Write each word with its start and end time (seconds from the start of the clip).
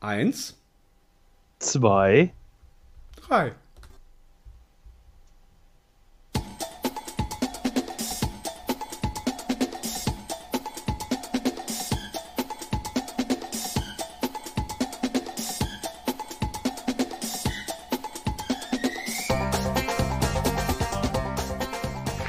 Eins, 0.00 0.56
zwei, 1.58 2.32
drei. 3.16 3.52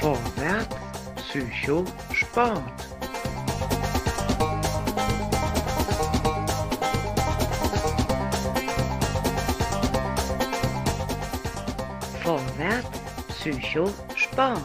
Vorwärts, 0.00 0.76
Psycho, 1.28 1.84
Sport. 2.12 2.85
Psycho, 13.46 13.86
Sport. 14.16 14.60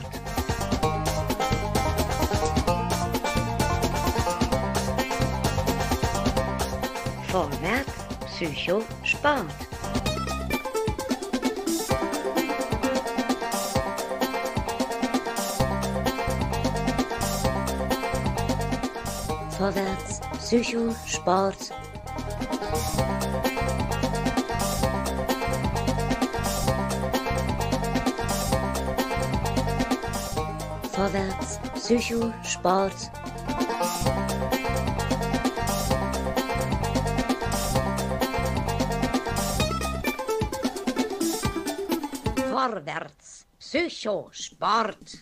Vorwärts, 7.32 7.92
Psycho, 8.26 8.82
Sport. 9.04 9.46
Vorwärts, 19.60 20.22
Psycho, 20.40 20.92
Sport. 21.06 21.81
Vorwärts, 31.02 31.60
Psycho, 31.74 32.32
Sport. 32.44 32.94
Vorwärts, 42.52 43.48
Psycho, 43.58 44.30
Sport. 44.32 45.18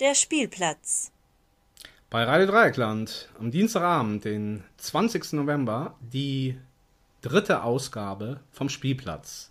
Der 0.00 0.14
Spielplatz. 0.14 1.12
Bei 2.08 2.24
Radio 2.24 2.46
Dreieckland 2.46 3.28
am 3.38 3.50
Dienstagabend, 3.50 4.24
den 4.24 4.64
20. 4.78 5.34
November, 5.34 5.94
die 6.00 6.58
dritte 7.22 7.62
Ausgabe 7.62 8.40
vom 8.50 8.68
Spielplatz. 8.68 9.50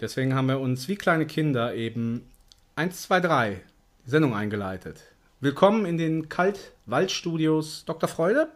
Deswegen 0.00 0.34
haben 0.34 0.48
wir 0.48 0.58
uns 0.58 0.88
wie 0.88 0.96
kleine 0.96 1.26
Kinder 1.26 1.74
eben 1.74 2.26
1, 2.74 3.02
2, 3.02 3.20
3 3.20 3.60
die 4.04 4.10
Sendung 4.10 4.34
eingeleitet. 4.34 5.00
Willkommen 5.40 5.86
in 5.86 5.96
den 5.96 6.28
Kaltwaldstudios 6.28 7.84
Dr. 7.84 8.08
Freude. 8.08 8.48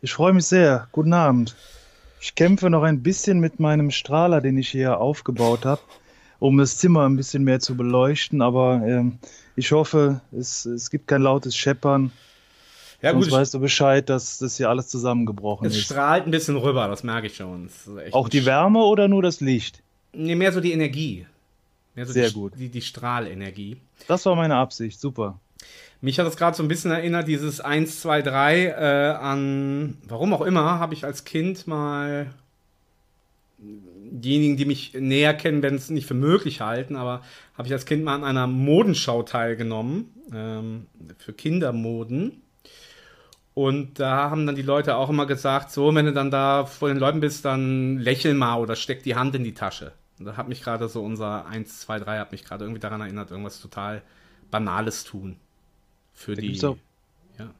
Ich 0.00 0.12
freue 0.12 0.32
mich 0.32 0.46
sehr. 0.46 0.86
Guten 0.92 1.12
Abend. 1.12 1.56
Ich 2.20 2.36
kämpfe 2.36 2.70
noch 2.70 2.84
ein 2.84 3.02
bisschen 3.02 3.40
mit 3.40 3.58
meinem 3.58 3.90
Strahler, 3.90 4.40
den 4.40 4.56
ich 4.56 4.68
hier 4.68 4.98
aufgebaut 4.98 5.64
habe, 5.64 5.80
um 6.38 6.56
das 6.56 6.78
Zimmer 6.78 7.08
ein 7.08 7.16
bisschen 7.16 7.42
mehr 7.42 7.58
zu 7.58 7.76
beleuchten. 7.76 8.42
Aber 8.42 8.80
ähm, 8.86 9.18
ich 9.56 9.72
hoffe, 9.72 10.20
es, 10.30 10.66
es 10.66 10.90
gibt 10.90 11.08
kein 11.08 11.22
lautes 11.22 11.56
Scheppern. 11.56 12.12
Ja, 13.00 13.12
Sonst 13.12 13.26
gut, 13.26 13.32
weißt 13.34 13.54
du 13.54 13.60
Bescheid, 13.60 14.08
dass 14.08 14.38
das 14.38 14.56
hier 14.56 14.68
alles 14.68 14.88
zusammengebrochen 14.88 15.66
es 15.66 15.76
ist. 15.76 15.84
strahlt 15.84 16.26
ein 16.26 16.32
bisschen 16.32 16.56
rüber, 16.56 16.88
das 16.88 17.04
merke 17.04 17.28
ich 17.28 17.36
schon. 17.36 17.66
Es 17.66 18.12
Auch 18.12 18.28
die 18.28 18.44
Wärme 18.44 18.80
oder 18.80 19.06
nur 19.06 19.22
das 19.22 19.40
Licht? 19.40 19.82
Nee, 20.12 20.34
mehr 20.34 20.52
so 20.52 20.60
die 20.60 20.72
Energie. 20.72 21.26
Mehr 21.94 22.06
so 22.06 22.12
Sehr 22.12 22.28
die, 22.28 22.34
gut. 22.34 22.52
Die, 22.56 22.68
die 22.68 22.82
Strahlenergie. 22.82 23.76
Das 24.08 24.26
war 24.26 24.34
meine 24.34 24.56
Absicht. 24.56 25.00
Super. 25.00 25.38
Mich 26.00 26.18
hat 26.18 26.26
das 26.26 26.36
gerade 26.36 26.56
so 26.56 26.62
ein 26.62 26.68
bisschen 26.68 26.90
erinnert, 26.90 27.26
dieses 27.28 27.60
1, 27.60 28.00
2, 28.00 28.22
3 28.22 28.64
äh, 28.66 28.72
an, 29.20 29.98
warum 30.06 30.32
auch 30.32 30.42
immer, 30.42 30.78
habe 30.78 30.94
ich 30.94 31.04
als 31.04 31.24
Kind 31.24 31.66
mal 31.66 32.32
diejenigen, 33.58 34.56
die 34.56 34.64
mich 34.64 34.94
näher 34.94 35.34
kennen, 35.34 35.62
werden 35.62 35.74
es 35.74 35.90
nicht 35.90 36.06
für 36.06 36.14
möglich 36.14 36.60
halten, 36.60 36.96
aber 36.96 37.22
habe 37.56 37.66
ich 37.66 37.72
als 37.72 37.84
Kind 37.84 38.04
mal 38.04 38.14
an 38.14 38.24
einer 38.24 38.46
Modenschau 38.46 39.22
teilgenommen, 39.22 40.06
ähm, 40.32 40.86
für 41.18 41.32
Kindermoden. 41.32 42.42
Und 43.58 43.98
da 43.98 44.30
haben 44.30 44.46
dann 44.46 44.54
die 44.54 44.62
Leute 44.62 44.94
auch 44.96 45.10
immer 45.10 45.26
gesagt, 45.26 45.72
so, 45.72 45.92
wenn 45.92 46.06
du 46.06 46.12
dann 46.12 46.30
da 46.30 46.64
vor 46.64 46.86
den 46.90 46.98
Leuten 46.98 47.18
bist, 47.18 47.44
dann 47.44 47.98
lächel 47.98 48.34
mal 48.34 48.60
oder 48.60 48.76
steck 48.76 49.02
die 49.02 49.16
Hand 49.16 49.34
in 49.34 49.42
die 49.42 49.52
Tasche. 49.54 49.90
Und 50.20 50.26
da 50.26 50.36
hat 50.36 50.46
mich 50.48 50.62
gerade 50.62 50.88
so 50.88 51.02
unser 51.02 51.44
1, 51.46 51.80
2, 51.80 51.98
3 51.98 52.18
hat 52.20 52.30
mich 52.30 52.44
gerade 52.44 52.64
irgendwie 52.64 52.78
daran 52.78 53.00
erinnert, 53.00 53.32
irgendwas 53.32 53.60
total 53.60 54.02
Banales 54.52 55.02
tun. 55.02 55.38
Für 56.14 56.36
Da 56.36 56.40
die. 56.40 56.48
gibt's 56.48 56.62
auch- 56.62 56.76
ja. 57.36 57.50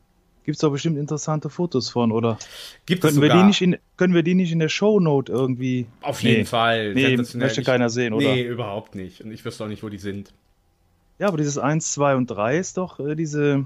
Gibt 0.45 0.55
es 0.55 0.61
doch 0.61 0.71
bestimmt 0.71 0.99
interessante 0.99 1.51
Fotos 1.51 1.89
von, 1.91 2.13
oder? 2.13 2.39
Gibt 2.87 3.03
es 3.03 3.11
Können 3.11 3.21
wir, 3.23 3.31
sogar. 3.31 3.43
die 3.43 3.49
nicht 3.49 3.61
in, 3.63 3.77
können 3.97 4.15
wir 4.15 4.23
die 4.23 4.37
nicht 4.37 4.53
in 4.53 4.61
der 4.61 4.69
Shownote 4.69 5.33
irgendwie. 5.33 5.87
Auf 6.01 6.23
jeden 6.23 6.39
Nee. 6.41 6.45
Fall. 6.45 6.95
Nee, 6.95 7.17
möchte 7.17 7.65
keiner 7.65 7.91
sehen, 7.91 8.13
oder? 8.13 8.35
Nee, 8.35 8.43
überhaupt 8.45 8.95
nicht. 8.95 9.21
Und 9.23 9.33
ich 9.33 9.45
wüsste 9.45 9.65
auch 9.65 9.69
nicht, 9.69 9.83
wo 9.83 9.89
die 9.89 9.99
sind. 9.99 10.33
Ja, 11.19 11.27
aber 11.27 11.39
dieses 11.39 11.59
1, 11.59 11.91
2 11.93 12.15
und 12.15 12.29
3 12.31 12.57
ist 12.57 12.77
doch 12.77 13.01
äh, 13.01 13.17
diese 13.17 13.65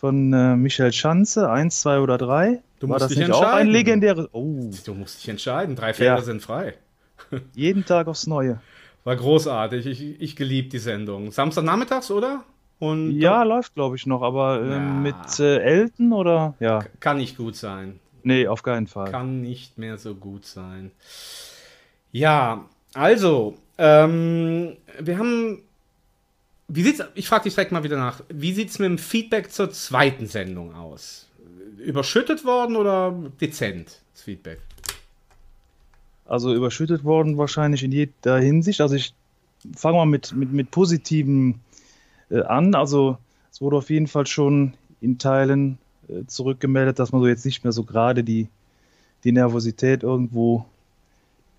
von 0.00 0.32
äh, 0.32 0.56
Michael 0.56 0.92
Schanze, 0.92 1.50
1, 1.50 1.80
2 1.82 2.00
oder 2.00 2.16
3. 2.18 2.62
Du 2.80 2.88
War 2.88 2.94
musst 2.94 3.02
das 3.02 3.08
dich 3.10 3.18
nicht 3.18 3.30
auch 3.32 3.42
ein 3.42 3.66
entscheiden. 3.68 3.70
legendäres? 3.72 4.28
Oh, 4.32 4.70
Du 4.84 4.94
musst 4.94 5.18
dich 5.20 5.28
entscheiden. 5.28 5.76
Drei 5.76 5.92
Felder 5.92 6.16
Ja. 6.16 6.22
sind 6.22 6.40
frei. 6.42 6.74
jeden 7.54 7.84
Tag 7.84 8.06
aufs 8.08 8.26
Neue. 8.26 8.60
War 9.04 9.16
großartig. 9.16 9.84
Ich, 9.86 10.20
ich 10.20 10.36
geliebt 10.36 10.72
die 10.72 10.78
Sendung. 10.78 11.30
Samstagnachmittags, 11.32 12.10
oder? 12.10 12.44
Und 12.78 13.10
Ja, 13.20 13.42
läuft 13.42 13.74
glaube 13.74 13.96
ich 13.96 14.06
noch, 14.06 14.22
aber 14.22 14.62
äh, 14.62 14.70
Ja. 14.72 14.78
mit 14.80 15.38
äh, 15.38 15.58
Elton 15.58 16.14
oder? 16.14 16.54
Ja, 16.60 16.82
kann 17.00 17.18
nicht 17.18 17.36
gut 17.36 17.56
sein. 17.56 18.00
nee, 18.22 18.46
auf 18.46 18.62
keinen 18.62 18.86
Fall. 18.86 19.10
Kann 19.10 19.42
nicht 19.42 19.76
mehr 19.76 19.98
so 19.98 20.14
gut 20.14 20.46
sein. 20.46 20.90
Ja, 22.12 22.64
also, 22.94 23.56
ähm, 23.78 24.76
wir 24.98 25.18
haben. 25.18 25.62
Wie 26.72 26.84
sieht's, 26.84 27.02
ich 27.14 27.26
frage 27.26 27.44
dich 27.44 27.54
direkt 27.54 27.72
mal 27.72 27.82
wieder 27.82 27.96
nach. 27.96 28.22
Wie 28.28 28.52
sieht's 28.52 28.78
mit 28.78 28.86
dem 28.86 28.98
Feedback 28.98 29.50
zur 29.50 29.72
zweiten 29.72 30.28
Sendung 30.28 30.72
aus? 30.72 31.26
Überschüttet 31.78 32.44
worden 32.44 32.76
oder 32.76 33.12
dezent, 33.40 34.00
das 34.12 34.22
Feedback? 34.22 34.60
Also 36.26 36.54
überschüttet 36.54 37.02
worden 37.02 37.38
wahrscheinlich 37.38 37.82
in 37.82 37.90
jeder 37.90 38.38
Hinsicht. 38.38 38.80
Also 38.80 38.94
ich 38.94 39.14
fange 39.76 39.96
mal 39.96 40.06
mit, 40.06 40.32
mit, 40.32 40.52
mit 40.52 40.70
Positiven 40.70 41.58
äh, 42.30 42.42
an. 42.42 42.76
Also 42.76 43.18
es 43.50 43.60
wurde 43.60 43.76
auf 43.76 43.90
jeden 43.90 44.06
Fall 44.06 44.28
schon 44.28 44.74
in 45.00 45.18
Teilen 45.18 45.76
äh, 46.08 46.24
zurückgemeldet, 46.28 47.00
dass 47.00 47.10
man 47.10 47.20
so 47.20 47.26
jetzt 47.26 47.44
nicht 47.44 47.64
mehr 47.64 47.72
so 47.72 47.82
gerade 47.82 48.22
die, 48.22 48.46
die 49.24 49.32
Nervosität 49.32 50.04
irgendwo 50.04 50.66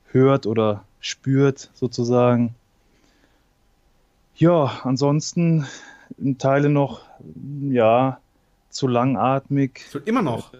hört 0.06 0.46
oder 0.46 0.86
spürt, 1.02 1.70
sozusagen. 1.74 2.56
Ja, 4.42 4.80
ansonsten 4.86 5.68
in 6.18 6.40
Teilen 6.40 6.74
noch, 6.74 7.02
ja, 7.70 8.20
zu 8.72 8.88
langatmig. 8.88 9.82
Immer 10.06 10.24
noch. 10.24 10.52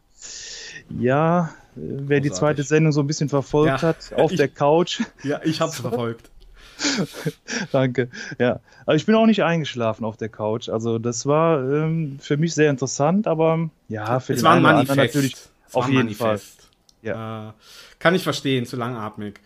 Ja, 1.00 1.46
äh, 1.76 1.80
wer 1.80 2.20
die 2.20 2.30
Großartig. 2.30 2.34
zweite 2.40 2.64
Sendung 2.64 2.92
so 2.92 3.02
ein 3.02 3.08
bisschen 3.08 3.28
verfolgt 3.30 3.82
Ja, 3.82 3.88
hat, 3.88 4.14
auf 4.14 4.32
ich- 4.32 4.38
der 4.38 4.50
Couch, 4.50 5.02
Ja, 5.24 5.42
ich 5.44 5.62
hab's 5.62 5.80
verfolgt. 5.80 6.30
danke. 7.72 8.10
Ja, 8.40 8.60
aber 8.86 8.96
ich 8.96 9.06
bin 9.08 9.16
auch 9.16 9.26
nicht 9.26 9.44
eingeschlafen 9.44 10.06
auf 10.06 10.16
der 10.18 10.30
Couch. 10.30 10.70
Also 10.70 11.00
das 11.00 11.26
war 11.26 11.60
ähm, 11.64 12.20
für 12.22 12.38
mich 12.38 12.54
sehr 12.54 12.70
interessant, 12.70 13.26
aber 13.26 13.70
ja, 13.88 14.20
für 14.20 14.34
Es 14.34 14.40
den 14.40 14.46
war 14.46 14.54
einen 14.54 14.62
Manifest. 14.64 14.98
natürlich 14.98 15.34
Es 15.34 15.74
war 15.74 15.84
auf 15.84 15.90
jeden 15.90 16.14
Fall. 16.14 16.28
Manifest. 16.30 16.70
Äh, 17.04 17.52
kann 17.98 18.14
ich 18.16 18.22
verstehen, 18.24 18.68
zu 18.68 18.78
langatmig. 18.78 19.40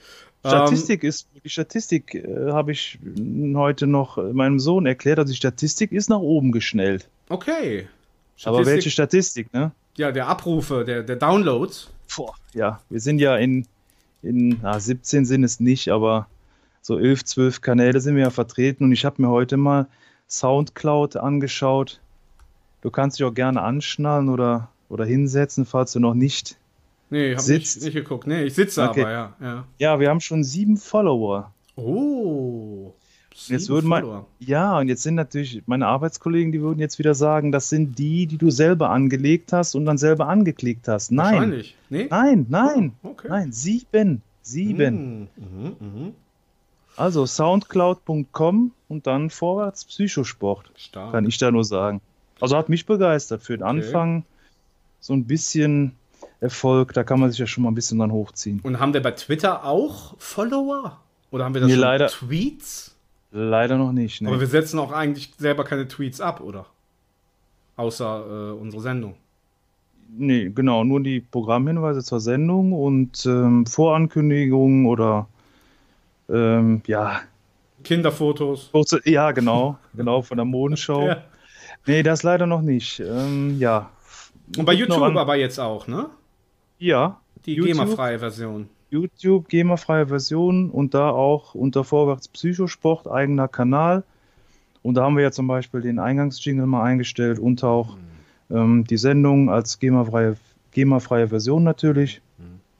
Ähm, 0.45 0.51
Statistik 0.51 1.03
ist, 1.03 1.27
die 1.43 1.49
Statistik 1.49 2.15
äh, 2.15 2.51
habe 2.51 2.71
ich 2.71 2.99
heute 3.55 3.87
noch 3.87 4.17
meinem 4.33 4.59
Sohn 4.59 4.85
erklärt, 4.85 5.19
also 5.19 5.31
die 5.31 5.37
Statistik 5.37 5.91
ist 5.91 6.09
nach 6.09 6.19
oben 6.19 6.51
geschnellt. 6.51 7.09
okay. 7.29 7.87
Aber 8.43 8.57
Statistik- 8.57 8.65
welche 8.75 8.89
Statistik, 8.91 9.53
ne? 9.53 9.71
Ja, 9.97 10.11
der 10.11 10.27
Abrufe, 10.27 10.83
der, 10.83 11.03
der 11.03 11.15
Downloads. 11.15 11.89
Boah, 12.15 12.33
ja, 12.53 12.81
wir 12.89 12.99
sind 12.99 13.19
ja 13.19 13.37
in, 13.37 13.65
in 14.21 14.59
na, 14.61 14.77
17 14.77 15.25
sind 15.25 15.45
es 15.45 15.61
nicht, 15.61 15.87
aber 15.89 16.27
so 16.81 16.99
11, 16.99 17.23
12 17.23 17.61
Kanäle 17.61 18.01
sind 18.01 18.15
wir 18.15 18.23
ja 18.23 18.29
vertreten 18.29 18.83
und 18.83 18.91
ich 18.91 19.05
habe 19.05 19.21
mir 19.21 19.29
heute 19.29 19.55
mal 19.55 19.87
Soundcloud 20.27 21.15
angeschaut. 21.15 22.01
Du 22.81 22.91
kannst 22.91 23.17
dich 23.19 23.25
auch 23.25 23.33
gerne 23.33 23.61
anschnallen 23.61 24.27
oder, 24.29 24.67
oder 24.89 25.05
hinsetzen, 25.05 25.65
falls 25.65 25.93
du 25.93 25.99
noch 26.01 26.13
nicht. 26.13 26.57
Nee, 27.09 27.31
hab 27.35 27.37
nicht, 27.37 27.45
Sitzt. 27.45 27.83
nicht 27.83 27.93
geguckt. 27.93 28.27
Nee, 28.27 28.43
ich 28.45 28.53
sitze 28.55 28.81
Okay. 28.89 29.01
aber, 29.01 29.11
ja. 29.11 29.33
ja. 29.41 29.65
Ja, 29.77 29.99
wir 29.99 30.09
haben 30.09 30.21
schon 30.21 30.43
sieben 30.43 30.77
Follower. 30.77 31.51
Oh. 31.75 32.93
Jetzt 33.31 33.47
Sieben 33.47 33.67
würden 33.67 33.87
mein, 33.89 34.03
Follower. 34.03 34.25
ja, 34.39 34.79
und 34.79 34.87
jetzt 34.87 35.03
sind 35.03 35.15
natürlich 35.15 35.61
meine 35.65 35.87
Arbeitskollegen, 35.87 36.53
die 36.53 36.61
würden 36.61 36.79
jetzt 36.79 36.99
wieder 36.99 37.13
sagen, 37.13 37.51
das 37.51 37.67
sind 37.69 37.99
die, 37.99 38.27
die 38.27 38.37
du 38.37 38.49
selber 38.49 38.89
angelegt 38.91 39.51
hast 39.51 39.75
und 39.75 39.85
dann 39.85 39.97
selber 39.97 40.27
angeklickt 40.29 40.87
hast. 40.87 41.11
Nein, 41.11 41.33
Wahrscheinlich. 41.33 41.75
Nee? 41.89 42.07
nein, 42.09 42.45
nein, 42.49 42.93
Oh, 43.03 43.09
okay. 43.09 43.27
nein, 43.29 43.51
sieben, 43.51 44.21
sieben. 44.41 45.27
Mhm, 45.35 45.55
mhm, 45.59 45.75
mhm. 45.79 46.13
Also 46.95 47.25
soundcloud.com 47.25 48.71
und 48.87 49.05
dann 49.05 49.29
vorwärts 49.29 49.83
Psychosport, 49.85 50.71
Stark. 50.77 51.11
kann 51.11 51.25
ich 51.27 51.37
da 51.37 51.51
nur 51.51 51.65
sagen. 51.65 51.99
Also 52.39 52.55
hat 52.55 52.69
mich 52.69 52.85
begeistert 52.85 53.43
für 53.43 53.57
den 53.57 53.63
Anfang. 53.63 54.23
So 55.01 55.13
ein 55.13 55.25
bisschen 55.25 55.91
Erfolg, 56.39 56.93
da 56.93 57.03
kann 57.03 57.19
man 57.19 57.29
sich 57.31 57.39
ja 57.39 57.47
schon 57.47 57.63
mal 57.63 57.69
ein 57.71 57.75
bisschen 57.75 57.99
dann 57.99 58.11
hochziehen. 58.11 58.59
Und 58.63 58.79
haben 58.79 58.93
wir 58.93 59.01
bei 59.01 59.11
Twitter 59.11 59.63
auch 59.65 60.15
Follower? 60.17 60.99
Oder 61.31 61.45
haben 61.45 61.53
wir 61.53 61.61
da 61.61 61.67
Nee, 61.67 61.73
schon 61.73 61.81
leider- 61.81 62.07
Tweets? 62.07 62.95
Leider 63.31 63.77
noch 63.77 63.91
nicht. 63.91 64.21
Aber 64.21 64.35
Ne? 64.35 64.39
wir 64.41 64.47
setzen 64.47 64.79
auch 64.79 64.91
eigentlich 64.93 65.33
selber 65.37 65.63
keine 65.65 65.87
Tweets 65.87 66.21
ab, 66.21 66.39
oder? 66.39 66.65
Außer 67.75 68.25
äh, 68.55 68.59
unsere 68.61 68.81
Sendung. 68.81 69.15
Nee, 70.17 70.49
genau, 70.53 70.83
nur 70.85 71.01
die 71.01 71.19
Programmhinweise 71.19 72.01
zur 72.03 72.21
Sendung 72.21 72.71
und 72.71 73.25
ähm, 73.25 73.65
Vorankündigungen 73.65 74.85
oder 74.85 75.27
ähm, 76.29 76.81
ja, 76.87 77.21
Kinderfotos. 77.83 78.71
ja, 79.03 79.31
genau, 79.31 79.77
genau, 79.95 80.21
von 80.21 80.37
der 80.37 80.45
Modenschau. 80.45 81.07
Ja. 81.07 81.17
Nee, 81.87 82.01
das 82.03 82.23
leider 82.23 82.47
noch 82.47 82.61
nicht. 82.61 82.99
Ähm, 82.99 83.59
ja. 83.59 83.89
Und 84.57 84.65
bei 84.65 84.73
YouTube 84.73 85.01
aber 85.01 85.35
jetzt 85.35 85.59
auch, 85.59 85.85
ne? 85.87 86.07
Ja, 86.77 87.21
Die? 87.45 87.55
GEMA-freie 87.55 88.19
Version. 88.19 88.69
YouTube, 88.89 89.47
GEMA-freie 89.49 90.07
Version 90.07 90.69
und 90.69 90.93
da 90.93 91.09
auch 91.09 91.55
unter 91.55 91.83
Vorwärts 91.83 92.27
Psychosport 92.27 93.07
eigener 93.07 93.47
Kanal. 93.47 94.03
Und 94.83 94.93
da 94.95 95.03
haben 95.03 95.15
wir 95.15 95.23
ja 95.23 95.31
zum 95.31 95.47
Beispiel 95.47 95.81
den 95.81 95.97
Eingangsjingle 95.99 96.67
mal 96.67 96.83
eingestellt 96.83 97.39
und 97.39 97.63
auch 97.63 97.97
ähm, 98.51 98.83
die 98.85 98.97
Sendung 98.97 99.49
als 99.49 99.79
GEMA-freie 99.79 100.37
GEMA-freie 100.71 101.29
Version 101.29 101.63
natürlich. 101.63 102.21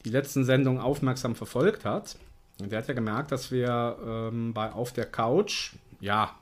die 0.05 0.09
letzten 0.09 0.45
Sendungen 0.45 0.79
aufmerksam 0.79 1.35
verfolgt 1.35 1.83
hat, 1.83 2.17
der 2.59 2.79
hat 2.79 2.87
ja 2.87 2.93
gemerkt, 2.93 3.31
dass 3.31 3.51
wir 3.51 3.97
ähm, 4.05 4.53
bei 4.53 4.71
Auf 4.71 4.93
der 4.93 5.05
Couch, 5.05 5.73
ja, 5.99 6.35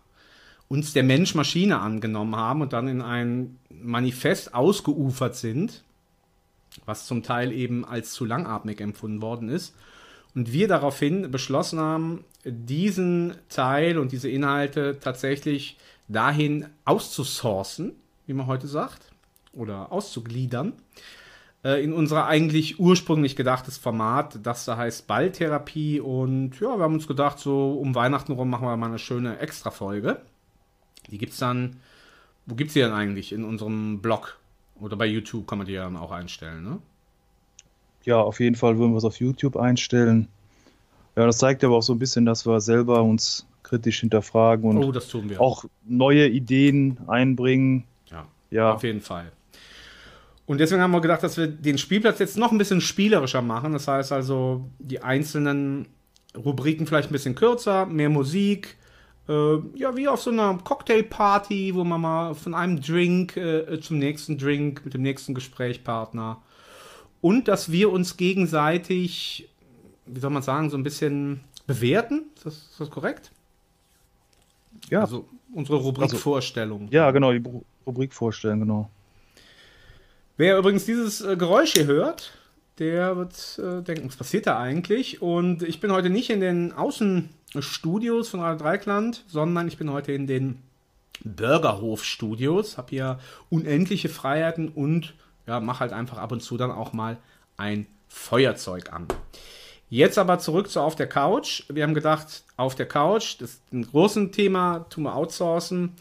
uns 0.68 0.94
der 0.94 1.04
Mensch-Maschine 1.04 1.80
angenommen 1.80 2.36
haben 2.36 2.62
und 2.62 2.74
dann 2.74 2.88
in 2.88 3.02
ein 3.02 3.58
Manifest 3.70 4.54
ausgeufert 4.54 5.36
sind, 5.36 5.84
was 6.86 7.06
zum 7.06 7.24
Teil 7.24 7.52
eben 7.52 7.86
als 7.86 8.14
zu 8.14 8.26
langatmig 8.26 8.82
empfunden 8.82 9.22
worden 9.22 9.50
ist. 9.50 9.76
Und 10.34 10.52
wir 10.52 10.68
daraufhin 10.68 11.32
beschlossen 11.32 11.80
haben, 11.80 12.26
diesen 12.44 13.36
Teil 13.50 13.98
und 13.98 14.12
diese 14.12 14.30
Inhalte 14.30 15.00
tatsächlich 15.00 15.78
dahin 16.08 16.68
auszusourcen, 16.84 17.94
wie 18.28 18.34
man 18.34 18.48
heute 18.48 18.68
sagt, 18.68 19.12
oder 19.56 19.92
auszugliedern, 19.92 20.74
äh, 21.64 21.84
in 21.84 21.94
unser 21.94 22.26
eigentlich 22.28 22.80
ursprünglich 22.80 23.36
gedachtes 23.36 23.78
Format, 23.78 24.40
das 24.44 24.66
da 24.66 24.78
heißt 24.78 25.08
Balltherapie. 25.08 26.00
Und 26.00 26.60
ja, 26.60 26.78
wir 26.78 26.84
haben 26.84 26.94
uns 26.94 27.08
gedacht, 27.08 27.40
so 27.40 27.74
um 27.74 27.96
Weihnachten 27.96 28.34
rum 28.34 28.50
machen 28.50 28.68
wir 28.68 28.78
mal 28.78 28.88
eine 28.88 29.00
schöne 29.00 29.40
Extra-Folge. 29.40 30.22
Die 31.10 31.18
gibt's 31.18 31.38
dann, 31.38 31.78
wo 32.46 32.56
gibt's 32.56 32.74
die 32.74 32.80
denn 32.80 32.94
eigentlich? 32.94 33.32
In 33.32 33.44
unserem 33.44 34.00
Blog 34.02 34.38
oder 34.80 34.96
bei 34.96 35.06
YouTube 35.06 35.48
kann 35.48 35.58
man 35.58 35.68
die 35.68 35.74
ja 35.74 35.84
dann 35.84 35.98
auch 35.98 36.12
einstellen, 36.12 36.64
ne? 36.64 36.80
Ja, 38.04 38.22
auf 38.22 38.40
jeden 38.40 38.56
Fall 38.56 38.78
würden 38.78 38.92
wir 38.92 38.98
es 38.98 39.04
auf 39.04 39.20
YouTube 39.20 39.58
einstellen. 39.58 40.28
Ja, 41.16 41.26
das 41.26 41.40
zeigt 41.40 41.64
aber 41.64 41.78
auch 41.78 41.82
so 41.82 41.94
ein 41.94 42.00
bisschen, 42.00 42.26
dass 42.26 42.46
wir 42.46 42.62
selber 42.62 43.02
uns 43.02 43.48
kritisch 43.64 44.02
hinterfragen 44.02 44.70
und 44.70 44.78
Oh, 44.78 45.40
auch 45.40 45.66
neue 45.86 46.28
Ideen 46.28 47.00
einbringen. 47.08 47.86
Ja. 48.12 48.28
Ja, 48.52 48.74
Auf 48.74 48.84
jeden 48.84 49.02
Fall. 49.02 49.32
Und 50.48 50.60
deswegen 50.60 50.82
haben 50.82 50.92
wir 50.92 51.02
gedacht, 51.02 51.24
dass 51.24 51.38
wir 51.38 51.48
den 51.48 51.78
Spielplatz 51.78 52.20
jetzt 52.20 52.38
noch 52.38 52.52
ein 52.52 52.58
bisschen 52.60 52.82
spielerischer 52.82 53.42
machen. 53.42 53.74
Das 53.74 53.88
heißt 53.88 54.12
also, 54.12 54.70
die 54.80 55.02
einzelnen 55.02 55.88
Rubriken 56.38 56.86
vielleicht 56.86 57.10
ein 57.10 57.14
bisschen 57.14 57.34
kürzer, 57.36 57.86
mehr 57.88 58.10
Musik. 58.10 58.78
Äh, 59.28 59.58
ja, 59.76 59.96
wie 59.98 60.08
auf 60.08 60.22
so 60.22 60.30
einer 60.30 60.60
Cocktailparty, 60.64 61.74
wo 61.74 61.84
man 61.84 62.00
mal 62.02 62.36
von 62.36 62.54
einem 62.54 62.80
Drink 62.80 63.36
äh, 63.38 63.80
zum 63.82 63.98
nächsten 63.98 64.38
Drink 64.38 64.86
mit 64.86 64.94
dem 64.94 65.02
nächsten 65.02 65.34
Gesprächspartner. 65.34 66.42
Und 67.22 67.48
dass 67.48 67.72
wir 67.72 67.92
uns 67.92 68.18
gegenseitig, 68.18 69.50
wie 70.06 70.20
soll 70.20 70.30
man 70.30 70.44
sagen, 70.44 70.70
so 70.70 70.78
ein 70.78 70.84
bisschen 70.84 71.42
bewerten. 71.66 72.26
Ist 72.36 72.46
das, 72.46 72.54
ist 72.56 72.80
das 72.80 72.92
korrekt? 72.92 73.32
ja, 74.92 75.02
Also 75.02 75.26
unsere 75.54 75.78
Rubrik 75.78 76.04
Also- 76.04 76.18
ja, 76.92 77.10
genau, 77.10 77.32
die 77.32 77.40
Ru- 77.40 77.64
Rubrik 77.88 78.14
vorstellen, 78.14 78.60
genau. 78.60 78.92
Wer 80.38 80.58
übrigens 80.58 80.86
dieses 80.86 81.22
äh, 81.22 81.38
Geräusch 81.38 81.74
hier 81.74 81.86
hört, 81.86 82.34
der 82.78 83.16
wird 83.16 83.58
äh, 83.58 83.82
denken, 83.82 84.10
was 84.10 84.18
passiert 84.18 84.48
da 84.48 84.60
eigentlich? 84.60 85.22
Und 85.22 85.64
ich 85.64 85.80
bin 85.80 85.94
heute 85.94 86.10
nicht 86.10 86.30
in 86.30 86.42
den 86.42 86.74
Außenstudios 86.74 88.28
von 88.28 88.42
Radio 88.42 88.60
Dreikland, 88.60 89.24
sondern 89.28 89.70
ich 89.70 89.78
bin 89.78 89.90
heute 89.92 90.12
in 90.12 90.28
den 90.28 90.62
Bürgerhof-Studios, 91.24 92.78
habe 92.78 92.90
hier 92.90 93.20
unendliche 93.50 94.10
Freiheiten 94.10 94.68
und 94.68 95.14
ja, 95.48 95.62
mache 95.62 95.80
halt 95.80 95.94
einfach 95.94 96.18
ab 96.18 96.34
und 96.34 96.42
zu 96.42 96.58
dann 96.58 96.72
auch 96.72 96.92
mal 96.92 97.18
ein 97.56 97.88
Feuerzeug 98.10 98.92
an. 98.92 99.08
Jetzt 99.90 100.18
aber 100.18 100.40
zurück 100.40 100.70
zu 100.70 100.82
Auf 100.82 100.96
der 100.96 101.08
Couch. 101.08 101.64
Wir 101.70 101.84
haben 101.84 101.94
gedacht, 101.94 102.44
auf 102.58 102.76
der 102.76 102.88
Couch, 102.88 103.36
das 103.40 103.52
ist 103.52 103.72
ein 103.72 103.88
großes 103.88 104.32
Thema, 104.32 104.80
tun 104.90 105.04
wir 105.04 105.16
outsourcen. 105.16 105.94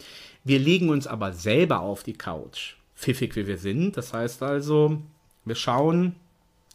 Wir 0.43 0.59
legen 0.59 0.89
uns 0.89 1.07
aber 1.07 1.33
selber 1.33 1.81
auf 1.81 2.03
die 2.03 2.15
Couch, 2.15 2.75
pfiffig 3.05 3.37
wie 3.37 3.47
wir 3.47 3.59
sind. 3.59 3.97
Das 3.97 4.13
heißt 4.13 4.43
also, 4.43 5.03
wir 5.45 5.55
schauen, 5.55 6.17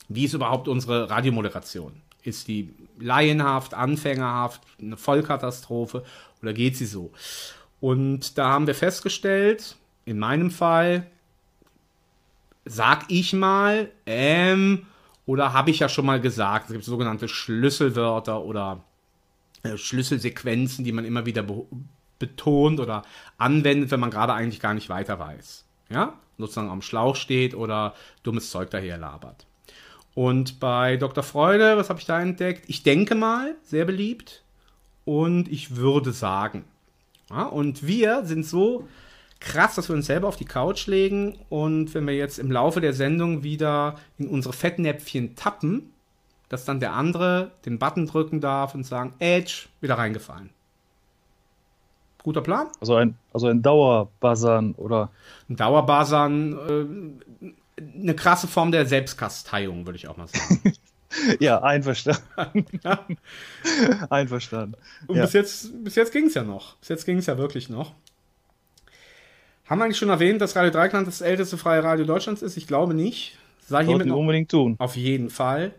wie 0.07 0.25
ist 0.25 0.33
überhaupt 0.33 0.67
unsere 0.67 1.09
Radiomoderation? 1.09 1.93
Ist 2.21 2.47
die 2.47 2.73
laienhaft, 2.99 3.73
anfängerhaft, 3.73 4.61
eine 4.79 4.97
Vollkatastrophe 4.97 6.03
oder 6.41 6.53
geht 6.53 6.77
sie 6.77 6.85
so? 6.85 7.11
Und 7.79 8.37
da 8.37 8.49
haben 8.49 8.67
wir 8.67 8.75
festgestellt, 8.75 9.75
in 10.05 10.19
meinem 10.19 10.51
Fall, 10.51 11.07
sag 12.65 13.05
ich 13.07 13.33
mal, 13.33 13.89
ähm, 14.05 14.85
oder 15.25 15.53
habe 15.53 15.71
ich 15.71 15.79
ja 15.79 15.89
schon 15.89 16.05
mal 16.05 16.19
gesagt, 16.19 16.67
es 16.67 16.73
gibt 16.73 16.83
sogenannte 16.83 17.27
Schlüsselwörter 17.27 18.43
oder 18.43 18.83
äh, 19.63 19.77
Schlüsselsequenzen, 19.77 20.83
die 20.83 20.91
man 20.91 21.05
immer 21.05 21.25
wieder 21.25 21.43
be 21.43 21.65
betont 22.19 22.81
oder 22.81 23.03
anwendet, 23.37 23.91
wenn 23.91 24.01
man 24.01 24.11
gerade 24.11 24.33
eigentlich 24.33 24.59
gar 24.59 24.73
nicht 24.73 24.89
weiter 24.89 25.19
weiß. 25.19 25.63
Ja, 25.89 26.13
sozusagen 26.37 26.69
am 26.69 26.81
Schlauch 26.81 27.15
steht 27.15 27.55
oder 27.55 27.95
dummes 28.23 28.49
Zeug 28.49 28.69
daher 28.69 28.97
labert. 28.97 29.45
Und 30.15 30.59
bei 30.59 30.97
Dr. 30.97 31.23
Freude, 31.23 31.77
was 31.77 31.89
habe 31.89 31.99
ich 31.99 32.05
da 32.05 32.21
entdeckt? 32.21 32.65
Ich 32.67 32.83
denke 32.83 33.15
mal, 33.15 33.55
sehr 33.63 33.85
beliebt. 33.85 34.43
Und 35.05 35.47
ich 35.51 35.75
würde 35.75 36.11
sagen. 36.11 36.65
Ja, 37.29 37.43
und 37.43 37.85
wir 37.85 38.25
sind 38.25 38.45
so 38.45 38.87
krass, 39.39 39.75
dass 39.75 39.89
wir 39.89 39.95
uns 39.95 40.07
selber 40.07 40.27
auf 40.27 40.35
die 40.35 40.45
Couch 40.45 40.87
legen. 40.87 41.37
Und 41.49 41.93
wenn 41.93 42.05
wir 42.05 42.15
jetzt 42.15 42.39
im 42.39 42.51
Laufe 42.51 42.81
der 42.81 42.93
Sendung 42.93 43.43
wieder 43.43 43.95
in 44.17 44.27
unsere 44.27 44.53
Fettnäpfchen 44.53 45.35
tappen, 45.35 45.93
dass 46.49 46.65
dann 46.65 46.79
der 46.79 46.93
andere 46.93 47.51
den 47.65 47.79
Button 47.79 48.07
drücken 48.07 48.41
darf 48.41 48.73
und 48.73 48.83
sagen, 48.83 49.13
Edge, 49.19 49.67
wieder 49.81 49.97
reingefallen. 49.97 50.49
Guter 52.29 52.41
Plan? 52.41 52.67
Also 52.79 52.93
ein, 52.93 53.15
also 53.33 53.47
ein 53.47 53.63
Dauerbuzzern 53.63 54.75
oder 54.75 55.09
Ein 55.49 55.55
Dauerbuzzern, 55.55 57.15
äh, 57.41 57.85
eine 57.99 58.13
krasse 58.13 58.47
Form 58.47 58.71
der 58.71 58.85
Selbstkasteiung, 58.85 59.87
würde 59.87 59.97
ich 59.97 60.07
auch 60.07 60.15
mal 60.15 60.27
sagen. 60.27 60.73
Ja, 61.39 61.63
einverstanden. 61.63 62.65
Einverstanden. 64.11 64.75
Und 65.07 65.15
Ja. 65.15 65.23
bis 65.23 65.33
jetzt, 65.33 65.83
bis 65.83 65.95
jetzt 65.95 66.13
ging 66.13 66.27
es 66.27 66.35
ja 66.35 66.43
noch. 66.43 66.75
Bis 66.75 66.89
jetzt 66.89 67.03
ging 67.03 67.17
es 67.17 67.25
ja 67.25 67.35
wirklich 67.39 67.67
noch. 67.67 67.93
Haben 69.65 69.79
wir 69.79 69.85
eigentlich 69.85 69.97
schon 69.97 70.09
erwähnt, 70.09 70.39
dass 70.39 70.55
Radio 70.55 70.69
Dreikland 70.69 71.07
das 71.07 71.21
älteste 71.21 71.57
freie 71.57 71.83
Radio 71.83 72.05
Deutschlands 72.05 72.43
ist? 72.43 72.57
Ich 72.57 72.67
glaube 72.67 72.93
nicht. 72.93 73.39
Sei 73.67 73.79
hiermit 73.79 73.87
Sollten 73.87 74.05
wir 74.05 74.13
noch 74.13 74.19
unbedingt 74.19 74.51
tun. 74.51 74.75
Auf 74.77 74.95
jeden 74.95 75.31
Fall. 75.31 75.71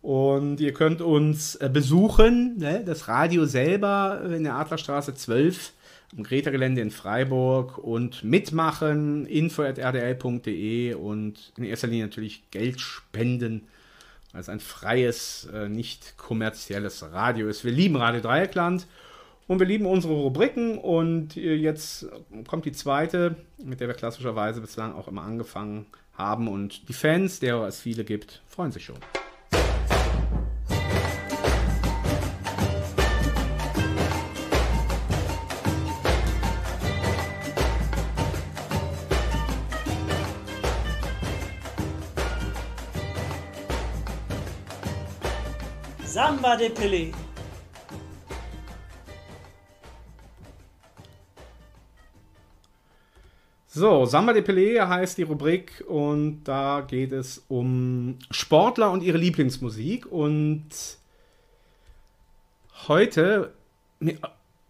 Und 0.00 0.60
ihr 0.60 0.72
könnt 0.72 1.00
uns 1.00 1.56
äh, 1.56 1.68
besuchen, 1.68 2.58
ne? 2.58 2.84
das 2.86 3.08
Radio 3.08 3.46
selber 3.46 4.22
in 4.32 4.44
der 4.44 4.54
Adlerstraße 4.54 5.12
12 5.14 5.72
am 6.16 6.22
Greta-Gelände 6.22 6.80
in 6.80 6.90
Freiburg 6.90 7.78
und 7.78 8.24
mitmachen, 8.24 9.26
info.rdl.de 9.26 10.94
und 10.94 11.52
in 11.56 11.64
erster 11.64 11.86
Linie 11.86 12.06
natürlich 12.06 12.50
Geld 12.50 12.80
spenden, 12.80 13.66
weil 14.32 14.40
es 14.40 14.48
ein 14.48 14.60
freies, 14.60 15.48
äh, 15.52 15.68
nicht 15.68 16.16
kommerzielles 16.16 17.02
Radio 17.12 17.48
ist. 17.48 17.64
Wir 17.64 17.72
lieben 17.72 17.96
Radio 17.96 18.20
Dreieckland 18.20 18.86
und 19.46 19.58
wir 19.58 19.66
lieben 19.66 19.86
unsere 19.86 20.14
Rubriken 20.14 20.78
und 20.78 21.36
äh, 21.36 21.54
jetzt 21.54 22.06
kommt 22.46 22.64
die 22.64 22.72
zweite, 22.72 23.36
mit 23.62 23.80
der 23.80 23.88
wir 23.88 23.94
klassischerweise 23.94 24.60
bislang 24.60 24.94
auch 24.94 25.08
immer 25.08 25.22
angefangen 25.22 25.86
haben 26.14 26.48
und 26.48 26.88
die 26.88 26.94
Fans, 26.94 27.38
derer 27.38 27.68
es 27.68 27.80
viele 27.80 28.04
gibt, 28.04 28.42
freuen 28.46 28.72
sich 28.72 28.84
schon. 28.84 28.98
Samba 46.48 46.56
de 46.56 46.70
Pelé. 46.70 47.12
So, 53.66 54.06
Samba 54.06 54.32
de 54.32 54.40
Pelé 54.40 54.80
heißt 54.80 55.18
die 55.18 55.24
Rubrik 55.24 55.84
und 55.86 56.44
da 56.44 56.80
geht 56.80 57.12
es 57.12 57.44
um 57.48 58.18
Sportler 58.30 58.90
und 58.92 59.02
ihre 59.02 59.18
Lieblingsmusik 59.18 60.10
und 60.10 60.70
heute 62.88 63.52
mir, 64.00 64.16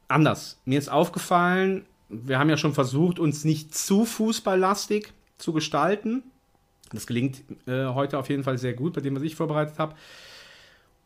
anders. 0.08 0.60
Mir 0.64 0.80
ist 0.80 0.88
aufgefallen, 0.88 1.86
wir 2.08 2.40
haben 2.40 2.50
ja 2.50 2.56
schon 2.56 2.74
versucht, 2.74 3.20
uns 3.20 3.44
nicht 3.44 3.72
zu 3.72 4.04
fußballlastig 4.04 5.12
zu 5.36 5.52
gestalten. 5.52 6.24
Das 6.90 7.06
gelingt 7.06 7.44
äh, 7.68 7.86
heute 7.86 8.18
auf 8.18 8.28
jeden 8.30 8.42
Fall 8.42 8.58
sehr 8.58 8.72
gut, 8.72 8.94
bei 8.94 9.00
dem, 9.00 9.14
was 9.14 9.22
ich 9.22 9.36
vorbereitet 9.36 9.78
habe. 9.78 9.94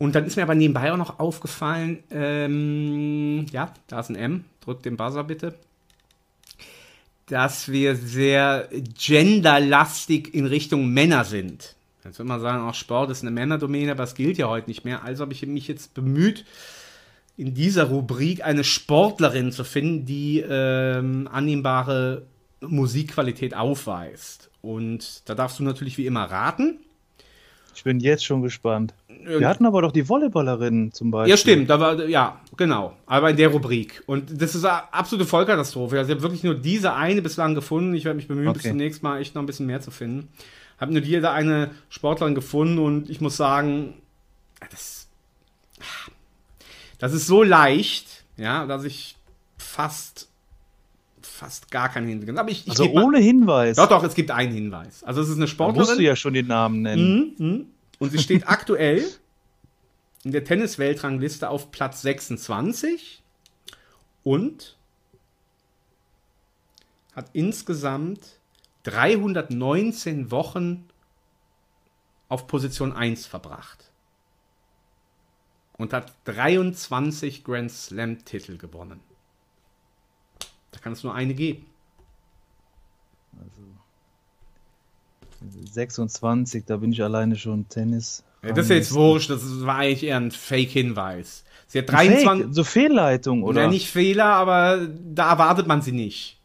Und 0.03 0.15
dann 0.15 0.27
ist 0.27 0.37
mir 0.37 0.43
aber 0.43 0.55
nebenbei 0.55 0.93
auch 0.93 0.97
noch 0.97 1.21
aufgefallen, 1.21 2.03
ähm, 2.11 3.47
ja, 3.53 3.73
da 3.87 4.01
ist 4.01 4.11
ein 4.11 4.17
M, 4.17 4.45
drückt 4.61 4.85
den 4.85 4.97
Buzzer 4.97 5.25
bitte 5.25 5.55
dass 7.27 7.71
wir 7.71 7.97
sehr 7.97 8.69
genderlastig 8.99 10.35
in 10.35 10.45
Richtung 10.45 10.89
Männer 10.89 11.25
sind. 11.25 11.77
Jetzt 12.05 12.19
würde 12.19 12.29
man 12.29 12.41
sagen, 12.41 12.63
auch 12.63 12.75
Sport 12.75 13.11
ist 13.11 13.23
eine 13.23 13.31
Männerdomäne, 13.31 13.93
aber 13.93 14.03
das 14.03 14.15
gilt 14.15 14.37
ja 14.37 14.49
heute 14.49 14.69
nicht 14.69 14.85
mehr. 14.85 15.03
Also 15.03 15.23
habe 15.23 15.33
ich 15.33 15.47
mich 15.47 15.67
jetzt 15.67 15.95
bemüht, 15.95 16.45
in 17.39 17.55
dieser 17.55 17.85
Rubrik 17.85 18.45
eine 18.45 18.65
Sportlerin 18.65 19.51
zu 19.51 19.65
finden, 19.65 20.05
die 20.05 20.41
ähm, 20.41 21.27
annehmbare 21.33 22.27
Musikqualität 22.61 23.55
aufweist. 23.55 24.51
Und 24.61 25.23
da 25.25 25.35
darfst 25.35 25.59
du 25.59 25.63
natürlich 25.63 25.97
wie 25.97 26.07
immer 26.07 26.25
raten. 26.25 26.81
Ich 27.75 27.85
bin 27.85 28.01
jetzt 28.01 28.25
schon 28.25 28.43
gespannt. 28.43 28.95
Wir 29.25 29.49
hatten 29.49 29.65
aber 29.67 29.83
doch 29.83 29.93
die 29.93 30.09
Volleyballerin 30.09 30.93
zum 30.93 31.11
Beispiel. 31.13 31.31
Ja, 31.31 31.37
stimmt, 31.37 31.71
da 31.71 31.79
war, 31.79 32.05
ja, 32.07 32.41
genau. 32.57 32.97
Aber 33.07 33.31
in 33.31 33.37
der 33.37 33.49
Rubrik. 33.49 34.03
Und 34.07 34.43
das 34.43 34.55
ist 34.57 34.65
eine 34.65 34.93
absolute 34.93 35.29
Vollkatastrophe. 35.29 35.97
Also 35.99 36.11
ich 36.11 36.17
habe 36.17 36.23
wirklich 36.23 36.43
nur 36.43 36.55
diese 36.57 36.95
eine 36.95 37.23
bislang 37.23 37.55
gefunden. 37.55 37.95
Ich 37.95 38.05
werde 38.05 38.17
mich 38.17 38.27
bemühen, 38.27 38.53
bis 38.53 38.63
Okay. 38.63 38.71
zum 38.71 38.79
nächsten 38.79 39.07
Mal 39.07 39.21
echt 39.21 39.35
noch 39.37 39.43
ein 39.43 39.47
bisschen 39.47 39.67
mehr 39.67 39.81
zu 39.81 39.93
finden. 39.93 40.29
Habe 40.79 40.93
nur 40.93 41.03
diese 41.03 41.31
eine 41.31 41.71
Sportlerin 41.89 42.35
gefunden 42.35 42.79
und 42.81 43.09
ich 43.09 43.21
muss 43.21 43.37
sagen, 43.37 43.95
das, 44.71 45.09
das 46.99 47.13
ist 47.13 47.29
so 47.29 47.45
leicht, 47.45 48.25
ja, 48.37 48.67
dass 48.67 48.83
ich 48.83 49.17
fast, 49.57 50.29
fast 51.43 51.71
gar 51.73 51.89
keinen 51.89 52.07
Hinweis. 52.09 52.37
Aber 52.37 52.51
ich, 52.51 52.65
ich 52.65 52.71
Also 52.71 52.85
geb 52.85 52.95
mal- 52.95 53.05
ohne 53.05 53.19
Hinweis. 53.19 53.77
Doch, 53.77 53.89
doch, 53.89 54.05
es 54.05 54.15
gibt 54.15 54.31
einen 54.31 54.53
Hinweis. 54.55 55.03
Also 55.03 55.21
es 55.23 55.29
ist 55.29 55.35
eine 55.37 55.47
Da 55.47 55.49
Sportlerin. 55.49 55.87
musst 55.89 55.99
du 55.99 56.03
ja 56.05 56.15
schon 56.15 56.35
den 56.35 56.47
Namen 56.47 56.83
nennen. 56.83 57.35
Mhm, 57.39 57.47
mhm. 57.47 57.67
Und 57.99 58.11
sie 58.11 58.19
steht 58.19 58.49
aktuell 58.49 59.05
in 60.25 60.31
der 60.33 60.45
Tennis-Weltrangliste 60.45 61.49
auf 61.51 61.73
Platz 61.73 62.03
26 62.03 63.23
und 64.23 64.77
hat 67.17 67.31
insgesamt 67.33 68.39
319 68.85 70.31
Wochen 70.31 70.85
auf 72.29 72.47
Position 72.47 72.93
1 72.93 73.27
verbracht. 73.27 73.91
Und 75.77 75.93
hat 75.93 76.13
23 76.25 77.43
Grand 77.45 77.71
Slam-Titel 77.73 78.57
gewonnen. 78.59 79.01
Da 80.73 80.81
kann 80.81 80.93
es 80.93 81.05
nur 81.05 81.15
eine 81.15 81.35
geben. 81.35 81.67
26, 85.73 86.65
da 86.67 86.77
bin 86.77 86.93
ich 86.93 87.03
alleine 87.03 87.37
schon 87.37 87.69
Tennis. 87.69 88.23
Ja, 88.43 88.53
das 88.53 88.67
ist 88.67 88.71
jetzt 88.71 88.95
wurscht, 88.95 89.31
das 89.31 89.65
war 89.65 89.77
eigentlich 89.77 90.05
eher 90.05 90.17
ein 90.17 90.31
Fake-Hinweis. 90.31 91.45
Sie 91.69 91.79
hat 91.79 91.91
Fake, 91.91 92.25
23. 92.25 92.55
so 92.55 92.65
Fehlleitung, 92.65 93.43
oder? 93.43 93.63
Ja, 93.63 93.69
nicht 93.69 93.89
Fehler, 93.89 94.27
aber 94.27 94.89
da 94.89 95.31
erwartet 95.31 95.67
man 95.67 95.81
sie 95.83 95.93
nicht. 95.93 96.39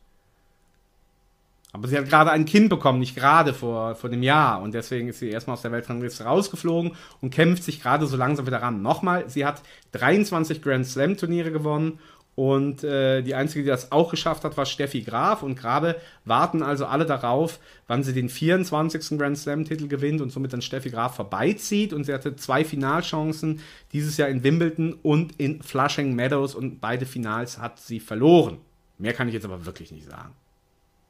Aber 1.74 1.88
sie 1.88 1.98
hat 1.98 2.08
gerade 2.08 2.32
ein 2.32 2.46
Kind 2.46 2.70
bekommen, 2.70 3.00
nicht 3.00 3.16
gerade 3.16 3.54
vor, 3.54 3.96
vor 3.96 4.10
dem 4.10 4.24
Jahr. 4.24 4.62
Und 4.62 4.74
deswegen 4.74 5.10
ist 5.10 5.20
sie 5.20 5.30
erstmal 5.30 5.56
aus 5.56 5.62
der 5.62 5.72
Weltrangliste 5.72 6.24
rausgeflogen 6.24 6.94
und 7.22 7.30
kämpft 7.30 7.64
sich 7.64 7.82
gerade 7.82 8.08
so 8.08 8.16
langsam 8.16 8.48
wieder 8.48 8.62
ran. 8.62 8.82
Nochmal, 8.82 9.30
sie 9.30 9.46
hat 9.46 9.62
23 9.92 10.62
Grand 10.62 10.88
Slam 10.88 11.18
Turniere 11.18 11.52
gewonnen. 11.52 12.00
Und 12.38 12.84
äh, 12.84 13.24
die 13.24 13.34
einzige, 13.34 13.64
die 13.64 13.70
das 13.70 13.92
auch 13.92 14.12
geschafft 14.12 14.44
hat, 14.44 14.58
war 14.58 14.68
Steffi 14.68 15.02
Graf. 15.02 15.42
Und 15.42 15.56
gerade 15.56 16.00
warten 16.24 16.62
also 16.62 16.86
alle 16.86 17.08
darauf, 17.08 17.60
wann 17.88 18.04
sie 18.04 18.14
den 18.14 18.30
24. 18.30 19.18
Grand 19.18 19.40
Slam-Titel 19.40 19.88
gewinnt 19.88 20.22
und 20.22 20.30
somit 20.30 20.54
dann 20.54 20.62
Steffi 20.62 20.92
Graf 20.92 21.16
vorbeizieht. 21.16 21.94
Und 21.94 22.04
sie 22.04 22.14
hatte 22.14 22.36
zwei 22.36 22.64
Finalchancen 22.64 23.60
dieses 23.92 24.18
Jahr 24.18 24.30
in 24.30 24.44
Wimbledon 24.44 24.94
und 25.02 25.40
in 25.40 25.64
Flushing 25.64 26.14
Meadows. 26.14 26.54
Und 26.54 26.80
beide 26.80 27.08
Finals 27.08 27.58
hat 27.58 27.80
sie 27.80 28.00
verloren. 28.00 28.60
Mehr 29.00 29.14
kann 29.14 29.28
ich 29.28 29.34
jetzt 29.34 29.46
aber 29.46 29.66
wirklich 29.66 29.92
nicht 29.92 30.06
sagen. 30.06 30.36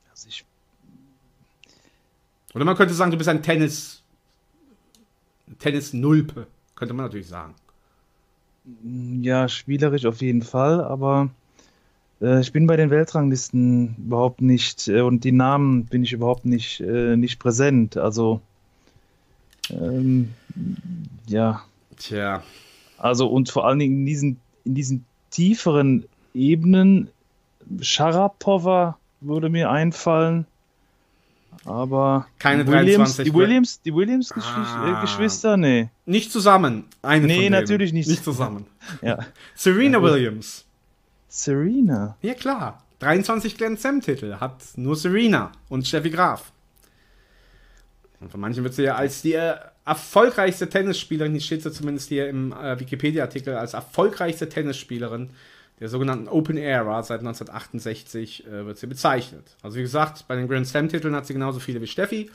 Also 0.10 0.29
ich, 0.29 0.46
Oder 2.53 2.63
man 2.63 2.77
könnte 2.77 2.93
sagen, 2.93 3.12
du 3.12 3.17
bist 3.17 3.27
ein 3.27 3.43
Tennis. 3.43 4.01
Tennis-Nulpe. 5.60 6.48
Könnte 6.74 6.93
man 6.93 7.07
natürlich 7.07 7.27
sagen. 7.27 7.53
Ja, 9.21 9.47
spielerisch 9.47 10.05
auf 10.05 10.21
jeden 10.21 10.41
Fall, 10.41 10.83
aber 10.83 11.29
äh, 12.21 12.41
ich 12.41 12.51
bin 12.51 12.67
bei 12.67 12.75
den 12.75 12.89
Weltranglisten 12.89 13.95
überhaupt 13.97 14.41
nicht 14.41 14.88
äh, 14.88 15.01
und 15.01 15.24
die 15.24 15.31
Namen 15.31 15.86
bin 15.86 16.03
ich 16.03 16.13
überhaupt 16.13 16.45
nicht, 16.45 16.81
äh, 16.81 17.15
nicht 17.15 17.39
präsent. 17.39 17.97
Also, 17.97 18.41
ähm, 19.69 20.33
ja, 21.27 21.62
Tja. 21.97 22.43
also 22.97 23.27
und 23.27 23.50
vor 23.50 23.67
allen 23.67 23.79
Dingen 23.79 24.00
in 24.00 24.05
diesen, 24.05 24.39
in 24.65 24.75
diesen 24.75 25.05
tieferen 25.29 26.05
Ebenen, 26.33 27.09
Sharapova 27.81 28.97
würde 29.21 29.50
mir 29.50 29.69
einfallen. 29.69 30.45
Aber 31.65 32.27
Keine 32.39 32.63
die 32.65 32.71
Williams, 32.71 33.15
23 33.17 33.23
die 33.25 33.33
Williams, 33.33 33.81
die 33.81 33.93
Williams 33.95 34.31
Ah. 34.33 34.97
äh, 34.97 35.01
Geschwister, 35.01 35.57
nee. 35.57 35.89
Nicht 36.05 36.31
zusammen. 36.31 36.85
Eine 37.01 37.25
Nee, 37.27 37.49
natürlich 37.49 37.93
nicht. 37.93 38.07
Nicht 38.09 38.23
zusammen. 38.23 38.65
Ja. 39.01 39.19
Serena 39.55 39.97
Ja. 39.99 40.03
Williams. 40.03 40.65
Serena. 41.27 42.15
Ja, 42.21 42.33
klar. 42.33 42.83
23 42.99 43.57
Grand 43.57 43.79
Slam-Titel 43.79 44.35
hat 44.39 44.63
nur 44.75 44.95
Serena 44.95 45.51
und 45.69 45.85
Steffi 45.85 46.09
Graf. 46.09 46.51
Und 48.19 48.31
von 48.31 48.39
manchen 48.39 48.63
wird 48.63 48.73
sie 48.73 48.83
ja 48.83 48.95
als 48.95 49.21
die 49.21 49.33
äh, 49.33 49.53
erfolgreichste 49.85 50.67
Tennisspielerin, 50.69 51.33
hier 51.33 51.41
steht 51.41 51.61
sie 51.63 51.71
zumindest 51.71 52.09
hier 52.09 52.27
im 52.29 52.51
äh, 52.53 52.79
Wikipedia-Artikel, 52.79 53.55
als 53.55 53.73
erfolgreichste 53.73 54.49
Tennisspielerin 54.49 55.29
der 55.79 55.89
sogenannten 55.89 56.27
Open 56.27 56.57
Era 56.57 57.03
seit 57.03 57.19
1968 57.19 58.48
äh, 58.48 58.65
wird 58.65 58.77
sie 58.77 58.88
bezeichnet. 58.88 59.55
Also 59.62 59.77
wie 59.77 59.81
gesagt, 59.84 60.25
bei 60.27 60.36
den 60.36 60.48
Grand 60.48 60.67
Slam-Titeln 60.67 61.15
hat 61.15 61.25
sie 61.27 61.34
genauso 61.34 61.60
viele 61.60 61.81
wie 61.81 61.88
Steffi, 61.88 62.31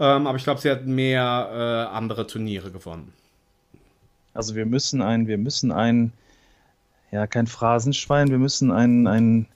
ähm, 0.00 0.26
aber 0.26 0.36
ich 0.38 0.44
glaube, 0.44 0.60
sie 0.60 0.70
hat 0.70 0.86
mehr 0.86 1.50
äh, 1.90 1.94
andere 1.96 2.26
Turniere 2.26 2.70
gewonnen. 2.70 3.12
Also 4.32 4.54
wir 4.56 4.66
müssen 4.66 5.02
ein, 5.02 5.28
wir 5.28 5.38
müssen 5.38 5.70
ein, 5.70 6.12
ja, 7.12 7.26
kein 7.26 7.46
Phrasenschwein, 7.46 8.28
wir 8.30 8.38
müssen 8.38 8.72
ein, 8.72 9.06
ein, 9.06 9.46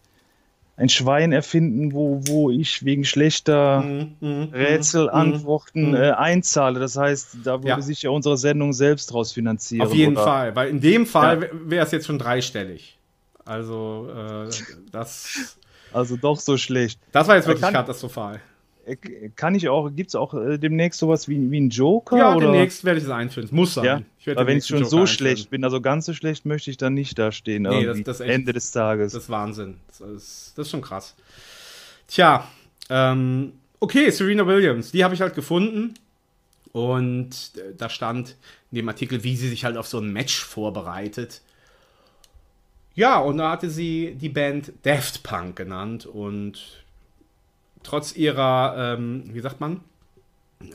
ein 0.77 0.89
Schwein 0.89 1.33
erfinden, 1.33 1.93
wo, 1.93 2.21
wo 2.29 2.51
ich 2.51 2.85
wegen 2.85 3.05
schlechter 3.05 3.81
Mhm, 3.81 4.15
mhm, 4.21 4.43
Rätselantworten 4.53 5.89
mhm. 5.89 5.95
äh, 5.95 6.11
einzahle. 6.13 6.79
Das 6.79 6.97
heißt, 6.97 7.39
da 7.43 7.55
würde 7.59 7.69
Ja. 7.69 7.81
sich 7.81 8.03
ja 8.03 8.11
unsere 8.11 8.37
Sendung 8.37 8.73
selbst 8.73 9.13
draus 9.13 9.33
finanzieren. 9.33 9.87
Auf 9.89 9.95
jeden 9.95 10.13
oder? 10.13 10.25
Fall, 10.25 10.55
weil 10.55 10.69
in 10.69 10.81
dem 10.81 11.07
Fall 11.07 11.43
Ja. 11.43 11.49
wäre 11.65 11.85
es 11.87 11.91
jetzt 11.91 12.07
schon 12.07 12.19
dreistellig. 12.19 12.98
Also, 13.49 14.09
äh, 14.15 14.49
das, 14.93 15.57
Also 15.93 16.17
doch 16.19 16.39
so 16.39 16.59
schlecht. 16.59 17.01
das 17.13 17.27
war 17.29 17.37
jetzt 17.37 17.45
Aber 17.47 17.55
wirklich 17.55 17.63
kann- 17.63 17.73
katastrophal. 17.73 18.41
Äh, 18.85 18.97
Kann 19.37 19.55
ich 19.55 19.69
auch, 19.71 19.89
gibt 19.91 20.09
es 20.11 20.15
auch 20.15 20.35
äh, 20.35 20.59
demnächst 20.59 20.99
sowas 21.01 21.29
wie, 21.29 21.51
wie 21.51 21.61
ein 21.61 21.71
Joker? 21.71 22.17
Ja, 22.19 22.35
oder? 22.35 22.47
demnächst 22.53 22.85
werde 22.85 22.99
ich 22.99 23.05
es 23.05 23.11
einführen. 23.11 23.49
Muss 23.53 23.75
sein. 23.75 23.85
Ja, 23.85 24.03
Ich 24.19 24.27
Weil 24.27 24.47
wenn 24.47 24.59
ich 24.59 24.67
schon 24.67 24.79
einen 24.79 24.87
so 24.87 24.97
Joker 24.99 25.07
schlecht 25.07 25.37
einführen. 25.47 25.51
bin, 25.51 25.65
also 25.65 25.81
ganz 25.81 26.05
so 26.07 26.13
schlecht 26.13 26.45
möchte 26.47 26.71
ich 26.71 26.77
dann 26.77 26.93
nicht 26.95 27.19
dastehen. 27.19 27.63
Nee, 27.63 27.85
das- 27.87 28.03
das 28.03 28.17
ist 28.17 28.27
echt- 28.27 28.31
Ende 28.35 28.53
des 28.53 28.71
Tages. 28.71 29.13
Das 29.15 29.23
ist 29.25 29.31
Wahnsinn. 29.31 29.79
Das 29.89 30.01
ist, 30.01 30.53
das 30.57 30.67
ist 30.67 30.71
schon 30.71 30.83
krass. 30.83 31.15
Tja, 32.07 32.47
ähm, 32.91 33.53
okay, 33.81 34.11
Serena 34.11 34.47
Williams, 34.47 34.91
die 34.93 35.05
habe 35.05 35.15
ich 35.15 35.21
halt 35.23 35.35
gefunden. 35.35 35.95
Und 36.73 37.53
äh, 37.57 37.75
da 37.77 37.89
stand 37.89 38.37
in 38.71 38.77
dem 38.77 38.89
Artikel, 38.89 39.25
wie 39.25 39.37
sie 39.37 39.49
sich 39.49 39.65
halt 39.65 39.77
auf 39.79 39.87
so 39.87 39.99
ein 40.01 40.13
Match 40.13 40.37
vorbereitet. 40.45 41.41
Ja, 42.99 43.21
und 43.21 43.39
da 43.39 43.53
hatte 43.53 43.71
sie 43.71 44.17
die 44.21 44.29
Band 44.29 44.73
Daft 44.83 45.23
Punk 45.23 45.55
genannt. 45.55 46.05
Und 46.05 46.85
trotz 47.85 48.17
ihrer, 48.17 48.97
ähm, 48.99 49.23
wie 49.33 49.39
sagt 49.39 49.61
man, 49.61 49.83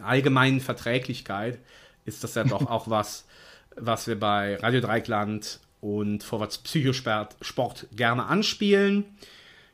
allgemeinen 0.02 0.62
Verträglichkeit 0.62 1.60
ist 2.06 2.24
das 2.24 2.36
ja 2.36 2.46
doch 2.46 2.68
auch 2.70 2.90
was, 2.90 3.26
was 3.76 4.08
wir 4.08 4.18
bei 4.18 4.56
Radio 4.56 4.80
Dreikland 4.80 5.60
und 5.82 6.24
Vorwärts 6.24 6.60
Psychosport 6.60 7.36
Sport 7.42 7.88
gerne 7.94 8.26
anspielen. 8.26 9.04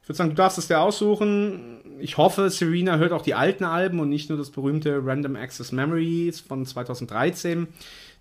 Ich 0.02 0.10
würde 0.10 0.18
sagen, 0.18 0.32
du 0.32 0.36
darfst 0.36 0.58
es 0.58 0.70
dir 0.70 0.82
aussuchen. 0.82 2.00
Ich 2.00 2.18
hoffe, 2.18 2.50
Serena 2.50 2.98
hört 2.98 3.12
auch 3.12 3.22
die 3.22 3.36
alten 3.36 3.64
Alben 3.64 4.00
und 4.00 4.10
nicht 4.10 4.28
nur 4.28 4.40
das 4.40 4.50
berühmte 4.50 5.06
Random 5.06 5.36
Access 5.36 5.72
Memories 5.72 6.40
von 6.40 6.66
2013. 6.66 7.68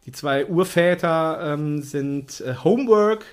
Die 0.04 0.12
zwei 0.12 0.44
Urväter 0.44 1.54
ähm, 1.54 1.80
sind 1.80 2.42
äh, 2.42 2.56
Homework 2.62 3.24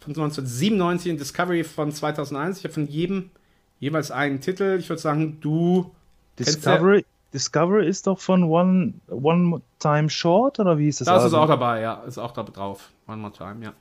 von 0.00 0.10
1997 0.10 1.12
und 1.12 1.20
Discovery 1.20 1.64
von 1.64 1.92
2001. 1.92 2.58
Ich 2.58 2.64
habe 2.64 2.74
von 2.74 2.86
jedem 2.88 3.30
jeweils 3.78 4.10
einen 4.10 4.40
Titel. 4.40 4.76
Ich 4.78 4.88
würde 4.88 5.00
sagen, 5.00 5.38
du 5.40 5.90
Discovery, 6.38 7.04
Discovery 7.32 7.86
ist 7.86 8.06
doch 8.06 8.18
von 8.18 8.44
One, 8.44 8.94
One 9.08 9.60
Time 9.78 10.10
Short, 10.10 10.58
oder 10.58 10.78
wie 10.78 10.88
ist 10.88 11.00
das? 11.00 11.06
Da 11.06 11.16
ist 11.18 11.24
Album? 11.24 11.40
auch 11.40 11.48
dabei, 11.48 11.80
ja. 11.80 11.94
Ist 12.06 12.18
auch 12.18 12.32
da 12.32 12.42
drauf. 12.42 12.90
One 13.06 13.18
more 13.18 13.32
time, 13.32 13.64
ja. 13.64 13.72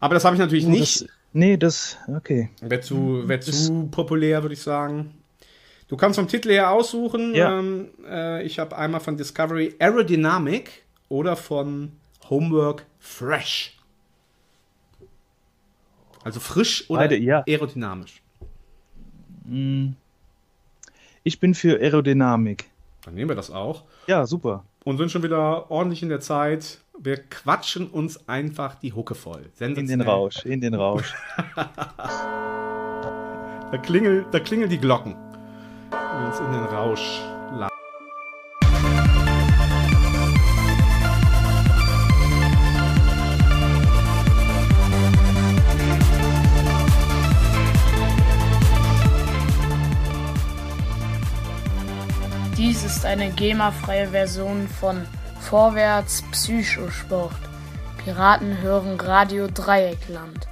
Aber 0.00 0.14
das 0.14 0.24
habe 0.24 0.36
ich 0.36 0.40
natürlich 0.40 0.66
Oh, 0.66 0.70
nicht. 0.70 1.02
Das, 1.02 1.08
nee, 1.32 1.56
das, 1.56 1.96
okay. 2.14 2.50
Wäre 2.60 2.80
zu, 2.80 3.28
wär 3.28 3.40
zu 3.40 3.88
populär, 3.90 4.42
würde 4.42 4.54
ich 4.54 4.62
sagen. 4.62 5.14
Du 5.88 5.96
kannst 5.96 6.18
vom 6.18 6.28
Titel 6.28 6.50
her 6.50 6.70
aussuchen. 6.70 7.34
Ja. 7.34 7.58
Ähm, 7.58 7.88
äh, 8.08 8.42
ich 8.44 8.58
habe 8.58 8.76
einmal 8.76 9.00
von 9.00 9.16
Discovery 9.16 9.74
Aerodynamic 9.78 10.84
oder 11.08 11.36
von 11.36 11.92
Homework 12.28 12.84
Fresh. 12.98 13.75
Also 16.26 16.40
frisch 16.40 16.90
oder 16.90 17.02
Beide, 17.02 17.18
ja. 17.18 17.44
aerodynamisch. 17.46 18.20
Ich 21.22 21.38
bin 21.38 21.54
für 21.54 21.78
Aerodynamik. 21.78 22.64
Dann 23.04 23.14
nehmen 23.14 23.30
wir 23.30 23.36
das 23.36 23.52
auch. 23.52 23.84
Ja, 24.08 24.26
super. 24.26 24.64
Und 24.82 24.98
sind 24.98 25.12
schon 25.12 25.22
wieder 25.22 25.70
ordentlich 25.70 26.02
in 26.02 26.08
der 26.08 26.18
Zeit. 26.18 26.80
Wir 26.98 27.18
quatschen 27.18 27.86
uns 27.86 28.28
einfach 28.28 28.74
die 28.74 28.92
Hucke 28.92 29.14
voll. 29.14 29.44
In 29.60 29.86
den. 29.86 30.00
Rausch, 30.00 30.44
in 30.44 30.60
den 30.60 30.74
Rausch. 30.74 31.14
Da, 33.72 33.78
klingel, 33.78 34.24
da 34.30 34.38
klingeln 34.40 34.70
die 34.70 34.78
Glocken. 34.78 35.14
Uns 36.24 36.38
in 36.38 36.52
den 36.52 36.64
Rausch 36.64 37.20
ist 52.86 53.04
eine 53.04 53.30
GEMA-freie 53.30 54.06
Version 54.10 54.68
von 54.68 55.04
Vorwärts 55.40 56.22
Psychosport. 56.30 57.32
Piraten 58.04 58.62
hören 58.62 59.00
Radio 59.00 59.48
Dreieckland. 59.48 60.46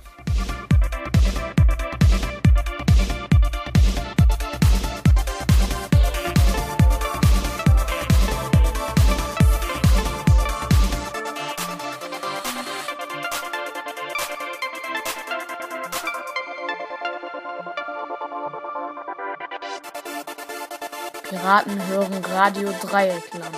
Piraten 21.44 21.87
hören 21.88 22.13
Radio 22.35 22.68
Dreieckland. 22.83 23.55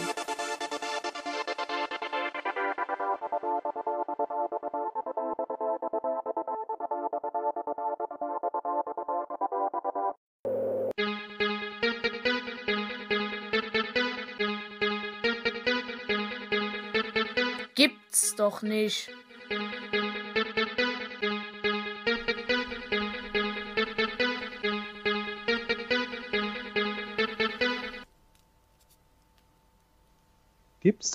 Gibt's 17.74 18.34
doch 18.36 18.60
nicht. 18.60 19.08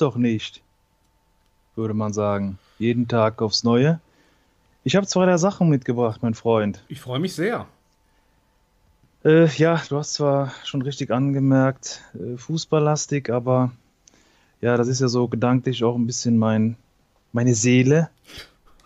Doch 0.02 0.16
nicht, 0.16 0.62
würde 1.76 1.94
man 1.94 2.14
sagen. 2.14 2.58
Jeden 2.80 3.08
Tag 3.08 3.42
aufs 3.42 3.64
Neue. 3.64 4.00
Ich 4.84 4.96
habe 4.96 5.06
zwei 5.06 5.26
der 5.26 5.38
Sachen 5.38 5.70
mitgebracht, 5.70 6.24
mein 6.24 6.34
Freund. 6.34 6.84
Ich 6.88 7.00
freue 7.00 7.20
mich 7.20 7.36
sehr. 7.36 7.68
Äh, 9.24 9.48
ja, 9.58 9.80
du 9.88 9.98
hast 9.98 10.14
zwar 10.14 10.52
schon 10.64 10.82
richtig 10.82 11.12
angemerkt, 11.12 12.02
äh, 12.16 12.38
fußballlastig, 12.38 13.32
aber 13.32 13.72
ja, 14.62 14.78
das 14.78 14.88
ist 14.88 15.02
ja 15.02 15.08
so 15.08 15.28
gedanklich 15.28 15.84
auch 15.84 15.96
ein 15.96 16.08
bisschen 16.08 16.38
mein, 16.38 16.76
meine 17.32 17.54
Seele. 17.54 18.10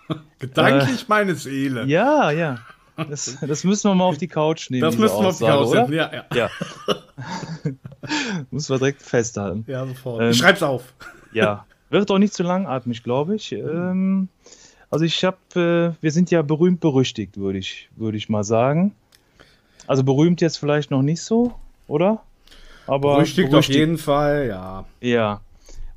Gedanklich 0.39 1.07
meine 1.07 1.35
Seele. 1.35 1.85
Ja, 1.85 2.31
ja. 2.31 2.59
Das, 2.97 3.37
das 3.41 3.63
müssen 3.63 3.89
wir 3.89 3.95
mal 3.95 4.05
auf 4.05 4.17
die 4.17 4.27
Couch 4.27 4.69
nehmen. 4.69 4.81
das 4.81 4.97
müssen 4.97 5.19
wir 5.19 5.27
auf 5.27 5.37
die 5.37 5.43
oder? 5.43 5.67
setzen. 5.67 5.93
Ja, 5.93 6.11
ja. 6.13 6.25
Ja. 6.33 6.49
Müssen 8.51 8.73
wir 8.73 8.77
direkt 8.77 9.01
festhalten. 9.01 9.65
ja 9.67 9.85
sofort. 9.85 10.21
Ähm, 10.21 10.33
schreib's 10.33 10.63
auf. 10.63 10.93
Ja, 11.33 11.65
wird 11.89 12.09
auch 12.11 12.17
nicht 12.17 12.33
zu 12.33 12.43
langatmig, 12.43 13.03
glaube 13.03 13.35
ich. 13.35 13.51
Ähm, 13.51 14.29
also 14.89 15.03
ich 15.03 15.25
habe, 15.25 15.37
äh, 15.99 16.01
wir 16.01 16.11
sind 16.11 16.31
ja 16.31 16.41
berühmt 16.41 16.79
berüchtigt, 16.79 17.35
würde 17.35 17.59
ich, 17.59 17.89
würde 17.97 18.17
ich 18.17 18.29
mal 18.29 18.45
sagen. 18.45 18.95
Also 19.85 20.05
berühmt 20.05 20.39
jetzt 20.39 20.55
vielleicht 20.57 20.91
noch 20.91 21.01
nicht 21.01 21.21
so, 21.21 21.53
oder? 21.89 22.23
Aber 22.87 23.15
Berüchtigt 23.15 23.47
auf 23.47 23.51
berüchtigt, 23.51 23.79
jeden 23.79 23.97
Fall, 23.97 24.47
ja. 24.47 24.85
Ja. 25.01 25.41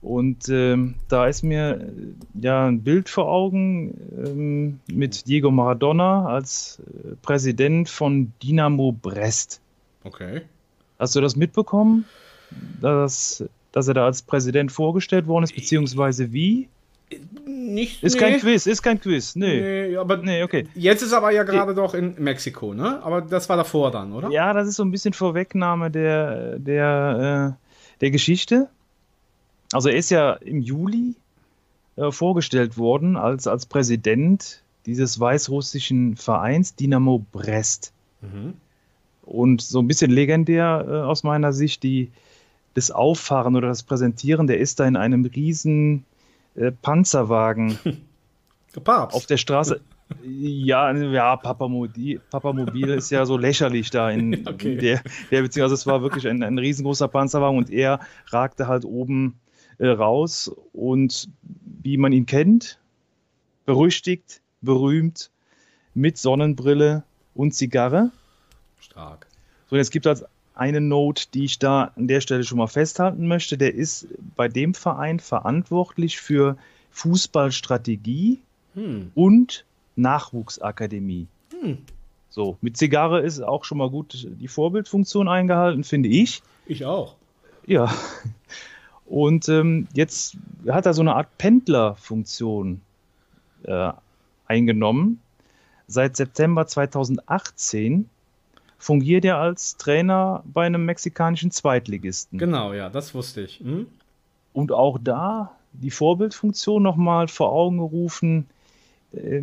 Und 0.01 0.49
ähm, 0.49 0.95
da 1.09 1.27
ist 1.27 1.43
mir 1.43 1.81
äh, 1.81 2.41
ja 2.41 2.67
ein 2.67 2.83
Bild 2.83 3.09
vor 3.09 3.29
Augen 3.29 3.95
ähm, 4.25 4.81
mit 4.87 5.27
Diego 5.27 5.51
Maradona 5.51 6.27
als 6.27 6.81
äh, 6.87 7.17
Präsident 7.23 7.89
von 7.89 8.33
Dynamo 8.43 8.93
Brest. 8.93 9.61
Okay. 10.05 10.43
Hast 11.01 11.17
du 11.17 11.21
das 11.21 11.35
mitbekommen, 11.35 12.05
dass, 12.81 13.45
dass 13.73 13.89
er 13.89 13.95
da 13.95 14.07
als 14.07 14.23
Präsident 14.23 14.71
vorgestellt 14.71 15.27
worden 15.27 15.45
ist, 15.45 15.55
beziehungsweise 15.55 16.33
wie? 16.33 16.69
Nicht, 17.47 18.03
Ist 18.03 18.15
nee. 18.15 18.21
kein 18.21 18.41
Quiz, 18.41 18.67
ist 18.67 18.83
kein 18.83 19.01
Quiz. 19.01 19.35
Nee. 19.35 19.61
Nee, 19.89 19.97
aber 19.97 20.19
Nee, 20.19 20.43
okay. 20.43 20.67
jetzt 20.75 21.03
ist 21.03 21.13
aber 21.13 21.31
ja 21.31 21.43
gerade 21.43 21.75
doch 21.75 21.95
in 21.95 22.15
Mexiko, 22.19 22.75
ne? 22.75 23.03
Aber 23.03 23.23
das 23.23 23.49
war 23.49 23.57
davor 23.57 23.91
dann, 23.91 24.13
oder? 24.13 24.31
Ja, 24.31 24.53
das 24.53 24.69
ist 24.69 24.77
so 24.77 24.85
ein 24.85 24.91
bisschen 24.91 25.15
Vorwegnahme 25.15 25.91
der, 25.91 26.59
der, 26.59 27.57
äh, 27.57 28.01
der 28.01 28.11
Geschichte. 28.11 28.69
Also 29.73 29.89
er 29.89 29.97
ist 29.97 30.11
ja 30.11 30.33
im 30.35 30.63
Juli 30.63 31.15
äh, 31.97 32.11
vorgestellt 32.11 32.79
worden 32.79 33.17
als, 33.17 33.47
als 33.47 33.67
Präsident 33.67 34.63
dieses 34.87 35.21
weißrussischen 35.21 36.17
Vereins 36.17 36.75
Dynamo 36.75 37.25
Brest. 37.33 37.93
Mhm. 38.23 38.55
Und 39.23 39.61
so 39.61 39.81
ein 39.81 39.87
bisschen 39.89 40.11
legendär 40.11 40.87
äh, 40.89 40.93
aus 41.03 41.23
meiner 41.23 41.53
Sicht, 41.53 41.83
die, 41.83 42.11
das 42.75 42.91
Auffahren 42.91 43.57
oder 43.57 43.69
das 43.69 43.83
Präsentieren, 43.83 44.47
der 44.47 44.59
ist 44.59 44.81
da 44.81 44.87
in 44.87 44.97
einem 44.97 45.27
riesen 45.27 46.05
äh, 46.55 46.73
Panzerwagen 46.73 47.79
Papst. 48.85 49.15
auf 49.17 49.27
der 49.27 49.37
Straße. 49.37 49.81
Ja, 50.25 50.91
ja, 50.93 51.37
Papamobil, 51.37 52.19
Papamobil 52.31 52.89
ist 52.91 53.11
ja 53.11 53.27
so 53.27 53.37
lächerlich 53.37 53.91
da 53.91 54.09
in, 54.09 54.33
Okay. 54.47 54.73
in 54.73 54.79
der, 54.79 55.03
der 55.31 55.43
Beziehung. 55.43 55.65
Also 55.65 55.75
es 55.75 55.87
war 55.87 56.01
wirklich 56.01 56.27
ein, 56.27 56.43
ein 56.43 56.57
riesengroßer 56.57 57.09
Panzerwagen 57.09 57.59
und 57.59 57.69
er 57.69 58.01
ragte 58.29 58.67
halt 58.69 58.87
oben 58.87 59.39
äh, 59.79 59.89
raus 59.89 60.51
und 60.73 61.29
wie 61.83 61.97
man 61.97 62.13
ihn 62.13 62.27
kennt, 62.27 62.79
berüchtigt, 63.67 64.41
berühmt, 64.61 65.31
mit 65.95 66.19
Sonnenbrille 66.19 67.05
und 67.35 67.55
Zigarre. 67.55 68.11
Stark. 68.81 69.27
So, 69.69 69.75
und 69.75 69.79
jetzt 69.79 69.91
gibt 69.91 70.07
es 70.07 70.25
eine 70.55 70.81
Note, 70.81 71.27
die 71.35 71.45
ich 71.45 71.59
da 71.59 71.93
an 71.97 72.09
der 72.09 72.21
Stelle 72.21 72.45
schon 72.45 72.59
mal 72.59 72.67
festhalten 72.67 73.29
möchte. 73.29 73.59
Der 73.59 73.75
ist 73.75 74.09
bei 74.37 74.49
dem 74.49 74.75
Verein 74.75 75.21
verantwortlich 75.21 76.19
für 76.21 76.57
Fußballstrategie 76.91 78.41
Hm. 78.75 79.11
und 79.15 79.65
Nachwuchsakademie. 79.97 81.27
Hm. 81.61 81.79
So, 82.31 82.57
mit 82.61 82.77
Zigarre 82.77 83.21
ist 83.21 83.41
auch 83.41 83.65
schon 83.65 83.79
mal 83.79 83.91
gut 83.91 84.27
die 84.39 84.49
Vorbildfunktion 84.49 85.29
eingehalten, 85.29 85.83
finde 85.83 86.09
ich. 86.09 86.43
Ich 86.67 86.85
auch. 86.85 87.17
Ja. 87.67 87.93
Und 89.09 89.49
ähm, 89.49 89.89
jetzt 89.95 90.37
hat 90.69 90.87
er 90.87 90.93
so 90.95 91.01
eine 91.01 91.15
Art 91.15 91.29
Pendlerfunktion 91.39 92.81
äh, 93.65 93.93
eingenommen. 94.47 95.21
Seit 95.87 96.17
September 96.17 96.67
2018 96.67 98.09
fungiert 98.79 99.25
er 99.25 99.39
als 99.39 99.77
Trainer 99.79 100.43
bei 100.53 100.67
einem 100.67 100.85
mexikanischen 100.85 101.51
Zweitligisten. 101.51 102.39
Genau, 102.39 102.73
ja, 102.75 102.91
das 102.91 103.15
wusste 103.15 103.41
ich. 103.43 103.61
Hm? 103.61 103.87
Und 104.53 104.73
auch 104.73 104.99
da 105.03 105.53
die 105.73 105.91
Vorbildfunktion 105.91 106.83
nochmal 106.83 107.29
vor 107.29 107.51
Augen 107.53 107.79
gerufen. 107.79 108.47
Äh, 109.13 109.43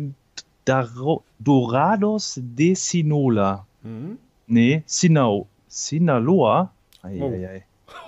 Daro- 0.64 1.22
Dorados 1.38 2.40
de 2.42 2.74
Sinola. 2.74 3.66
Hm? 3.82 4.18
Nee, 4.46 4.82
Sinao, 4.86 5.46
Sinaloa. 5.68 6.70
Eieiei. 7.02 7.64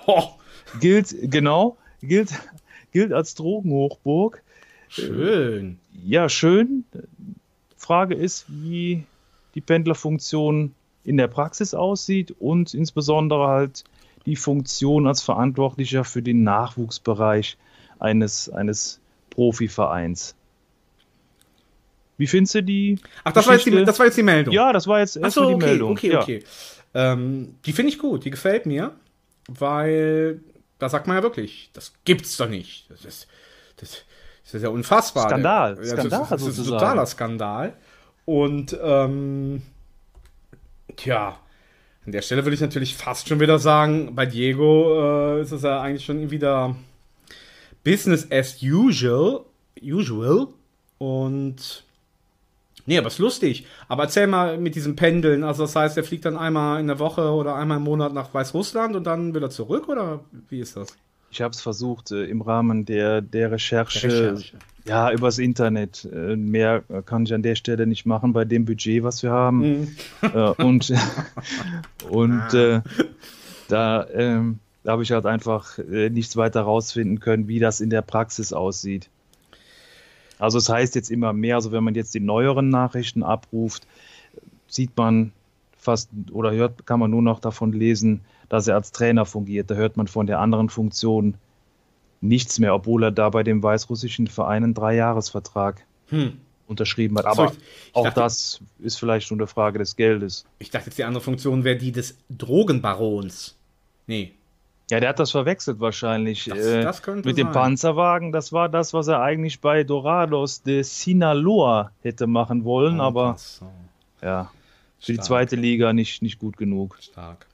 Oh, 0.07 0.23
Gilt, 0.79 1.15
genau, 1.31 1.77
gilt, 2.01 2.31
gilt 2.91 3.13
als 3.13 3.35
Drogenhochburg. 3.35 4.41
schön. 4.89 5.79
Ja, 6.03 6.29
schön. 6.29 6.85
Frage 7.77 8.15
ist, 8.15 8.45
wie 8.47 9.03
die 9.55 9.61
Pendlerfunktion 9.61 10.73
in 11.03 11.17
der 11.17 11.27
Praxis 11.27 11.73
aussieht 11.73 12.35
und 12.39 12.73
insbesondere 12.73 13.47
halt 13.47 13.83
die 14.25 14.35
Funktion 14.35 15.07
als 15.07 15.21
Verantwortlicher 15.21 16.03
für 16.03 16.21
den 16.21 16.43
Nachwuchsbereich 16.43 17.57
eines, 17.99 18.49
eines 18.49 18.99
Profivereins. 19.29 20.35
Wie 22.17 22.27
findest 22.27 22.55
du 22.55 22.63
die? 22.63 22.99
Ach, 23.23 23.31
das 23.31 23.47
war, 23.47 23.53
jetzt 23.53 23.65
die, 23.65 23.71
das 23.83 23.97
war 23.97 24.05
jetzt 24.05 24.17
die 24.17 24.23
Meldung. 24.23 24.53
Ja, 24.53 24.73
das 24.73 24.87
war 24.87 24.99
jetzt 24.99 25.17
Ach 25.17 25.23
erstmal 25.23 25.45
so, 25.45 25.49
die 25.51 25.55
okay, 25.55 25.65
Meldung. 25.65 25.91
okay, 25.91 26.11
ja. 26.11 26.21
okay. 26.21 26.43
Ähm, 26.93 27.55
die 27.65 27.71
finde 27.71 27.91
ich 27.91 27.97
gut, 27.97 28.25
die 28.25 28.29
gefällt 28.29 28.65
mir, 28.65 28.91
weil 29.47 30.41
da 30.79 30.89
sagt 30.89 31.07
man 31.07 31.17
ja 31.17 31.23
wirklich, 31.23 31.69
das 31.73 31.93
gibt's 32.05 32.37
doch 32.37 32.49
nicht. 32.49 32.89
Das 32.89 33.05
ist, 33.05 33.27
das, 33.77 33.97
das 34.45 34.53
ist 34.55 34.63
ja 34.63 34.69
unfassbar. 34.69 35.27
Skandal, 35.29 35.77
Ja, 35.77 35.83
Skandal 35.85 36.19
das, 36.21 36.31
ist- 36.31 36.47
das 36.47 36.57
ist 36.57 36.59
ein 36.59 36.65
totaler 36.65 37.05
Skandal. 37.05 37.73
Und 38.25 38.77
ähm, 38.81 39.61
tja, 40.95 41.37
an 42.05 42.11
der 42.11 42.21
Stelle 42.21 42.43
würde 42.45 42.55
ich 42.55 42.61
natürlich 42.61 42.95
fast 42.95 43.27
schon 43.27 43.39
wieder 43.39 43.59
sagen, 43.59 44.15
bei 44.15 44.25
Diego 44.25 45.37
äh, 45.37 45.41
ist 45.41 45.51
es 45.51 45.61
ja 45.63 45.81
eigentlich 45.81 46.05
schon 46.05 46.31
wieder 46.31 46.75
Business 47.83 48.27
as 48.31 48.61
usual. 48.61 49.41
Usual. 49.81 50.47
Und 50.97 51.83
Nee, 52.89 52.97
aber 52.97 53.05
ist 53.05 53.19
lustig. 53.19 53.67
Aber 53.87 54.05
erzähl 54.05 54.25
mal 54.25 54.57
mit 54.57 54.73
diesem 54.73 54.95
Pendeln. 54.95 55.43
Also 55.43 55.61
das 55.61 55.75
heißt, 55.75 55.95
er 55.95 56.03
fliegt 56.03 56.25
dann 56.25 56.35
einmal 56.35 56.79
in 56.79 56.87
der 56.87 56.97
Woche 56.97 57.29
oder 57.29 57.53
einmal 57.53 57.77
im 57.77 57.83
Monat 57.83 58.15
nach 58.15 58.33
Weißrussland 58.33 58.95
und 58.95 59.03
dann 59.03 59.35
wieder 59.35 59.51
zurück 59.51 59.87
oder 59.89 60.21
wie 60.49 60.59
ist 60.59 60.75
das? 60.75 60.97
Ich 61.29 61.39
habe 61.43 61.51
es 61.51 61.61
versucht, 61.61 62.09
äh, 62.09 62.23
im 62.23 62.41
Rahmen 62.41 62.85
der, 62.85 63.21
der 63.21 63.51
Recherche, 63.51 64.07
Recherche. 64.07 64.57
ja, 64.85 65.11
übers 65.11 65.37
Internet. 65.37 66.09
Äh, 66.11 66.35
mehr 66.35 66.81
kann 67.05 67.27
ich 67.27 67.33
an 67.35 67.43
der 67.43 67.53
Stelle 67.53 67.85
nicht 67.85 68.07
machen 68.07 68.33
bei 68.33 68.43
dem 68.43 68.65
Budget, 68.65 69.03
was 69.03 69.21
wir 69.21 69.29
haben. 69.29 69.59
Mhm. 69.59 69.87
Äh, 70.23 70.63
und 70.63 70.91
und 72.09 72.53
äh, 72.55 72.81
da, 73.67 74.07
ähm, 74.11 74.57
da 74.83 74.93
habe 74.93 75.03
ich 75.03 75.11
halt 75.11 75.27
einfach 75.27 75.77
nichts 75.77 76.37
weiter 76.37 76.61
rausfinden 76.61 77.19
können, 77.19 77.47
wie 77.47 77.59
das 77.59 77.81
in 77.81 77.91
der 77.91 78.01
Praxis 78.01 78.51
aussieht. 78.51 79.11
Also 80.39 80.57
es 80.57 80.69
heißt 80.69 80.95
jetzt 80.95 81.11
immer 81.11 81.33
mehr, 81.33 81.55
also 81.55 81.71
wenn 81.71 81.83
man 81.83 81.93
jetzt 81.95 82.13
die 82.15 82.19
neueren 82.19 82.69
Nachrichten 82.69 83.21
abruft, 83.23 83.85
sieht 84.67 84.95
man 84.97 85.31
fast 85.77 86.09
oder 86.31 86.51
hört, 86.51 86.85
kann 86.87 86.99
man 86.99 87.11
nur 87.11 87.21
noch 87.21 87.39
davon 87.39 87.71
lesen, 87.73 88.21
dass 88.49 88.67
er 88.67 88.75
als 88.75 88.91
Trainer 88.91 89.25
fungiert. 89.25 89.69
Da 89.69 89.75
hört 89.75 89.97
man 89.97 90.07
von 90.07 90.25
der 90.27 90.39
anderen 90.39 90.69
Funktion 90.69 91.35
nichts 92.21 92.59
mehr, 92.59 92.73
obwohl 92.73 93.03
er 93.03 93.11
da 93.11 93.29
bei 93.29 93.43
dem 93.43 93.61
weißrussischen 93.63 94.27
Verein 94.27 94.63
einen 94.63 94.73
Dreijahresvertrag 94.73 95.85
Hm. 96.07 96.33
unterschrieben 96.67 97.17
hat. 97.17 97.25
Ach 97.25 97.35
so, 97.35 97.41
Aber 97.43 97.51
ich- 97.53 97.57
ich 97.89 97.95
auch 97.95 98.03
dachte- 98.05 98.19
das 98.21 98.59
ist 98.79 98.95
vielleicht 98.97 99.29
nur 99.31 99.39
eine 99.39 99.47
Frage 99.47 99.79
des 99.79 99.95
Geldes. 99.95 100.45
Ich 100.59 100.69
dachte 100.69 100.87
jetzt, 100.87 100.97
die 100.97 101.03
andere 101.03 101.23
Funktion 101.23 101.63
wäre 101.63 101.77
die 101.77 101.91
des 101.91 102.17
Drogenbarons. 102.29 103.55
Nee. 104.07 104.33
Ja, 104.89 104.99
der 104.99 105.09
hat 105.09 105.19
das 105.19 105.31
verwechselt 105.31 105.79
wahrscheinlich. 105.79 106.45
Das- 106.45 106.57
äh, 106.57 106.81
das 106.81 107.01
mit 107.23 107.37
dem 107.37 107.47
sein. 107.47 107.53
Panzerwagen, 107.53 108.31
das 108.31 108.51
war 108.51 108.69
das, 108.69 108.93
was 108.93 109.07
er 109.07 109.21
eigentlich 109.21 109.61
bei 109.61 109.83
Dorados 109.83 110.63
de 110.63 110.81
Sinaloa 110.83 111.91
hätte 112.01 112.25
machen 112.27 112.63
wollen, 112.63 112.99
aber 112.99 113.33
Ach 113.35 113.37
so, 113.37 113.71
ja, 114.21 114.51
für 114.99 115.05
die 115.07 115.13
Stark. 115.13 115.25
zweite 115.27 115.55
Liga 115.55 115.93
nicht, 115.93 116.21
nicht 116.21 116.39
gut 116.39 116.57
genug. 116.57 116.97
stark. 117.01 117.45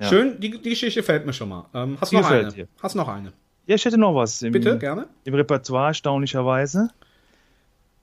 Ja. 0.00 0.08
Schön, 0.08 0.40
die, 0.40 0.50
die 0.50 0.70
Geschichte 0.70 1.00
gefällt 1.00 1.24
mir 1.24 1.32
schon 1.32 1.48
mal. 1.48 1.66
Ähm, 1.72 1.96
hast 2.00 2.10
Die 2.10 2.16
du 2.16 2.22
noch 2.22 2.30
eine? 2.30 2.48
dir. 2.52 2.68
Hast 2.82 2.96
noch 2.96 3.06
eine? 3.08 3.32
Ja, 3.66 3.76
ich 3.76 3.84
hätte 3.84 3.96
noch 3.96 4.14
was 4.16 4.42
im, 4.42 4.52
Bitte, 4.52 4.76
gerne. 4.76 5.06
im 5.24 5.34
Repertoire, 5.34 5.86
erstaunlicherweise. 5.88 6.90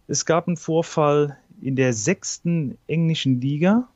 Es 0.08 0.26
gab 0.26 0.48
einen 0.48 0.56
Vorfall 0.58 1.38
in 1.62 1.76
der 1.76 1.92
sechsten 1.94 2.78
englischen 2.88 3.42
Liga. 3.42 3.88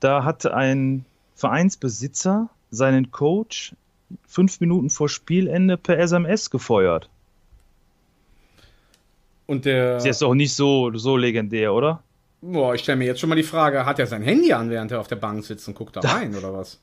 Da 0.00 0.22
hat 0.24 0.46
ein 0.46 1.04
Vereinsbesitzer 1.34 2.48
seinen 2.70 3.10
Coach 3.10 3.74
fünf 4.26 4.60
Minuten 4.60 4.90
vor 4.90 5.08
Spielende 5.08 5.76
per 5.76 5.98
SMS 5.98 6.50
gefeuert. 6.50 7.08
Und 9.46 9.64
der. 9.64 9.96
Ist 9.96 10.06
jetzt 10.06 10.22
doch 10.22 10.34
nicht 10.34 10.54
so, 10.54 10.92
so 10.94 11.16
legendär, 11.16 11.72
oder? 11.72 12.02
Boah, 12.40 12.74
ich 12.74 12.82
stelle 12.82 12.98
mir 12.98 13.06
jetzt 13.06 13.20
schon 13.20 13.28
mal 13.28 13.34
die 13.34 13.42
Frage, 13.42 13.84
hat 13.84 13.98
er 13.98 14.06
sein 14.06 14.22
Handy 14.22 14.52
an, 14.52 14.70
während 14.70 14.92
er 14.92 15.00
auf 15.00 15.08
der 15.08 15.16
Bank 15.16 15.44
sitzt 15.44 15.66
und 15.66 15.74
guckt 15.74 15.96
da 15.96 16.00
rein 16.00 16.36
oder 16.36 16.52
was? 16.52 16.80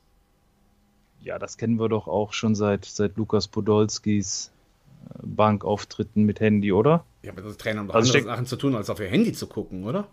Ja, 1.20 1.38
das 1.38 1.56
kennen 1.56 1.78
wir 1.78 1.88
doch 1.88 2.08
auch 2.08 2.32
schon 2.32 2.54
seit, 2.54 2.84
seit 2.84 3.16
Lukas 3.16 3.48
Podolskis 3.48 4.50
äh, 5.08 5.18
Bankauftritten 5.22 6.24
mit 6.24 6.40
Handy, 6.40 6.72
oder? 6.72 7.04
Ja, 7.22 7.32
aber 7.32 7.42
das 7.42 7.56
Trainer 7.56 7.80
haben 7.80 7.88
doch 7.88 7.94
Also 7.94 8.12
andere 8.12 8.30
Sachen 8.30 8.46
zu 8.46 8.56
tun, 8.56 8.74
als 8.74 8.90
auf 8.90 9.00
ihr 9.00 9.08
Handy 9.08 9.32
zu 9.32 9.46
gucken, 9.46 9.84
oder? 9.84 10.08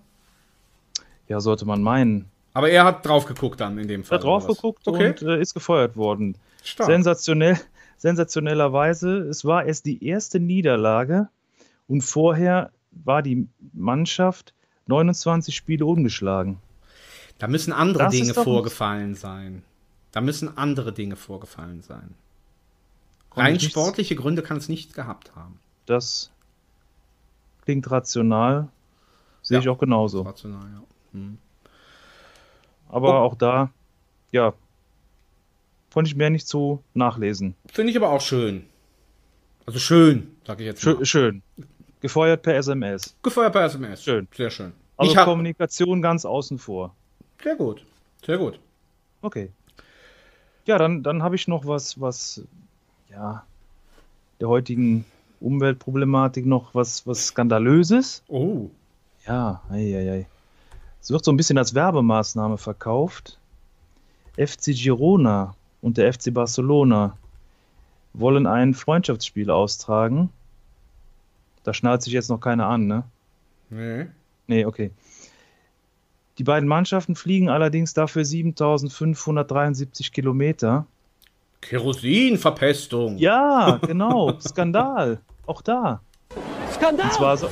Ja, 1.27 1.41
sollte 1.41 1.65
man 1.65 1.81
meinen. 1.81 2.29
Aber 2.53 2.69
er 2.69 2.85
hat 2.85 3.05
drauf 3.05 3.25
geguckt 3.25 3.59
dann 3.59 3.77
in 3.77 3.87
dem 3.87 4.03
Fall. 4.03 4.17
Hat 4.17 4.23
drauf 4.25 4.45
geguckt 4.47 4.87
Okay, 4.87 5.09
und 5.09 5.21
äh, 5.23 5.41
ist 5.41 5.53
gefeuert 5.53 5.95
worden. 5.97 6.35
stark. 6.63 6.87
Sensationell, 6.87 7.59
sensationellerweise, 7.97 9.17
es 9.19 9.43
war 9.45 9.65
erst 9.65 9.85
die 9.85 10.05
erste 10.05 10.39
Niederlage 10.39 11.29
und 11.87 12.01
vorher 12.01 12.71
war 12.91 13.21
die 13.23 13.47
Mannschaft 13.73 14.53
29 14.87 15.55
Spiele 15.55 15.85
ungeschlagen. 15.85 16.59
Da 17.39 17.47
müssen 17.47 17.73
andere 17.73 18.03
Das 18.05 18.13
Dinge 18.13 18.33
vorgefallen 18.33 19.15
sein. 19.15 19.63
Da 20.11 20.21
müssen 20.21 20.55
andere 20.57 20.93
Dinge 20.93 21.15
vorgefallen 21.15 21.81
sein. 21.81 22.13
Rein 23.35 23.59
sportliche 23.59 24.15
Gründe 24.15 24.43
kann 24.43 24.57
es 24.57 24.69
nicht 24.69 24.93
gehabt 24.93 25.35
haben. 25.35 25.59
Das 25.87 26.29
klingt 27.63 27.89
rational, 27.89 28.67
sehe 29.41 29.57
Ja. 29.57 29.61
ich 29.61 29.69
auch 29.69 29.79
genauso. 29.79 30.21
Rational, 30.21 30.67
ja. 30.71 30.83
Hm. 31.13 31.37
Aber 32.93 33.21
Oh. 33.21 33.25
auch 33.25 33.36
da, 33.36 33.71
ja, 34.32 34.53
konnte 35.93 36.10
ich 36.10 36.15
mehr 36.15 36.29
nicht 36.29 36.47
so 36.47 36.84
nachlesen. 36.93 37.56
Finde 37.71 37.91
ich 37.91 37.97
aber 37.97 38.10
auch 38.12 38.21
schön. 38.21 38.65
Also 39.65 39.79
schön, 39.79 40.36
sage 40.45 40.63
ich 40.63 40.67
jetzt 40.67 40.86
mal. 40.86 40.93
Schön, 40.97 41.06
schön. 41.06 41.41
Gefeuert 42.01 42.41
per 42.43 42.56
SMS. 42.56 43.15
Gefeuert 43.23 43.53
per 43.53 43.63
SMS. 43.65 44.03
Schön. 44.03 44.27
Sehr 44.36 44.49
schön. 44.49 44.73
Also 44.97 45.12
ich 45.12 45.17
hab, 45.17 45.25
Kommunikation 45.25 46.01
ganz 46.01 46.25
außen 46.25 46.60
vor. 46.60 46.95
sehr 47.41 47.56
gut. 47.56 47.86
Sehr 48.25 48.38
gut. 48.38 48.60
Okay. 49.21 49.49
Ja, 50.65 50.77
dann, 50.77 51.01
dann 51.03 51.23
habe 51.23 51.36
ich 51.36 51.47
noch 51.47 51.65
was, 51.65 51.99
was, 51.99 52.41
ja, 53.10 53.43
der 54.39 54.49
heutigen 54.49 55.03
Umweltproblematik 55.39 56.45
noch 56.45 56.73
was, 56.75 57.06
was 57.08 57.27
Skandalöses. 57.27 58.23
Oh. 58.27 58.69
Ja, 59.25 59.62
ei, 59.69 59.95
ei, 59.97 60.12
ei. 60.12 60.27
Es 61.03 61.11
wird 61.11 61.25
so 61.25 61.33
ein 61.33 61.37
bisschen 61.37 61.57
als 61.57 61.75
Werbemaßnahme 61.75 62.57
verkauft. 62.57 63.37
FC 64.37 64.73
Girona 64.73 65.53
und 65.81 65.97
der 65.97 66.13
FC 66.13 66.33
Barcelona 66.33 67.17
wollen 68.13 68.47
ein 68.47 68.73
Freundschaftsspiel 68.73 69.51
austragen. 69.51 70.29
Da 71.65 71.73
schnallt 71.73 72.03
sich 72.03 72.13
jetzt 72.13 72.29
noch 72.29 72.39
keiner 72.39 72.67
an, 72.67 72.87
ne? 72.87 73.03
Nee. 73.69 74.05
Nee, 74.47 74.65
okay. 74.65 74.91
Die 76.37 76.45
beiden 76.45 76.69
Mannschaften 76.69 77.15
fliegen 77.15 77.49
allerdings 77.49 77.93
dafür 77.93 78.23
7573 78.23 80.13
Kilometer. 80.13 80.85
Kerosinverpestung. 81.59 83.17
Ja, 83.17 83.77
genau. 83.85 84.39
Skandal. 84.39 85.19
Auch 85.47 85.61
da. 85.61 85.99
Skandal. 86.71 87.07
Und 87.07 87.13
zwar 87.13 87.35
so. 87.35 87.49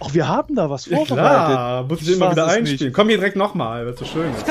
Ach, 0.00 0.12
wir 0.12 0.28
haben 0.28 0.54
da 0.54 0.68
was 0.68 0.86
Ja, 0.86 0.98
vorbereitet. 0.98 1.46
klar, 1.54 1.84
muss 1.84 2.02
ich, 2.02 2.08
Ich 2.10 2.16
immer 2.16 2.30
wieder 2.32 2.46
es 2.46 2.52
einspielen. 2.54 2.84
nicht. 2.90 2.94
Komm 2.94 3.08
hier 3.08 3.16
direkt 3.18 3.36
nochmal, 3.36 3.86
weil 3.86 3.96
so 3.96 4.04
schön 4.04 4.32
ist. 4.34 4.44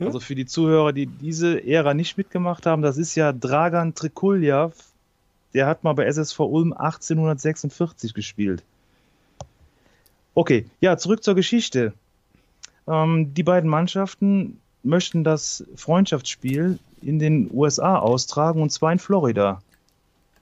Also 0.00 0.18
für 0.20 0.34
die 0.34 0.46
Zuhörer, 0.46 0.92
die 0.92 1.06
diese 1.06 1.62
Ära 1.66 1.92
nicht 1.92 2.16
mitgemacht 2.16 2.64
haben, 2.66 2.80
das 2.82 2.96
ist 2.96 3.14
ja 3.16 3.32
Dragan 3.32 3.94
Trikuljav. 3.94 4.72
Der 5.52 5.66
hat 5.66 5.84
mal 5.84 5.92
bei 5.92 6.04
SSV 6.06 6.38
Ulm 6.40 6.72
1846 6.72 8.14
gespielt. 8.14 8.62
Okay, 10.34 10.66
ja, 10.80 10.96
zurück 10.96 11.22
zur 11.22 11.34
Geschichte. 11.34 11.92
Ähm, 12.86 13.34
die 13.34 13.42
beiden 13.42 13.68
Mannschaften 13.68 14.58
möchten 14.82 15.22
das 15.22 15.64
Freundschaftsspiel 15.76 16.78
in 17.02 17.18
den 17.18 17.50
USA 17.52 17.98
austragen 17.98 18.62
und 18.62 18.70
zwar 18.70 18.92
in 18.92 18.98
Florida. 18.98 19.60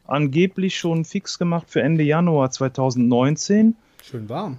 Angeblich 0.08 0.76
schon 0.78 1.04
fix 1.04 1.38
gemacht 1.38 1.66
für 1.68 1.82
Ende 1.82 2.02
Januar 2.02 2.50
2019. 2.50 3.76
Schön 4.02 4.28
warm. 4.28 4.58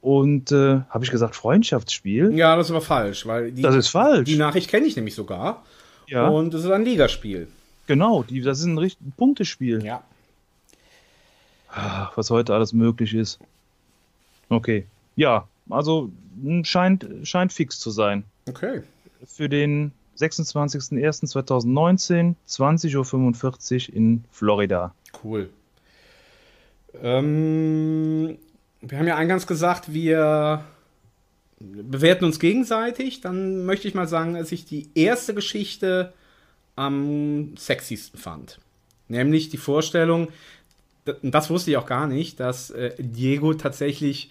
Und 0.00 0.52
äh, 0.52 0.80
habe 0.90 1.04
ich 1.04 1.10
gesagt 1.10 1.34
Freundschaftsspiel? 1.34 2.32
Ja, 2.36 2.54
das 2.54 2.66
ist 2.66 2.70
aber 2.70 2.80
falsch, 2.82 3.26
weil 3.26 3.50
die, 3.50 3.62
Das 3.62 3.74
ist 3.74 3.88
falsch. 3.88 4.26
die 4.26 4.36
Nachricht 4.36 4.70
kenne 4.70 4.86
ich 4.86 4.94
nämlich 4.94 5.14
sogar. 5.14 5.64
ja, 6.06 6.28
Und 6.28 6.54
es 6.54 6.64
ist 6.64 6.70
ein 6.70 6.84
Ligaspiel. 6.84 7.48
genau. 7.88 8.22
Die, 8.22 8.40
das 8.40 8.60
ist 8.60 8.66
ein 8.66 8.78
richtig 8.78 9.04
Punktespiel. 9.16 9.84
Ja. 9.84 10.02
Ah, 11.70 12.10
was 12.14 12.30
heute 12.30 12.54
alles 12.54 12.72
möglich 12.72 13.14
ist. 13.14 13.38
Okay. 14.48 14.86
Ja, 15.16 15.48
also 15.68 16.10
m, 16.44 16.64
scheint, 16.64 17.06
scheint 17.24 17.52
fix 17.52 17.80
zu 17.80 17.90
sein. 17.90 18.24
Okay. 18.48 18.82
Für 19.26 19.48
den 19.48 19.92
26.01.2019, 20.18 22.34
20.45 22.48 23.90
Uhr 23.90 23.96
in 23.96 24.24
Florida. 24.30 24.94
Cool. 25.22 25.50
Ähm, 27.00 28.38
wir 28.80 28.98
haben 28.98 29.06
ja 29.06 29.16
eingangs 29.16 29.46
gesagt, 29.46 29.92
wir 29.92 30.64
bewerten 31.60 32.24
uns 32.24 32.38
gegenseitig. 32.38 33.20
Dann 33.20 33.64
möchte 33.64 33.88
ich 33.88 33.94
mal 33.94 34.08
sagen, 34.08 34.34
dass 34.34 34.52
ich 34.52 34.64
die 34.64 34.90
erste 34.94 35.34
Geschichte 35.34 36.12
am 36.76 37.56
sexiesten 37.56 38.18
fand. 38.18 38.60
Nämlich 39.08 39.48
die 39.48 39.56
Vorstellung, 39.56 40.28
das 41.22 41.50
wusste 41.50 41.70
ich 41.70 41.76
auch 41.76 41.86
gar 41.86 42.06
nicht, 42.06 42.40
dass 42.40 42.70
äh, 42.70 42.92
Diego 42.98 43.54
tatsächlich 43.54 44.30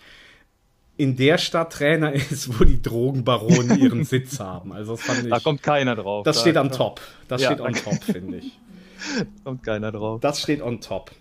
in 0.98 1.16
der 1.16 1.38
Stadt 1.38 1.74
Trainer 1.74 2.14
ist, 2.14 2.60
wo 2.60 2.64
die 2.64 2.82
Drogenbaronen 2.82 3.80
ihren 3.80 4.04
Sitz 4.06 4.40
haben. 4.40 4.74
Also 4.74 4.94
das 4.96 5.02
fand 5.02 5.24
ich. 5.24 5.30
Da 5.30 5.40
kommt 5.40 5.64
keiner 5.64 5.96
drauf. 5.96 6.24
das 6.26 6.38
da 6.38 6.42
steht 6.42 6.58
on 6.58 6.72
top. 6.72 7.02
Das 7.28 7.42
Ja, 7.42 7.52
steht 7.52 7.62
on 7.62 7.74
top, 7.74 8.04
finde 8.04 8.38
ich. 8.38 8.60
kommt 9.44 9.64
keiner 9.64 9.92
drauf. 9.92 10.20
Das 10.22 10.42
steht 10.42 10.62
on 10.62 10.82
top. 10.82 11.12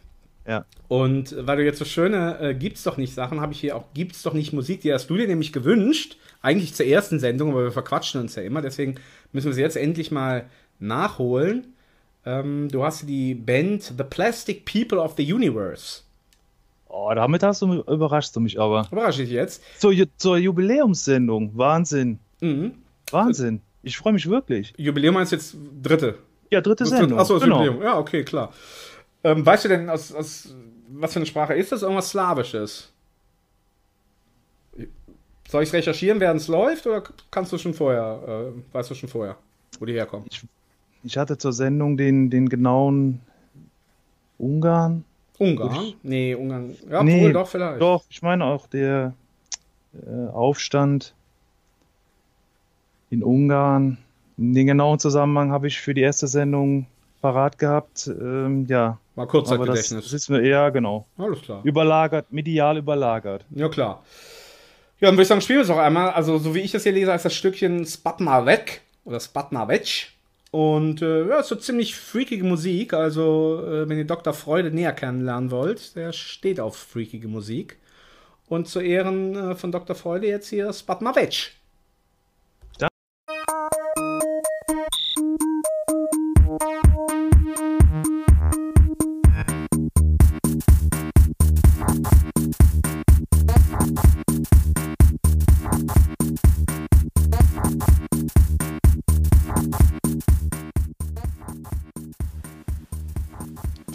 Ja. 0.46 0.64
Und 0.88 1.34
weil 1.38 1.58
du 1.58 1.64
jetzt 1.64 1.78
so 1.78 1.84
schöne 1.84 2.38
äh, 2.40 2.54
Gibt's 2.54 2.84
doch 2.84 2.96
nicht 2.96 3.12
Sachen, 3.14 3.40
habe 3.40 3.52
ich 3.52 3.60
hier 3.60 3.76
auch 3.76 3.84
Gibt's 3.94 4.22
doch 4.22 4.32
nicht 4.32 4.52
Musik, 4.52 4.80
die 4.80 4.92
hast 4.92 5.08
du 5.08 5.16
dir 5.16 5.26
nämlich 5.26 5.52
gewünscht. 5.52 6.16
Eigentlich 6.40 6.74
zur 6.74 6.86
ersten 6.86 7.18
Sendung, 7.18 7.50
aber 7.50 7.64
wir 7.64 7.72
verquatschen 7.72 8.20
uns 8.20 8.34
ja 8.36 8.42
immer. 8.42 8.62
Deswegen 8.62 8.94
müssen 9.32 9.48
wir 9.48 9.54
sie 9.54 9.60
jetzt 9.60 9.76
endlich 9.76 10.10
mal 10.10 10.46
nachholen. 10.78 11.74
Ähm, 12.24 12.68
du 12.70 12.84
hast 12.84 13.08
die 13.08 13.34
Band 13.34 13.82
The 13.82 14.04
Plastic 14.04 14.64
People 14.64 14.98
of 15.00 15.14
the 15.16 15.32
Universe. 15.32 16.02
Oh, 16.98 17.12
damit 17.14 17.42
hast 17.42 17.60
du, 17.60 17.66
mich- 17.66 17.86
überrascht 17.86 18.34
du 18.34 18.40
mich 18.40 18.58
aber. 18.58 18.88
Überrasche 18.90 19.22
ich 19.22 19.30
jetzt. 19.30 19.62
Zur, 19.78 19.92
zur 20.16 20.38
Jubiläumssendung. 20.38 21.50
Wahnsinn. 21.54 22.18
Mhm. 22.40 22.72
Wahnsinn. 23.10 23.60
Ich 23.82 23.98
freue 23.98 24.14
mich 24.14 24.28
wirklich. 24.30 24.72
Jubiläum 24.78 25.14
du 25.14 25.36
jetzt 25.36 25.56
dritte? 25.82 26.18
Ja, 26.50 26.60
dritte 26.62 26.86
Sendung. 26.86 27.18
Achso, 27.18 27.34
das 27.34 27.42
genau. 27.44 27.62
Jubiläum. 27.62 27.82
Ja, 27.82 27.98
okay, 27.98 28.24
klar. 28.24 28.52
Ähm, 29.22 29.44
weißt 29.44 29.66
du 29.66 29.68
denn, 29.68 29.90
aus, 29.90 30.12
aus, 30.14 30.54
was 30.88 31.12
für 31.12 31.18
eine 31.18 31.26
Sprache 31.26 31.52
ist 31.54 31.70
das? 31.70 31.82
Irgendwas 31.82 32.08
Slawisches? 32.08 32.92
Soll 35.48 35.62
ich 35.62 35.72
recherchieren, 35.72 36.18
während 36.18 36.40
es 36.40 36.48
läuft, 36.48 36.86
oder 36.86 37.02
kannst 37.30 37.52
du 37.52 37.58
schon 37.58 37.74
vorher, 37.74 38.52
äh, 38.52 38.74
weißt 38.74 38.90
du 38.90 38.94
schon 38.94 39.08
vorher, 39.08 39.36
wo 39.78 39.84
die 39.84 39.92
herkommen? 39.92 40.26
Ich 41.04 41.16
hatte 41.18 41.38
zur 41.38 41.52
Sendung 41.52 41.96
den, 41.96 42.30
den 42.30 42.48
genauen 42.48 43.20
Ungarn. 44.38 45.04
Ungarn? 45.38 45.94
Nee, 46.02 46.34
Ungarn. 46.34 46.76
Ja, 46.90 47.02
Nee, 47.02 47.22
wohl, 47.22 47.32
doch, 47.32 47.48
vielleicht. 47.48 47.80
Doch, 47.80 48.04
ich 48.08 48.22
meine 48.22 48.44
auch 48.44 48.66
der 48.66 49.14
äh, 49.94 50.28
Aufstand 50.32 51.14
in 53.10 53.22
Ungarn. 53.22 53.98
Den 54.38 54.66
genauen 54.66 54.98
Zusammenhang 54.98 55.50
habe 55.50 55.66
ich 55.66 55.80
für 55.80 55.94
die 55.94 56.02
erste 56.02 56.26
Sendung 56.26 56.86
parat 57.22 57.58
gehabt. 57.58 58.06
Ähm, 58.08 58.66
ja, 58.68 58.98
aber 59.16 59.66
das, 59.66 59.88
das 59.88 60.12
ist 60.12 60.28
mir 60.28 60.42
eher 60.42 60.70
genau 60.70 61.06
Alles 61.16 61.40
klar. 61.40 61.60
überlagert, 61.64 62.30
medial 62.30 62.76
überlagert. 62.76 63.44
Ja, 63.50 63.68
klar. 63.68 64.02
Ja, 65.00 65.08
dann 65.08 65.14
würde 65.14 65.22
ich 65.22 65.28
sagen, 65.28 65.40
spielen 65.40 65.58
wir 65.58 65.64
es 65.64 65.70
auch 65.70 65.78
einmal. 65.78 66.10
Also, 66.10 66.38
so 66.38 66.54
wie 66.54 66.60
ich 66.60 66.72
das 66.72 66.82
hier 66.82 66.92
lese, 66.92 67.12
heißt 67.12 67.24
das 67.24 67.34
Stückchen 67.34 67.84
Spatnavec 67.84 68.82
oder 69.04 69.20
Spatnavec. 69.20 70.08
Und 70.56 71.02
äh, 71.02 71.28
ja, 71.28 71.42
so 71.42 71.54
ziemlich 71.54 71.96
freakige 71.96 72.42
Musik. 72.42 72.94
Also, 72.94 73.62
äh, 73.62 73.86
wenn 73.90 73.98
ihr 73.98 74.06
Dr. 74.06 74.32
Freude 74.32 74.70
näher 74.70 74.94
kennenlernen 74.94 75.50
wollt, 75.50 75.94
der 75.96 76.14
steht 76.14 76.60
auf 76.60 76.78
freakige 76.78 77.28
Musik. 77.28 77.76
Und 78.48 78.66
zu 78.66 78.80
Ehren 78.80 79.36
äh, 79.36 79.54
von 79.54 79.70
Dr. 79.70 79.94
Freude 79.94 80.28
jetzt 80.28 80.48
hier 80.48 80.72
Spatnavec. 80.72 81.52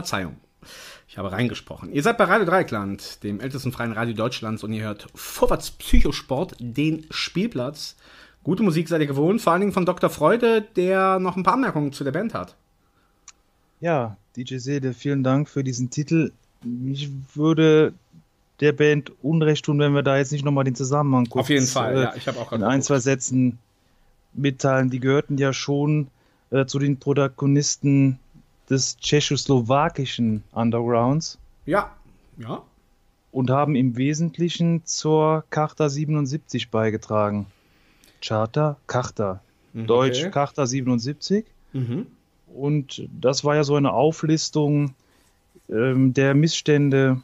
Verzeihung. 0.00 0.36
Ich 1.08 1.18
habe 1.18 1.30
reingesprochen. 1.30 1.92
Ihr 1.92 2.02
seid 2.02 2.16
bei 2.16 2.24
Radio 2.24 2.46
Dreieckland, 2.46 3.22
dem 3.22 3.38
ältesten 3.40 3.70
freien 3.70 3.92
Radio 3.92 4.14
Deutschlands, 4.14 4.64
und 4.64 4.72
ihr 4.72 4.84
hört 4.84 5.08
Vorwärts 5.14 5.72
Psychosport, 5.72 6.56
den 6.58 7.06
Spielplatz. 7.10 7.96
Gute 8.42 8.62
Musik 8.62 8.88
seid 8.88 9.02
ihr 9.02 9.06
gewohnt, 9.06 9.42
vor 9.42 9.52
allen 9.52 9.60
Dingen 9.60 9.72
von 9.72 9.84
Dr. 9.84 10.08
Freude, 10.08 10.62
der 10.62 11.18
noch 11.18 11.36
ein 11.36 11.42
paar 11.42 11.54
Anmerkungen 11.54 11.92
zu 11.92 12.04
der 12.04 12.12
Band 12.12 12.32
hat. 12.32 12.56
Ja, 13.80 14.16
DJ 14.36 14.56
Seele, 14.56 14.94
vielen 14.94 15.22
Dank 15.22 15.50
für 15.50 15.64
diesen 15.64 15.90
Titel. 15.90 16.32
Ich 16.86 17.10
würde 17.34 17.92
der 18.60 18.72
Band 18.72 19.12
Unrecht 19.22 19.66
tun, 19.66 19.78
wenn 19.80 19.94
wir 19.94 20.02
da 20.02 20.16
jetzt 20.16 20.32
nicht 20.32 20.44
nochmal 20.44 20.64
den 20.64 20.74
Zusammenhang 20.74 21.26
kurz 21.26 21.44
Auf 21.44 21.50
jeden 21.50 21.66
Fall, 21.66 21.96
äh, 21.96 22.02
ja, 22.04 22.14
ich 22.16 22.26
habe 22.26 22.38
auch 22.38 22.52
in 22.52 22.60
gerade 22.60 22.72
ein, 22.72 22.82
zwei 22.82 23.00
Sätzen 23.00 23.58
mitteilen. 24.32 24.88
Die 24.88 25.00
gehörten 25.00 25.36
ja 25.36 25.52
schon 25.52 26.06
äh, 26.50 26.64
zu 26.64 26.78
den 26.78 26.98
Protagonisten 26.98 28.18
des 28.70 28.96
tschechoslowakischen 28.98 30.44
Undergrounds 30.52 31.38
Ja, 31.66 31.94
ja. 32.38 32.62
und 33.32 33.50
haben 33.50 33.74
im 33.74 33.96
Wesentlichen 33.96 34.86
zur 34.86 35.44
Charta 35.50 35.88
77 35.88 36.70
beigetragen. 36.70 37.46
Charta, 38.22 38.76
Charta. 38.86 39.40
Mhm, 39.72 39.86
Deutsch 39.86 40.20
okay. 40.20 40.30
Charta 40.30 40.66
77. 40.66 41.44
Mhm. 41.72 42.06
Und 42.46 43.08
das 43.20 43.44
war 43.44 43.56
ja 43.56 43.64
so 43.64 43.76
eine 43.76 43.92
Auflistung 43.92 44.94
ähm, 45.68 46.14
der 46.14 46.34
Missstände 46.34 47.22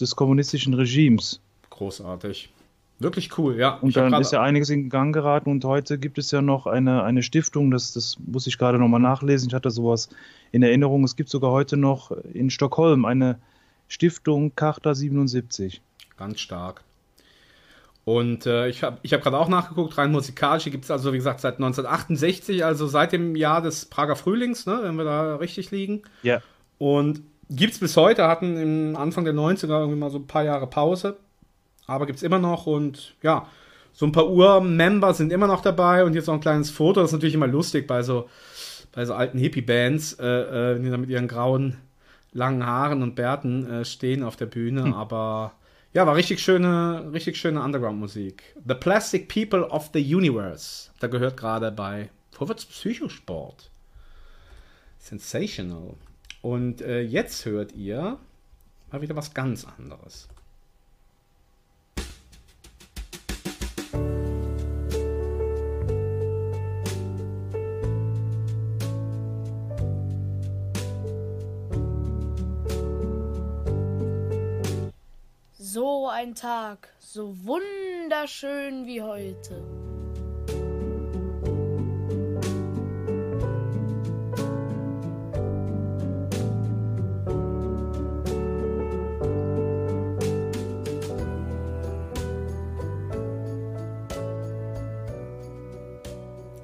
des 0.00 0.16
kommunistischen 0.16 0.74
Regimes. 0.74 1.40
Großartig. 1.70 2.50
Wirklich 2.98 3.36
cool, 3.36 3.56
ja. 3.56 3.74
Und 3.74 3.90
Ich 3.90 3.94
dann 3.94 4.12
ist 4.14 4.32
ja 4.32 4.42
einiges 4.42 4.70
in 4.70 4.88
Gang 4.88 5.14
geraten 5.14 5.50
und 5.50 5.64
heute 5.64 5.98
gibt 5.98 6.16
es 6.16 6.30
ja 6.30 6.40
noch 6.40 6.66
eine, 6.66 7.02
eine 7.02 7.22
Stiftung, 7.22 7.70
das, 7.70 7.92
das 7.92 8.16
muss 8.24 8.46
ich 8.46 8.56
gerade 8.56 8.78
nochmal 8.78 9.00
nachlesen, 9.00 9.48
ich 9.48 9.54
hatte 9.54 9.70
sowas 9.70 10.08
in 10.50 10.62
Erinnerung, 10.62 11.04
es 11.04 11.14
gibt 11.14 11.28
sogar 11.28 11.50
heute 11.50 11.76
noch 11.76 12.10
in 12.32 12.48
Stockholm 12.48 13.04
eine 13.04 13.38
Stiftung 13.88 14.54
Charta 14.56 14.94
77. 14.94 15.82
Ganz 16.16 16.40
stark. 16.40 16.82
Und 18.04 18.46
äh, 18.46 18.68
ich 18.68 18.84
habe 18.84 18.98
ich 19.02 19.12
hab 19.12 19.22
gerade 19.22 19.36
auch 19.36 19.48
nachgeguckt, 19.48 19.98
rein 19.98 20.12
musikalisch, 20.12 20.64
gibt 20.64 20.84
es 20.84 20.90
also, 20.90 21.12
wie 21.12 21.16
gesagt, 21.16 21.40
seit 21.40 21.54
1968, 21.54 22.64
also 22.64 22.86
seit 22.86 23.12
dem 23.12 23.34
Jahr 23.34 23.60
des 23.60 23.86
Prager 23.86 24.14
Frühlings, 24.14 24.64
ne, 24.64 24.78
wenn 24.82 24.94
wir 24.94 25.04
da 25.04 25.36
richtig 25.36 25.72
liegen. 25.72 26.02
Ja. 26.22 26.40
Und 26.78 27.22
gibt 27.50 27.74
es 27.74 27.80
bis 27.80 27.96
heute, 27.96 28.28
hatten 28.28 28.56
im 28.56 28.96
Anfang 28.96 29.24
der 29.24 29.34
90er 29.34 29.80
irgendwie 29.80 29.98
mal 29.98 30.10
so 30.10 30.18
ein 30.18 30.26
paar 30.26 30.44
Jahre 30.44 30.68
Pause, 30.68 31.16
aber 31.86 32.06
gibt 32.06 32.18
es 32.18 32.22
immer 32.22 32.38
noch 32.38 32.66
und 32.66 33.14
ja, 33.22 33.48
so 33.92 34.06
ein 34.06 34.12
paar 34.12 34.28
Ur-Member 34.28 35.14
sind 35.14 35.32
immer 35.32 35.46
noch 35.46 35.62
dabei 35.62 36.04
und 36.04 36.14
jetzt 36.14 36.26
noch 36.26 36.34
ein 36.34 36.40
kleines 36.40 36.70
Foto, 36.70 37.00
das 37.00 37.10
ist 37.10 37.14
natürlich 37.14 37.34
immer 37.34 37.46
lustig 37.46 37.86
bei 37.86 38.02
so, 38.02 38.28
bei 38.92 39.04
so 39.04 39.14
alten 39.14 39.38
Hippie-Bands, 39.38 40.14
äh, 40.20 40.74
äh, 40.74 40.80
die 40.80 40.90
da 40.90 40.98
mit 40.98 41.10
ihren 41.10 41.28
grauen, 41.28 41.78
langen 42.32 42.66
Haaren 42.66 43.02
und 43.02 43.14
Bärten 43.14 43.70
äh, 43.70 43.84
stehen 43.84 44.22
auf 44.22 44.36
der 44.36 44.46
Bühne, 44.46 44.94
aber 44.94 45.52
ja, 45.94 46.06
war 46.06 46.14
richtig 46.14 46.40
schöne, 46.40 47.10
richtig 47.14 47.38
schöne 47.38 47.62
Underground-Musik. 47.62 48.42
The 48.68 48.74
Plastic 48.74 49.32
People 49.32 49.66
of 49.70 49.88
the 49.94 50.14
Universe. 50.14 50.90
Da 51.00 51.06
gehört 51.06 51.38
gerade 51.38 51.72
bei 51.72 52.10
Vorwärts 52.32 52.66
Psychosport. 52.66 53.70
Sensational. 54.98 55.94
Und 56.42 56.82
äh, 56.82 57.00
jetzt 57.00 57.46
hört 57.46 57.72
ihr 57.72 58.18
mal 58.92 59.00
wieder 59.00 59.16
was 59.16 59.32
ganz 59.32 59.66
anderes. 59.78 60.28
Ein 76.16 76.34
Tag, 76.34 76.88
so 76.98 77.36
wunderschön 77.44 78.86
wie 78.86 79.02
heute. 79.02 79.62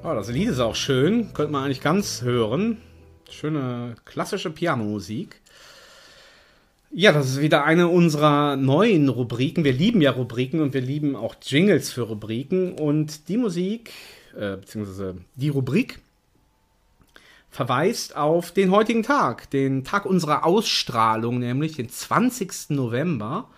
Oh, 0.02 0.14
das 0.14 0.30
Lied 0.30 0.48
ist 0.48 0.60
auch 0.60 0.74
schön. 0.74 1.34
Könnte 1.34 1.52
man 1.52 1.64
eigentlich 1.64 1.82
ganz 1.82 2.22
hören. 2.22 2.80
Schöne 3.28 3.96
klassische 4.06 4.48
Pianomusik. 4.48 5.41
Ja, 6.94 7.11
das 7.11 7.31
ist 7.31 7.40
wieder 7.40 7.64
eine 7.64 7.88
unserer 7.88 8.57
neuen 8.57 9.09
Rubriken. 9.09 9.64
Wir 9.64 9.72
lieben 9.72 10.02
ja 10.02 10.11
Rubriken 10.11 10.61
und 10.61 10.74
wir 10.74 10.83
lieben 10.83 11.16
auch 11.16 11.37
Jingles 11.40 11.90
für 11.90 12.02
Rubriken. 12.02 12.74
Und 12.74 13.31
die 13.31 13.38
Musik, 13.38 13.92
äh, 14.37 14.57
beziehungsweise 14.59 15.16
die 15.35 15.48
Rubrik, 15.48 16.00
verweist 17.48 18.14
auf 18.14 18.50
den 18.50 18.70
heutigen 18.70 19.02
Tag, 19.02 19.48
den 19.48 19.85
Tag 19.85 20.05
unserer 20.05 20.44
Ausstrahlung, 20.44 21.38
nämlich 21.38 21.76
den 21.76 21.88
20. 21.88 22.68
November. 22.68 23.48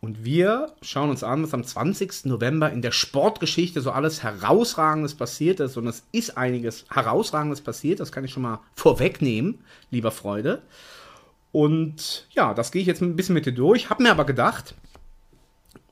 Und 0.00 0.24
wir 0.24 0.72
schauen 0.82 1.10
uns 1.10 1.22
an, 1.22 1.44
was 1.44 1.54
am 1.54 1.62
20. 1.62 2.24
November 2.24 2.72
in 2.72 2.82
der 2.82 2.90
Sportgeschichte 2.90 3.80
so 3.80 3.92
alles 3.92 4.24
Herausragendes 4.24 5.14
passiert 5.14 5.60
ist. 5.60 5.76
Und 5.76 5.86
es 5.86 6.02
ist 6.10 6.36
einiges 6.36 6.84
Herausragendes 6.90 7.60
passiert, 7.60 8.00
das 8.00 8.10
kann 8.10 8.24
ich 8.24 8.32
schon 8.32 8.42
mal 8.42 8.58
vorwegnehmen, 8.74 9.60
lieber 9.92 10.10
Freude. 10.10 10.62
Und 11.52 12.26
ja, 12.30 12.54
das 12.54 12.72
gehe 12.72 12.80
ich 12.80 12.86
jetzt 12.86 13.02
ein 13.02 13.16
bisschen 13.16 13.34
mit 13.34 13.46
dir 13.46 13.52
durch. 13.52 13.90
Habe 13.90 14.02
mir 14.02 14.10
aber 14.10 14.24
gedacht, 14.24 14.74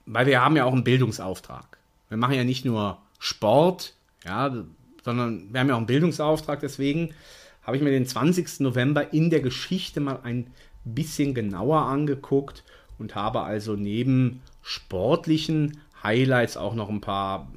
weil 0.06 0.26
wir 0.26 0.40
haben 0.40 0.56
ja 0.56 0.64
auch 0.64 0.72
einen 0.72 0.84
Bildungsauftrag. 0.84 1.78
Wir 2.08 2.16
machen 2.16 2.34
ja 2.34 2.44
nicht 2.44 2.64
nur 2.64 2.98
Sport, 3.18 3.94
ja, 4.24 4.64
sondern 5.04 5.52
wir 5.52 5.60
haben 5.60 5.68
ja 5.68 5.74
auch 5.74 5.78
einen 5.78 5.86
Bildungsauftrag. 5.86 6.60
Deswegen 6.60 7.14
habe 7.62 7.76
ich 7.76 7.82
mir 7.82 7.90
den 7.90 8.06
20. 8.06 8.60
November 8.60 9.12
in 9.12 9.30
der 9.30 9.40
Geschichte 9.40 10.00
mal 10.00 10.20
ein 10.22 10.46
bisschen 10.84 11.34
genauer 11.34 11.82
angeguckt 11.82 12.64
und 12.98 13.14
habe 13.14 13.42
also 13.42 13.74
neben 13.74 14.42
sportlichen 14.62 15.78
Highlights 16.02 16.56
auch 16.56 16.74
noch 16.74 16.88
ein 16.88 17.00
paar 17.00 17.48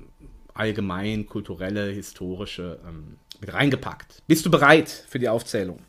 allgemein 0.53 1.27
kulturelle, 1.27 1.91
historische 1.91 2.79
ähm, 2.87 3.17
mit 3.39 3.53
reingepackt. 3.53 4.21
Bist 4.27 4.45
du 4.45 4.51
bereit 4.51 4.89
für 4.89 5.19
die 5.19 5.29
Aufzählung? 5.29 5.79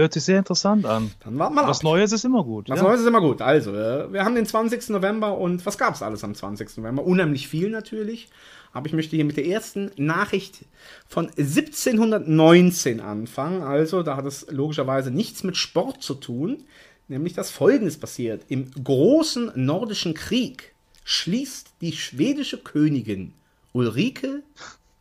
Hört 0.00 0.14
sich 0.14 0.24
sehr 0.24 0.38
interessant 0.38 0.86
an. 0.86 1.10
Dann 1.22 1.38
warten 1.38 1.54
wir 1.54 1.62
mal 1.62 1.68
Was 1.68 1.80
ab. 1.80 1.84
Neues 1.84 2.12
ist 2.12 2.24
immer 2.24 2.42
gut. 2.42 2.70
Was 2.70 2.78
ja. 2.78 2.86
Neues 2.86 3.02
ist 3.02 3.06
immer 3.06 3.20
gut. 3.20 3.42
Also, 3.42 3.74
äh, 3.74 4.10
wir 4.10 4.24
haben 4.24 4.34
den 4.34 4.46
20. 4.46 4.88
November 4.88 5.36
und 5.36 5.66
was 5.66 5.76
gab 5.76 5.94
es 5.94 6.00
alles 6.00 6.24
am 6.24 6.34
20. 6.34 6.78
November? 6.78 7.04
Unheimlich 7.04 7.48
viel 7.48 7.68
natürlich. 7.68 8.30
Aber 8.72 8.86
ich 8.86 8.94
möchte 8.94 9.14
hier 9.14 9.26
mit 9.26 9.36
der 9.36 9.44
ersten 9.44 9.90
Nachricht 9.98 10.64
von 11.06 11.26
1719 11.26 13.00
anfangen. 13.00 13.62
Also, 13.62 14.02
da 14.02 14.16
hat 14.16 14.24
es 14.24 14.46
logischerweise 14.48 15.10
nichts 15.10 15.44
mit 15.44 15.58
Sport 15.58 16.02
zu 16.02 16.14
tun. 16.14 16.64
Nämlich, 17.08 17.34
dass 17.34 17.50
Folgendes 17.50 17.98
passiert. 17.98 18.44
Im 18.48 18.70
großen 18.70 19.52
nordischen 19.54 20.14
Krieg 20.14 20.74
schließt 21.04 21.74
die 21.82 21.92
schwedische 21.92 22.56
Königin 22.56 23.34
Ulrike 23.74 24.44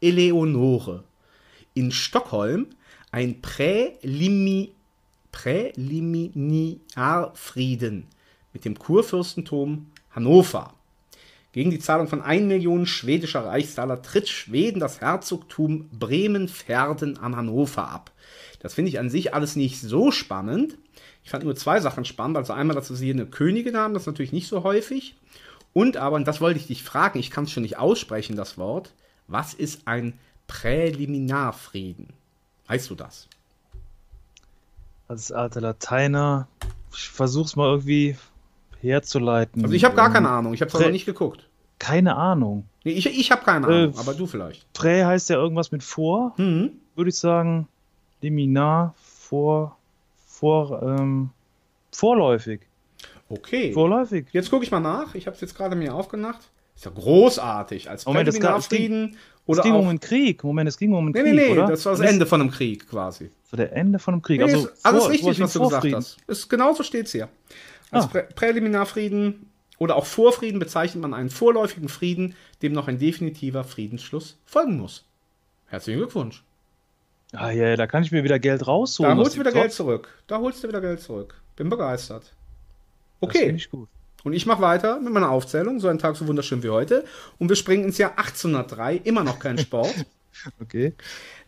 Eleonore 0.01 1.05
in 1.73 1.93
Stockholm 1.93 2.67
ein 3.11 3.41
Prälimi 3.41 4.73
Präliminarfrieden 5.31 8.05
mit 8.53 8.65
dem 8.65 8.77
Kurfürstentum 8.77 9.87
Hannover. 10.11 10.75
Gegen 11.51 11.71
die 11.71 11.79
Zahlung 11.79 12.07
von 12.07 12.21
1 12.21 12.45
Million 12.45 12.85
schwedischer 12.85 13.45
Reichstaler 13.45 14.03
tritt 14.03 14.29
Schweden 14.29 14.79
das 14.79 15.01
Herzogtum 15.01 15.89
Bremen-Verden 15.89 17.17
an 17.17 17.35
Hannover 17.35 17.89
ab. 17.89 18.11
Das 18.59 18.75
finde 18.75 18.89
ich 18.89 18.99
an 18.99 19.09
sich 19.09 19.33
alles 19.33 19.55
nicht 19.55 19.81
so 19.81 20.11
spannend. 20.11 20.77
Ich 21.23 21.31
fand 21.31 21.43
nur 21.43 21.55
zwei 21.55 21.79
Sachen 21.79 22.05
spannend. 22.05 22.37
Also 22.37 22.53
einmal, 22.53 22.75
dass 22.75 22.89
sie 22.89 23.05
hier 23.05 23.13
eine 23.13 23.25
Königin 23.25 23.77
haben, 23.77 23.93
das 23.93 24.03
ist 24.03 24.07
natürlich 24.07 24.31
nicht 24.31 24.47
so 24.47 24.63
häufig. 24.63 25.15
Und 25.73 25.97
aber, 25.97 26.17
und 26.17 26.27
das 26.27 26.41
wollte 26.41 26.59
ich 26.59 26.67
dich 26.67 26.83
fragen, 26.83 27.19
ich 27.19 27.31
kann 27.31 27.45
es 27.45 27.51
schon 27.51 27.63
nicht 27.63 27.77
aussprechen, 27.77 28.35
das 28.35 28.57
Wort. 28.57 28.93
Was 29.27 29.53
ist 29.53 29.87
ein 29.87 30.19
Präliminarfrieden? 30.47 32.07
Weißt 32.67 32.89
du 32.89 32.95
das? 32.95 33.27
Als 35.09 35.31
alter 35.31 35.59
Lateiner, 35.59 36.47
ich 36.93 37.09
versuch's 37.09 37.55
mal 37.57 37.67
irgendwie 37.67 38.15
herzuleiten. 38.79 39.63
Also 39.63 39.75
ich 39.75 39.83
habe 39.83 39.95
gar 39.95 40.07
Ähm, 40.07 40.13
keine 40.13 40.29
Ahnung, 40.29 40.53
ich 40.53 40.61
habe 40.61 40.71
es 40.71 40.79
noch 40.79 40.89
nicht 40.91 41.05
geguckt. 41.05 41.49
Keine 41.79 42.15
Ahnung. 42.15 42.65
Nee, 42.83 42.91
ich 42.91 43.05
ich 43.07 43.31
habe 43.31 43.43
keine 43.43 43.67
Äh, 43.67 43.69
Ahnung, 43.83 43.97
aber 43.97 44.13
du 44.13 44.27
vielleicht. 44.27 44.71
Prä 44.73 45.03
heißt 45.03 45.29
ja 45.29 45.35
irgendwas 45.37 45.71
mit 45.71 45.83
vor. 45.83 46.33
Mhm. 46.37 46.73
Würde 46.95 47.09
ich 47.09 47.17
sagen, 47.17 47.67
Liminar, 48.21 48.93
vor, 48.97 49.77
vor, 50.27 50.81
ähm, 50.83 51.31
vorläufig. 51.91 52.61
Okay. 53.29 53.73
Vorläufig. 53.73 54.27
Jetzt 54.31 54.49
gucke 54.49 54.63
ich 54.63 54.71
mal 54.71 54.79
nach. 54.79 55.15
Ich 55.15 55.25
habe 55.27 55.35
es 55.35 55.41
jetzt 55.41 55.55
gerade 55.55 55.75
mir 55.75 55.93
aufgemacht. 55.95 56.49
Ist 56.75 56.85
ja 56.85 56.91
großartig. 56.91 57.89
Als 57.89 58.05
Moment, 58.05 58.27
es 58.29 58.39
gab- 59.57 59.59
es 59.59 59.63
ging- 59.63 59.71
oder 59.73 59.79
auch... 59.79 59.83
um 59.83 59.89
einen 59.89 59.99
Krieg. 59.99 60.43
Moment, 60.43 60.69
es 60.69 60.77
ging 60.77 60.93
um 60.93 61.05
einen 61.05 61.11
nee, 61.11 61.21
Krieg, 61.21 61.33
nee, 61.33 61.45
nee, 61.47 61.51
oder? 61.53 61.67
das 61.67 61.85
war 61.85 61.95
das 61.97 62.01
Ende 62.01 62.25
von 62.25 62.41
einem 62.41 62.51
Krieg 62.51 62.87
quasi. 62.89 63.29
Das 63.43 63.53
war 63.53 63.57
der 63.57 63.75
Ende 63.75 63.99
von 63.99 64.13
einem 64.15 64.21
Krieg. 64.21 64.39
Nee, 64.39 64.43
also 64.53 64.67
ist 64.67 64.85
alles 64.85 65.03
vor- 65.03 65.11
richtig, 65.11 65.39
was 65.39 65.53
du 65.53 65.59
gesagt 65.59 65.71
Vorfrieden. 65.73 65.97
hast. 65.97 66.17
Ist, 66.27 66.49
genauso 66.49 66.83
steht 66.83 67.05
es 67.07 67.11
hier. 67.11 67.29
Als 67.91 68.05
Ah. 68.05 68.07
Prä 68.07 68.21
Präliminarfrieden 68.35 69.47
oder 69.79 69.95
auch 69.95 70.05
Vorfrieden 70.05 70.59
bezeichnet 70.59 71.01
man 71.01 71.13
einen 71.13 71.29
vorläufigen 71.29 71.89
Frieden, 71.89 72.35
dem 72.61 72.73
noch 72.73 72.87
ein 72.87 72.99
definitiver 72.99 73.63
Friedensschluss 73.63 74.37
folgen 74.45 74.77
muss. 74.77 75.05
Herzlichen 75.67 75.99
Glückwunsch. 75.99 76.43
Ah 77.31 77.51
ja, 77.51 77.75
da 77.75 77.85
kann 77.87 78.03
ich 78.03 78.11
mir 78.11 78.23
wieder 78.23 78.39
Geld 78.39 78.65
rausholen. 78.67 79.11
Da 79.15 79.23
holst 79.23 79.35
du 79.35 79.39
wieder 79.39 79.51
Geld 79.51 79.71
zurück. 79.71 80.09
Da 80.27 80.39
holst 80.39 80.63
du 80.63 80.67
wieder 80.67 80.81
Geld 80.81 80.99
zurück. 80.99 81.39
Bin 81.55 81.69
begeistert. 81.69 82.23
Das 83.21 83.29
Okay. 83.29 83.39
finde 83.45 83.55
ich 83.55 83.69
gut. 83.69 83.87
Und 84.23 84.33
ich 84.33 84.45
mache 84.45 84.61
weiter 84.61 84.99
mit 84.99 85.13
meiner 85.13 85.29
Aufzählung. 85.29 85.79
So 85.79 85.87
ein 85.87 85.99
Tag 85.99 86.15
so 86.15 86.27
wunderschön 86.27 86.63
wie 86.63 86.69
heute. 86.69 87.05
Und 87.37 87.49
wir 87.49 87.55
springen 87.55 87.85
ins 87.85 87.97
Jahr 87.97 88.17
1803. 88.17 88.97
Immer 89.03 89.23
noch 89.23 89.39
kein 89.39 89.57
Sport. 89.57 89.93
Okay. 90.61 90.93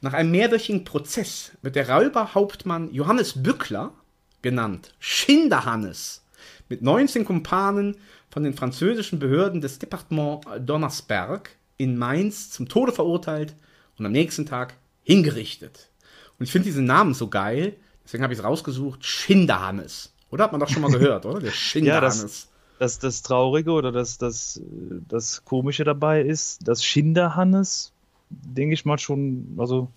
Nach 0.02 0.12
einem 0.12 0.32
mehrwöchigen 0.32 0.84
Prozess 0.84 1.52
wird 1.62 1.78
der 1.78 1.88
Räuberhauptmann 1.88 2.94
Johannes 2.94 3.42
Bückler, 3.42 3.94
genannt 4.42 4.94
Schinderhannes, 5.00 6.26
mit 6.68 6.82
19 6.82 7.24
Kumpanen 7.24 7.96
von 8.30 8.44
den 8.44 8.54
französischen 8.54 9.20
Behörden 9.20 9.62
des 9.62 9.80
Departements 9.80 10.46
Donnersberg 10.60 11.52
in 11.78 11.98
Mainz 11.98 12.50
zum 12.50 12.68
Tode 12.68 12.92
verurteilt 12.92 13.56
und 13.98 14.06
am 14.06 14.12
nächsten 14.12 14.46
Tag 14.46 14.74
hingerichtet. 15.04 15.90
Und 16.38 16.46
ich 16.46 16.52
finde 16.52 16.66
diesen 16.66 16.86
Namen 16.86 17.14
so 17.14 17.30
geil, 17.30 17.76
deswegen 18.04 18.24
habe 18.24 18.34
ich 18.34 18.40
es 18.40 18.46
rausgesucht, 18.46 19.06
Schinderhannes. 19.06 20.14
Oder 20.32 20.46
hat 20.46 20.52
man 20.52 20.60
doch 20.60 20.70
schon 20.70 20.82
mal 20.82 20.92
gehört, 20.92 21.26
oder? 21.26 21.40
Der 21.40 21.52
Schinderhannes. 21.52 22.22
das, 22.22 22.48
das 22.82 23.22
Traurige 23.22 23.72
oder 23.72 23.92
das, 23.92 24.18
das, 24.18 24.60
das 25.08 25.46
Komische 25.46 25.84
dabei 25.84 26.22
ist, 26.22 26.68
dass 26.68 26.84
Schinderhannes, 26.84 27.92
denke 28.30 28.74
ich 28.74 28.86
mal, 28.86 28.98
schon, 28.98 29.56
also 29.58 29.88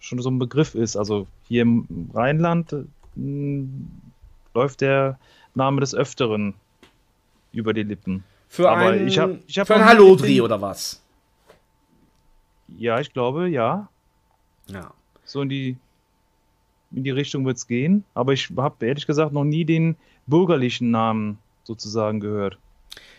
schon 0.00 0.20
so 0.20 0.30
ein 0.30 0.38
Begriff 0.38 0.74
ist. 0.74 0.96
Also 0.96 1.26
hier 1.48 1.62
im 1.62 2.10
Rheinland 2.12 2.74
mh, 3.14 3.66
läuft 4.54 4.82
der 4.82 5.18
Name 5.54 5.80
des 5.80 5.94
Öfteren 5.94 6.52
über 7.52 7.72
die 7.72 7.84
Lippen. 7.84 8.22
Für 8.48 8.68
Aber 8.70 8.90
ein, 8.90 9.06
ich 9.06 9.18
hab- 9.18 9.30
ich 9.46 9.58
hab 9.58 9.66
für 9.66 9.76
ein 9.76 9.84
Hallodri 9.84 10.40
oder 10.42 10.60
was? 10.60 11.00
Ja, 12.76 13.00
ich 13.00 13.12
glaube, 13.12 13.48
ja. 13.48 13.88
Ja. 14.68 14.92
So 15.24 15.40
in 15.40 15.48
die, 15.48 15.76
in 16.94 17.04
die 17.04 17.10
Richtung 17.10 17.46
wird 17.46 17.56
es 17.56 17.66
gehen. 17.66 18.04
Aber 18.14 18.32
ich 18.34 18.50
habe 18.56 18.84
ehrlich 18.86 19.06
gesagt 19.06 19.32
noch 19.32 19.44
nie 19.44 19.64
den 19.64 19.96
bürgerlichen 20.26 20.90
Namen 20.90 21.38
sozusagen 21.64 22.20
gehört. 22.20 22.58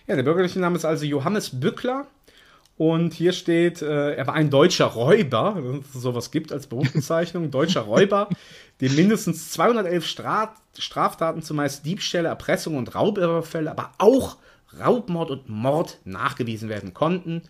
Ja, 0.07 0.15
der 0.15 0.23
bürgerliche 0.23 0.59
Name 0.59 0.75
ist 0.75 0.85
also 0.85 1.05
Johannes 1.05 1.59
Bückler. 1.59 2.07
Und 2.77 3.13
hier 3.13 3.31
steht, 3.31 3.81
äh, 3.81 4.15
er 4.15 4.27
war 4.27 4.33
ein 4.33 4.49
deutscher 4.49 4.85
Räuber, 4.85 5.55
wenn 5.55 5.79
es 5.79 5.93
sowas 5.93 6.29
gibt 6.29 6.51
als 6.51 6.67
Berufsbezeichnung, 6.67 7.49
deutscher 7.51 7.81
Räuber, 7.81 8.27
dem 8.81 8.95
mindestens 8.95 9.51
211 9.51 10.05
Stra 10.05 10.55
Straftaten, 10.77 11.41
zumeist 11.41 11.85
Diebstähle, 11.85 12.27
Erpressung 12.27 12.75
und 12.75 12.93
Raubüberfälle, 12.95 13.71
aber 13.71 13.91
auch 13.97 14.35
Raubmord 14.77 15.31
und 15.31 15.47
Mord 15.47 15.99
nachgewiesen 16.03 16.67
werden 16.67 16.93
konnten. 16.93 17.43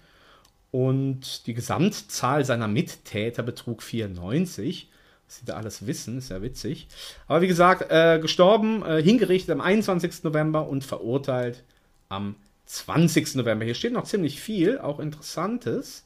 Und 0.69 1.47
die 1.47 1.55
Gesamtzahl 1.55 2.45
seiner 2.45 2.67
Mittäter 2.67 3.41
betrug 3.41 3.81
94. 3.81 4.91
Was 5.27 5.37
sie 5.37 5.45
da 5.45 5.55
alles 5.55 5.87
wissen, 5.87 6.17
ist 6.19 6.29
ja 6.29 6.41
witzig. 6.41 6.87
Aber 7.27 7.41
wie 7.41 7.47
gesagt, 7.47 7.89
äh, 7.89 8.19
gestorben, 8.19 8.83
äh, 8.85 9.01
hingerichtet 9.01 9.51
am 9.51 9.61
21. 9.61 10.23
November 10.23 10.67
und 10.67 10.83
verurteilt 10.83 11.63
am 12.09 12.35
20. 12.67 13.35
November. 13.35 13.65
Hier 13.65 13.73
steht 13.75 13.93
noch 13.93 14.03
ziemlich 14.05 14.39
viel, 14.39 14.79
auch 14.79 14.99
Interessantes. 14.99 16.05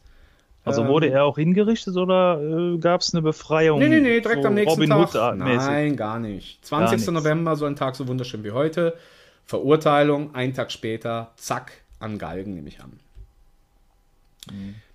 Also 0.65 0.81
Ähm, 0.81 0.87
wurde 0.89 1.09
er 1.09 1.23
auch 1.23 1.37
hingerichtet 1.37 1.95
oder 1.95 2.41
äh, 2.41 2.77
gab 2.79 3.01
es 3.01 3.13
eine 3.13 3.21
Befreiung? 3.21 3.79
Nee, 3.79 3.89
nee, 3.89 4.01
nee, 4.01 4.19
direkt 4.21 4.43
so 4.43 4.47
am 4.49 4.53
nächsten 4.55 4.71
Robin 4.71 4.89
Tag. 4.89 5.33
Hood 5.33 5.37
mäßig? 5.39 5.67
Nein, 5.67 5.95
gar 5.95 6.19
nicht. 6.19 6.63
20. 6.65 6.97
nichts. 6.97 7.11
November, 7.11 7.55
so 7.55 7.65
ein 7.65 7.75
Tag 7.75 7.95
so 7.95 8.07
wunderschön 8.07 8.43
wie 8.43 8.51
heute. 8.51 8.95
Verurteilung, 9.45 10.35
einen 10.35 10.53
Tag 10.53 10.71
später, 10.71 11.31
zack, 11.35 11.71
an 11.99 12.17
Galgen 12.17 12.53
nehme 12.53 12.67
ich 12.67 12.81
an. 12.81 12.99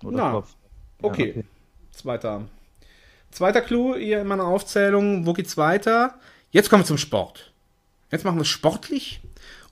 Oder 0.03 0.17
Na, 0.17 0.31
Kopf. 0.31 0.55
Ja, 1.01 1.09
Okay. 1.09 1.43
Zweiter. 1.91 2.43
Zweiter 3.35 3.59
Clou 3.59 3.97
hier 3.97 4.21
in 4.21 4.27
meiner 4.27 4.45
Aufzählung. 4.45 5.25
Wo 5.25 5.33
geht's 5.33 5.57
weiter? 5.57 6.17
Jetzt 6.51 6.69
kommen 6.69 6.83
wir 6.83 6.87
zum 6.87 6.97
Sport. 6.97 7.51
Jetzt 8.09 8.23
machen 8.23 8.37
wir 8.37 8.43
es 8.43 8.47
sportlich. 8.47 9.19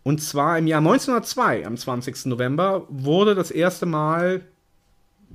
Und 0.03 0.21
zwar 0.21 0.57
im 0.57 0.67
Jahr 0.67 0.79
1902, 0.79 1.65
am 1.65 1.77
20. 1.77 2.25
November, 2.25 2.85
wurde 2.89 3.35
das 3.35 3.51
erste 3.51 3.85
Mal, 3.85 4.41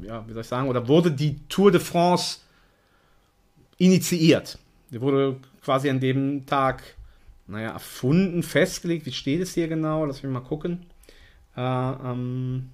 ja, 0.03 0.29
wie 0.29 0.35
soll 0.35 0.43
ich 0.43 0.47
sagen, 0.47 0.69
oder 0.69 0.89
wurde 0.89 1.11
die 1.11 1.39
Tour 1.49 1.71
de 1.71 1.81
France 1.81 2.41
initiiert. 3.79 4.59
Die 4.91 5.01
wurde 5.01 5.37
quasi 5.63 5.89
an 5.89 5.99
dem 5.99 6.45
Tag, 6.45 6.83
naja, 7.47 7.71
erfunden, 7.71 8.43
festgelegt. 8.43 9.07
Wie 9.07 9.13
steht 9.13 9.41
es 9.41 9.55
hier 9.55 9.69
genau? 9.69 10.05
Lass 10.05 10.23
mich 10.23 10.31
mal 10.31 10.41
gucken. 10.41 10.85
Äh, 11.57 11.63
ähm, 11.63 12.69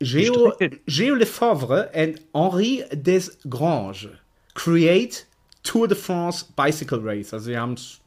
Géo, 0.00 0.52
Strecke- 0.52 0.80
Géo 0.86 1.14
Lefebvre 1.14 1.90
and 1.94 2.22
Henri 2.32 2.84
Desgranges 2.90 4.08
create 4.56 5.26
Tour 5.62 5.86
de 5.86 5.96
France 5.96 6.46
Bicycle 6.56 7.00
Race. 7.02 7.32
Also 7.32 7.46
sie 7.46 7.58
haben 7.58 7.74
es 7.74 8.00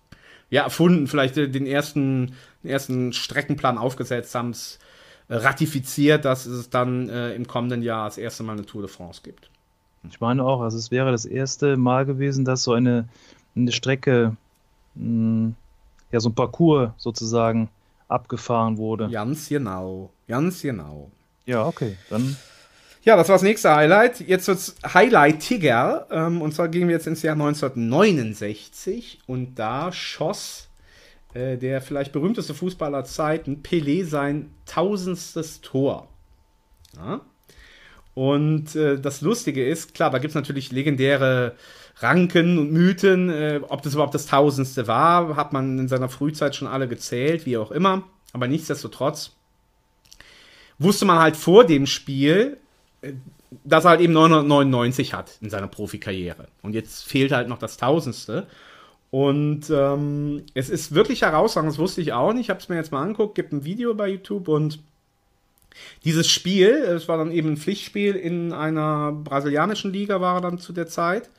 ja 0.50 0.64
erfunden, 0.64 1.08
vielleicht 1.08 1.38
den 1.38 1.66
ersten, 1.66 2.34
den 2.64 2.72
ersten 2.72 3.14
Streckenplan 3.14 3.78
aufgesetzt, 3.78 4.36
haben 4.36 4.50
es 4.50 4.80
äh, 5.30 5.36
ratifiziert, 5.36 6.26
dass 6.26 6.46
es 6.46 6.70
dann 6.70 7.08
äh, 7.08 7.34
im 7.34 7.48
kommenden 7.48 7.82
Jahr 7.82 8.06
das 8.06 8.18
erste 8.18 8.44
Mal 8.44 8.54
eine 8.54 8.66
Tour 8.66 8.82
de 8.82 8.90
France 8.90 9.22
gibt. 9.24 9.50
Ich 10.10 10.20
meine 10.20 10.44
auch, 10.44 10.62
also 10.62 10.78
es 10.78 10.92
wäre 10.92 11.12
das 11.12 11.26
erste 11.26 11.78
Mal 11.78 12.06
gewesen, 12.06 12.46
dass 12.46 12.64
so 12.64 12.74
eine, 12.74 13.08
eine 13.56 13.72
Strecke, 13.72 14.36
mh, 14.96 15.54
ja, 16.12 16.20
so 16.20 16.30
ein 16.30 16.36
Parcours 16.36 16.92
sozusagen 16.98 17.70
abgefahren 18.08 18.78
wurde. 18.78 19.10
Ganz 19.10 19.50
genau, 19.50 20.10
ganz 20.28 20.62
genau. 20.62 21.12
Ja, 21.46 21.66
okay, 21.66 21.96
dann 22.10 22.36
Ja, 23.04 23.16
das 23.16 23.30
war 23.30 23.36
das 23.36 23.44
nächste 23.44 23.74
Highlight. 23.74 24.20
Jetzt 24.22 24.48
wird's 24.48 24.76
Highlightiger. 24.86 26.08
Ähm, 26.12 26.42
und 26.42 26.54
zwar 26.54 26.68
gehen 26.68 26.88
wir 26.88 26.96
jetzt 26.96 27.08
ins 27.08 27.22
Jahr 27.22 27.34
1969 27.34 29.20
und 29.26 29.56
da 29.56 29.92
schoss 29.92 30.70
äh, 31.34 31.58
der 31.58 31.82
vielleicht 31.82 32.12
berühmteste 32.12 32.54
Fußballer 32.54 32.98
aller 32.98 33.06
Zeiten, 33.06 33.62
Pelé, 33.64 34.04
sein 34.04 34.52
tausendstes 34.66 35.62
Tor. 35.62 36.08
Ja? 36.98 37.22
Und 38.16 38.76
äh, 38.76 39.00
das 39.00 39.22
Lustige 39.22 39.66
ist, 39.66 39.94
klar, 39.94 40.10
da 40.10 40.18
gibt 40.18 40.32
es 40.32 40.36
natürlich 40.36 40.72
legendäre 40.72 41.56
Ranken 41.98 42.58
und 42.58 42.72
Mythen, 42.72 43.30
äh, 43.30 43.62
ob 43.70 43.82
das 43.84 43.94
überhaupt 43.94 44.16
das 44.16 44.26
tausendste 44.26 44.88
war, 44.88 45.36
hat 45.36 45.54
man 45.54 45.78
in 45.78 45.88
seiner 45.88 46.10
Frühzeit 46.10 46.56
schon 46.56 46.68
alle 46.68 46.88
gezählt, 46.88 47.46
wie 47.46 47.58
auch 47.58 47.72
immer. 47.72 48.04
Aber 48.34 48.48
nichtsdestotrotz 48.48 49.32
wusste 50.80 51.06
man 51.06 51.20
halt 51.20 51.38
vor 51.38 51.66
dem 51.66 51.86
Spiel, 51.86 52.58
dass 53.64 53.86
er 53.86 53.92
halt 53.92 54.02
eben 54.02 54.14
999 54.14 55.14
hat 55.14 55.38
in 55.42 55.50
seiner 55.50 55.68
Profikarriere. 55.68 56.48
Und 56.62 56.74
jetzt 56.74 57.04
fehlt 57.04 57.32
halt 57.32 57.48
noch 57.48 57.58
das 57.58 57.78
Tausendste. 57.78 58.48
Und 59.12 59.70
ähm, 59.72 60.44
es 60.54 60.70
ist 60.70 60.94
wirklich 60.94 61.24
herausragend, 61.24 61.72
das 61.72 61.80
wusste 61.80 62.02
ich 62.02 62.14
auch 62.14 62.34
nicht. 62.34 62.44
Ich 62.44 62.50
habe 62.50 62.60
es 62.60 62.70
mir 62.70 62.76
jetzt 62.76 62.92
mal 62.92 63.02
angeguckt, 63.02 63.36
gibt 63.36 63.52
ein 63.54 63.66
Video 63.66 63.96
bei 63.96 64.10
YouTube 64.10 64.48
und 64.48 64.80
dieses 66.04 66.30
Spiel, 66.30 66.70
es 66.70 67.08
war 67.08 67.18
dann 67.18 67.32
eben 67.32 67.52
ein 67.52 67.58
Pflichtspiel 67.58 68.16
in 68.16 68.54
einer 68.54 69.12
brasilianischen 69.12 69.94
Liga, 69.94 70.22
war 70.22 70.36
er 70.36 70.42
dann 70.42 70.60
zu 70.60 70.74
der 70.74 70.88
Zeit. 70.88 71.30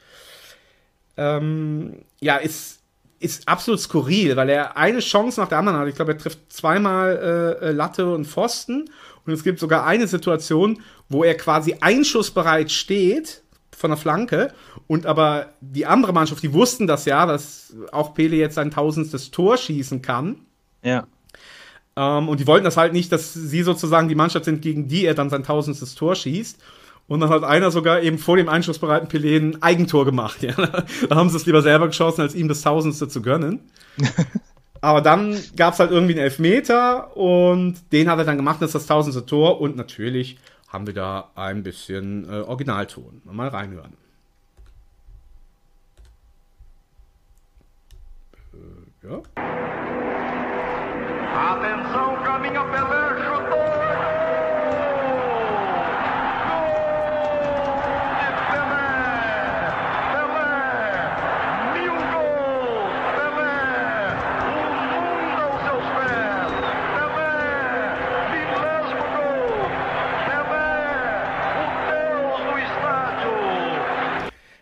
Ähm, 1.16 2.02
ja, 2.20 2.36
ist, 2.36 2.80
ist 3.18 3.48
absolut 3.48 3.80
skurril, 3.80 4.36
weil 4.36 4.48
er 4.48 4.76
eine 4.76 5.00
Chance 5.00 5.40
nach 5.40 5.48
der 5.48 5.58
anderen 5.58 5.78
hat. 5.78 5.88
Ich 5.88 5.94
glaube, 5.94 6.12
er 6.12 6.18
trifft 6.18 6.52
zweimal 6.52 7.58
äh, 7.60 7.66
äh, 7.66 7.72
Latte 7.72 8.12
und 8.12 8.26
Pfosten. 8.26 8.90
Und 9.26 9.32
es 9.32 9.44
gibt 9.44 9.58
sogar 9.58 9.86
eine 9.86 10.06
Situation, 10.06 10.80
wo 11.08 11.24
er 11.24 11.36
quasi 11.36 11.76
einschussbereit 11.80 12.70
steht 12.70 13.42
von 13.76 13.90
der 13.90 13.96
Flanke. 13.96 14.52
Und 14.86 15.06
aber 15.06 15.54
die 15.60 15.86
andere 15.86 16.12
Mannschaft, 16.12 16.42
die 16.42 16.52
wussten 16.52 16.86
das 16.86 17.04
ja, 17.04 17.26
dass 17.26 17.74
auch 17.92 18.14
Pele 18.14 18.36
jetzt 18.36 18.54
sein 18.54 18.70
tausendstes 18.70 19.30
Tor 19.30 19.56
schießen 19.56 20.02
kann. 20.02 20.36
ja. 20.82 21.06
Ähm, 21.96 22.28
und 22.28 22.38
die 22.40 22.46
wollten 22.46 22.64
das 22.64 22.76
halt 22.76 22.92
nicht, 22.92 23.10
dass 23.10 23.34
sie 23.34 23.62
sozusagen 23.62 24.08
die 24.08 24.14
Mannschaft 24.14 24.44
sind, 24.44 24.62
gegen 24.62 24.86
die 24.88 25.04
er 25.04 25.14
dann 25.14 25.28
sein 25.28 25.42
tausendstes 25.42 25.96
Tor 25.96 26.14
schießt. 26.14 26.58
Und 27.08 27.18
dann 27.18 27.28
hat 27.28 27.42
einer 27.42 27.72
sogar 27.72 28.02
eben 28.02 28.18
vor 28.18 28.36
dem 28.36 28.48
einschussbereiten 28.48 29.08
Pelé 29.08 29.36
ein 29.36 29.62
Eigentor 29.62 30.04
gemacht. 30.04 30.42
Ja. 30.42 30.54
Da 31.08 31.16
haben 31.16 31.28
sie 31.28 31.36
es 31.36 31.46
lieber 31.46 31.62
selber 31.62 31.88
geschossen, 31.88 32.20
als 32.20 32.36
ihm 32.36 32.46
das 32.46 32.62
tausendste 32.62 33.08
zu 33.08 33.20
gönnen. 33.20 33.60
Aber 34.80 35.02
dann 35.02 35.38
gab 35.56 35.74
es 35.74 35.80
halt 35.80 35.90
irgendwie 35.90 36.14
einen 36.14 36.22
Elfmeter 36.22 37.16
und 37.16 37.92
den 37.92 38.08
hat 38.08 38.18
er 38.18 38.24
dann 38.24 38.36
gemacht, 38.36 38.62
das 38.62 38.68
ist 38.70 38.74
das 38.74 38.86
tausendste 38.86 39.26
Tor. 39.26 39.60
Und 39.60 39.76
natürlich 39.76 40.38
haben 40.68 40.86
wir 40.86 40.94
da 40.94 41.30
ein 41.34 41.62
bisschen 41.62 42.28
äh, 42.30 42.40
Originalton. 42.40 43.20
Mal 43.24 43.48
reinhören. 43.48 43.92
Äh, 48.54 49.08
ja. 49.08 49.20
Atenção, 51.32 52.22
caminha 52.24 52.64
Pelé, 52.64 53.14
chutou! 53.24 53.69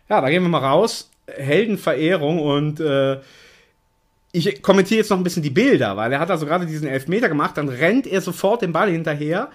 Ja, 0.09 0.21
da 0.21 0.31
gehen 0.31 0.43
wir 0.43 0.49
mal 0.49 0.59
raus. 0.59 1.11
Heldenverehrung 1.27 2.39
und 2.41 2.81
äh, 2.81 3.19
ich 4.33 4.63
kommentiere 4.63 4.99
jetzt 4.99 5.11
noch 5.11 5.17
ein 5.17 5.25
bisschen 5.25 5.43
die 5.43 5.51
Bilder, 5.51 5.97
weil 5.97 6.13
er 6.13 6.21
hat 6.21 6.31
also 6.31 6.47
gerade 6.47 6.67
diesen 6.67 6.89
Elfmeter 6.89 7.29
gemacht, 7.29 7.57
dann 7.57 7.69
rennt 7.69 8.07
er 8.07 8.21
sofort 8.21 8.63
den 8.63 8.73
Ball 8.73 8.91
hinterher, 8.91 9.51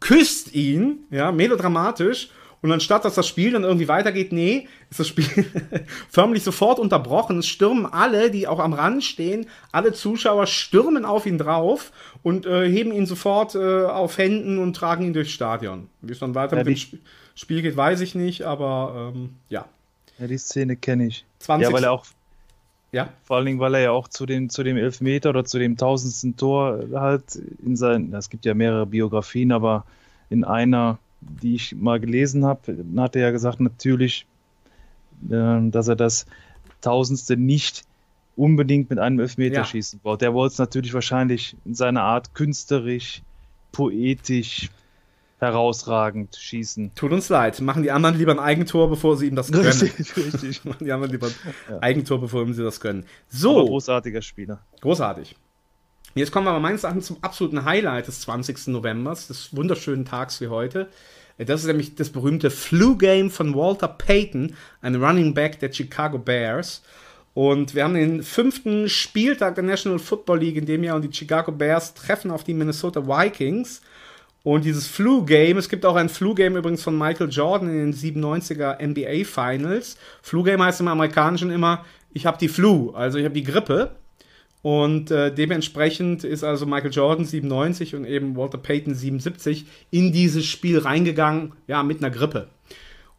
küsst 0.00 0.54
ihn, 0.54 1.00
ja, 1.10 1.32
melodramatisch, 1.32 2.28
und 2.64 2.72
anstatt 2.72 3.04
dass 3.04 3.14
das 3.14 3.28
Spiel 3.28 3.52
dann 3.52 3.62
irgendwie 3.62 3.88
weitergeht, 3.88 4.32
nee, 4.32 4.68
ist 4.88 4.98
das 4.98 5.08
Spiel 5.08 5.26
förmlich 6.08 6.42
sofort 6.42 6.78
unterbrochen. 6.78 7.40
Es 7.40 7.46
stürmen 7.46 7.84
alle, 7.84 8.30
die 8.30 8.48
auch 8.48 8.58
am 8.58 8.72
Rand 8.72 9.04
stehen, 9.04 9.44
alle 9.70 9.92
Zuschauer 9.92 10.46
stürmen 10.46 11.04
auf 11.04 11.26
ihn 11.26 11.36
drauf 11.36 11.92
und 12.22 12.46
äh, 12.46 12.66
heben 12.66 12.90
ihn 12.90 13.04
sofort 13.04 13.54
äh, 13.54 13.84
auf 13.84 14.16
Händen 14.16 14.58
und 14.58 14.74
tragen 14.74 15.04
ihn 15.04 15.12
durchs 15.12 15.32
Stadion. 15.32 15.88
Wie 16.00 16.12
es 16.12 16.20
dann 16.20 16.34
weiter 16.34 16.56
Ja, 16.56 16.64
mit 16.64 16.68
dem 16.68 16.80
Sp 16.80 17.04
Spiel 17.36 17.60
geht, 17.60 17.76
weiß 17.76 18.00
ich 18.00 18.14
nicht, 18.14 18.44
aber 18.44 19.12
ähm, 19.14 19.34
ja. 19.50 19.66
Ja, 20.18 20.26
die 20.26 20.38
Szene 20.38 20.76
kenne 20.76 21.06
ich. 21.06 21.24
20. 21.40 21.68
Ja, 21.68 21.72
weil 21.74 21.84
er 21.84 21.92
auch, 21.92 22.06
Ja. 22.92 23.08
Vor 23.24 23.36
allen 23.36 23.46
Dingen, 23.46 23.58
weil 23.58 23.74
er 23.74 23.80
ja 23.80 23.90
auch 23.90 24.06
zu, 24.08 24.24
den, 24.26 24.48
zu 24.50 24.62
dem 24.62 24.76
Elfmeter 24.76 25.30
oder 25.30 25.44
zu 25.44 25.58
dem 25.58 25.76
tausendsten 25.76 26.36
Tor 26.36 26.84
halt 26.94 27.34
in 27.64 27.76
sein, 27.76 28.12
es 28.14 28.30
gibt 28.30 28.44
ja 28.44 28.54
mehrere 28.54 28.86
Biografien, 28.86 29.50
aber 29.50 29.84
in 30.30 30.44
einer, 30.44 30.98
die 31.20 31.56
ich 31.56 31.74
mal 31.74 31.98
gelesen 31.98 32.44
habe, 32.44 32.84
hat 32.98 33.16
er 33.16 33.22
ja 33.22 33.30
gesagt, 33.32 33.58
natürlich, 33.60 34.26
äh, 35.28 35.70
dass 35.70 35.88
er 35.88 35.96
das 35.96 36.26
tausendste 36.80 37.36
nicht 37.36 37.82
unbedingt 38.36 38.90
mit 38.90 38.98
einem 38.98 39.18
Elfmeter 39.20 39.56
Ja. 39.58 39.64
schießen 39.64 40.00
wollte. 40.02 40.24
Der 40.26 40.34
wollte 40.34 40.52
es 40.52 40.58
natürlich 40.58 40.92
wahrscheinlich 40.94 41.56
in 41.64 41.74
seiner 41.74 42.02
Art 42.02 42.34
künstlerisch, 42.34 43.22
poetisch, 43.72 44.70
herausragend 45.44 46.36
schießen. 46.36 46.94
Tut 46.94 47.12
uns 47.12 47.28
leid. 47.28 47.60
Machen 47.60 47.82
die 47.82 47.90
anderen 47.90 48.16
lieber 48.18 48.32
ein 48.32 48.38
Eigentor, 48.38 48.88
bevor 48.90 49.16
sie 49.16 49.28
ihm 49.28 49.36
das 49.36 49.50
gönnen. 49.52 49.66
Richtig, 49.66 50.16
richtig. 50.16 50.64
Machen 50.64 50.84
die 50.84 50.92
anderen 50.92 51.12
lieber 51.12 51.28
ein 51.28 51.34
Ja. 51.70 51.78
Eigentor, 51.82 52.20
bevor 52.20 52.46
sie 52.52 52.62
das 52.62 52.80
gönnen. 52.80 53.02
Aber 53.04 53.38
So, 53.38 53.64
großartiger 53.66 54.22
Spieler. 54.22 54.60
großartig. 54.80 55.36
Jetzt 56.16 56.30
kommen 56.30 56.46
wir 56.46 56.50
aber 56.50 56.60
meines 56.60 56.84
Erachtens 56.84 57.06
zum 57.06 57.16
absoluten 57.22 57.64
Highlight 57.64 58.06
des 58.06 58.20
20. 58.20 58.68
Novembers, 58.68 59.26
des 59.28 59.54
wunderschönen 59.56 60.04
Tags 60.04 60.40
wie 60.40 60.48
heute. 60.48 60.88
Das 61.38 61.62
ist 61.62 61.66
nämlich 61.66 61.96
das 61.96 62.10
berühmte 62.10 62.50
Flu-Game 62.50 63.30
von 63.30 63.54
Walter 63.56 63.88
Payton, 63.88 64.54
ein 64.82 64.94
Running 65.02 65.34
Back 65.34 65.58
der 65.58 65.72
Chicago 65.72 66.18
Bears. 66.18 66.82
Und 67.34 67.74
wir 67.74 67.82
haben 67.82 67.94
den 67.94 68.22
fünften 68.22 68.88
Spieltag 68.88 69.56
der 69.56 69.64
National 69.64 69.98
Football 69.98 70.38
League 70.38 70.54
in 70.56 70.66
dem 70.66 70.84
Jahr 70.84 70.94
und 70.94 71.02
die 71.02 71.12
Chicago 71.12 71.50
Bears 71.50 71.94
treffen 71.94 72.30
auf 72.30 72.44
die 72.44 72.54
Minnesota 72.54 73.04
Vikings. 73.08 73.80
Und 74.44 74.66
dieses 74.66 74.86
Flu-Game, 74.86 75.56
es 75.56 75.70
gibt 75.70 75.86
auch 75.86 75.96
ein 75.96 76.10
Flu-Game 76.10 76.56
übrigens 76.56 76.82
von 76.82 76.96
Michael 76.96 77.30
Jordan 77.30 77.70
in 77.70 77.90
den 77.90 77.94
97er 77.94 78.76
NBA 78.80 79.24
Finals. 79.24 79.96
Flu-Game 80.22 80.62
heißt 80.62 80.80
im 80.80 80.88
Amerikanischen 80.88 81.50
immer, 81.50 81.84
ich 82.12 82.26
habe 82.26 82.36
die 82.38 82.48
Flu, 82.48 82.90
also 82.90 83.18
ich 83.18 83.24
habe 83.24 83.34
die 83.34 83.42
Grippe. 83.42 83.96
Und 84.60 85.10
äh, 85.10 85.34
dementsprechend 85.34 86.24
ist 86.24 86.44
also 86.44 86.66
Michael 86.66 86.92
Jordan 86.92 87.24
97 87.24 87.94
und 87.94 88.04
eben 88.04 88.36
Walter 88.36 88.58
Payton 88.58 88.94
77 88.94 89.66
in 89.90 90.12
dieses 90.12 90.44
Spiel 90.44 90.78
reingegangen, 90.78 91.52
ja, 91.66 91.82
mit 91.82 91.98
einer 91.98 92.10
Grippe. 92.10 92.48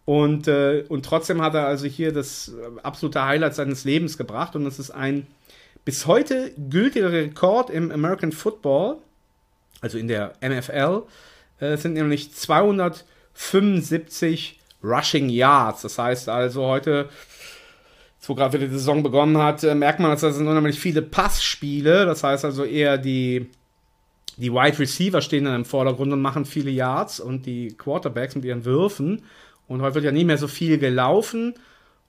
Und, 0.05 0.47
äh, 0.47 0.85
und 0.89 1.05
trotzdem 1.05 1.41
hat 1.41 1.55
er 1.55 1.65
also 1.65 1.87
hier 1.87 2.13
das 2.13 2.49
äh, 2.49 2.79
absolute 2.83 3.25
Highlight 3.25 3.55
seines 3.55 3.83
Lebens 3.83 4.17
gebracht. 4.17 4.55
Und 4.55 4.67
es 4.67 4.77
ist 4.77 4.91
ein 4.91 5.25
bis 5.85 6.05
heute 6.05 6.51
gültiger 6.69 7.11
Rekord 7.11 7.71
im 7.71 7.91
American 7.91 8.31
Football, 8.31 8.97
also 9.85 9.97
in 9.97 10.07
der 10.07 10.33
NFL. 10.41 11.03
Äh, 11.59 11.77
sind 11.77 11.93
nämlich 11.93 12.33
275 12.33 14.59
Rushing 14.83 15.29
Yards. 15.29 15.83
Das 15.83 15.97
heißt 15.97 16.27
also 16.27 16.65
heute 16.65 17.07
wo 18.27 18.33
gerade 18.33 18.57
wieder 18.57 18.67
die 18.67 18.73
Saison 18.73 19.03
begonnen 19.03 19.37
hat, 19.37 19.63
äh, 19.63 19.75
merkt 19.75 19.99
man, 19.99 20.09
dass 20.09 20.21
das 20.21 20.35
sind 20.35 20.47
unheimlich 20.47 20.79
viele 20.79 21.03
Passspiele. 21.03 22.07
Das 22.07 22.23
heißt 22.23 22.43
also 22.43 22.63
eher 22.63 22.97
die, 22.97 23.51
die 24.37 24.51
Wide 24.51 24.79
Receiver 24.79 25.21
stehen 25.21 25.45
dann 25.45 25.53
im 25.55 25.65
Vordergrund 25.65 26.11
und 26.11 26.23
machen 26.23 26.45
viele 26.45 26.71
Yards 26.71 27.19
und 27.19 27.45
die 27.45 27.75
Quarterbacks 27.77 28.33
mit 28.33 28.45
ihren 28.45 28.65
Würfen. 28.65 29.21
Und 29.67 29.83
heute 29.83 29.93
wird 29.93 30.05
ja 30.05 30.11
nicht 30.11 30.25
mehr 30.25 30.39
so 30.39 30.47
viel 30.47 30.79
gelaufen. 30.79 31.53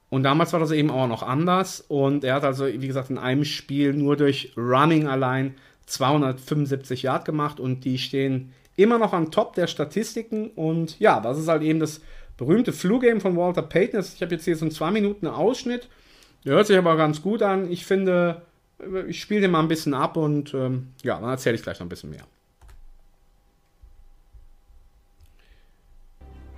Und 0.08 0.22
damals 0.22 0.54
war 0.54 0.60
das 0.60 0.70
eben 0.70 0.90
auch 0.90 1.06
noch 1.06 1.22
anders. 1.22 1.84
Und 1.86 2.24
er 2.24 2.36
hat 2.36 2.44
also, 2.44 2.66
wie 2.66 2.86
gesagt, 2.86 3.10
in 3.10 3.18
einem 3.18 3.44
Spiel 3.44 3.92
nur 3.92 4.16
durch 4.16 4.54
Running 4.56 5.08
allein 5.08 5.54
275 5.86 7.02
Yard 7.02 7.24
gemacht. 7.24 7.60
Und 7.60 7.84
die 7.84 7.98
stehen 7.98 8.52
immer 8.76 8.98
noch 8.98 9.12
am 9.12 9.30
Top 9.30 9.54
der 9.54 9.66
Statistiken. 9.66 10.50
Und 10.50 10.98
ja, 11.00 11.20
das 11.20 11.38
ist 11.38 11.48
halt 11.48 11.62
eben 11.62 11.80
das 11.80 12.00
berühmte 12.36 12.72
Flu-Game 12.72 13.20
von 13.20 13.36
Walter 13.36 13.62
Payton. 13.62 14.00
Ich 14.00 14.22
habe 14.22 14.34
jetzt 14.34 14.44
hier 14.44 14.56
so 14.56 14.64
einen 14.64 14.72
2 14.72 14.90
Minuten 14.90 15.26
Ausschnitt. 15.26 15.88
Der 16.44 16.54
hört 16.54 16.66
sich 16.66 16.76
aber 16.76 16.96
ganz 16.96 17.22
gut 17.22 17.42
an. 17.42 17.70
Ich 17.70 17.86
finde, 17.86 18.42
ich 19.08 19.20
spiele 19.20 19.42
den 19.42 19.50
mal 19.50 19.60
ein 19.60 19.68
bisschen 19.68 19.94
ab 19.94 20.16
und 20.16 20.54
ähm, 20.54 20.88
ja, 21.02 21.18
dann 21.18 21.30
erzähle 21.30 21.56
ich 21.56 21.62
gleich 21.62 21.78
noch 21.78 21.86
ein 21.86 21.90
bisschen 21.90 22.10
mehr. 22.10 22.26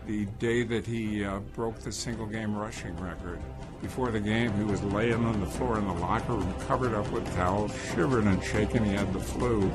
the 0.08 0.24
day 0.38 0.64
that 0.64 0.86
he 0.86 1.22
uh, 1.22 1.38
broke 1.54 1.78
the 1.82 1.92
single 1.92 2.26
game 2.26 2.56
rushing 2.56 2.96
record. 2.96 3.38
Before 3.82 4.10
the 4.10 4.18
game, 4.18 4.50
he 4.58 4.64
was 4.64 4.82
laying 4.90 5.24
on 5.24 5.38
the 5.38 5.46
floor 5.46 5.78
in 5.78 5.86
the 5.86 5.94
locker 5.94 6.34
room, 6.34 6.52
covered 6.66 6.94
up 6.94 7.06
with 7.14 7.22
towels, 7.36 7.70
shivering 7.94 8.26
and 8.26 8.42
shaking. 8.42 8.84
He 8.84 8.94
had 8.94 9.12
the 9.12 9.20
flu. 9.20 9.70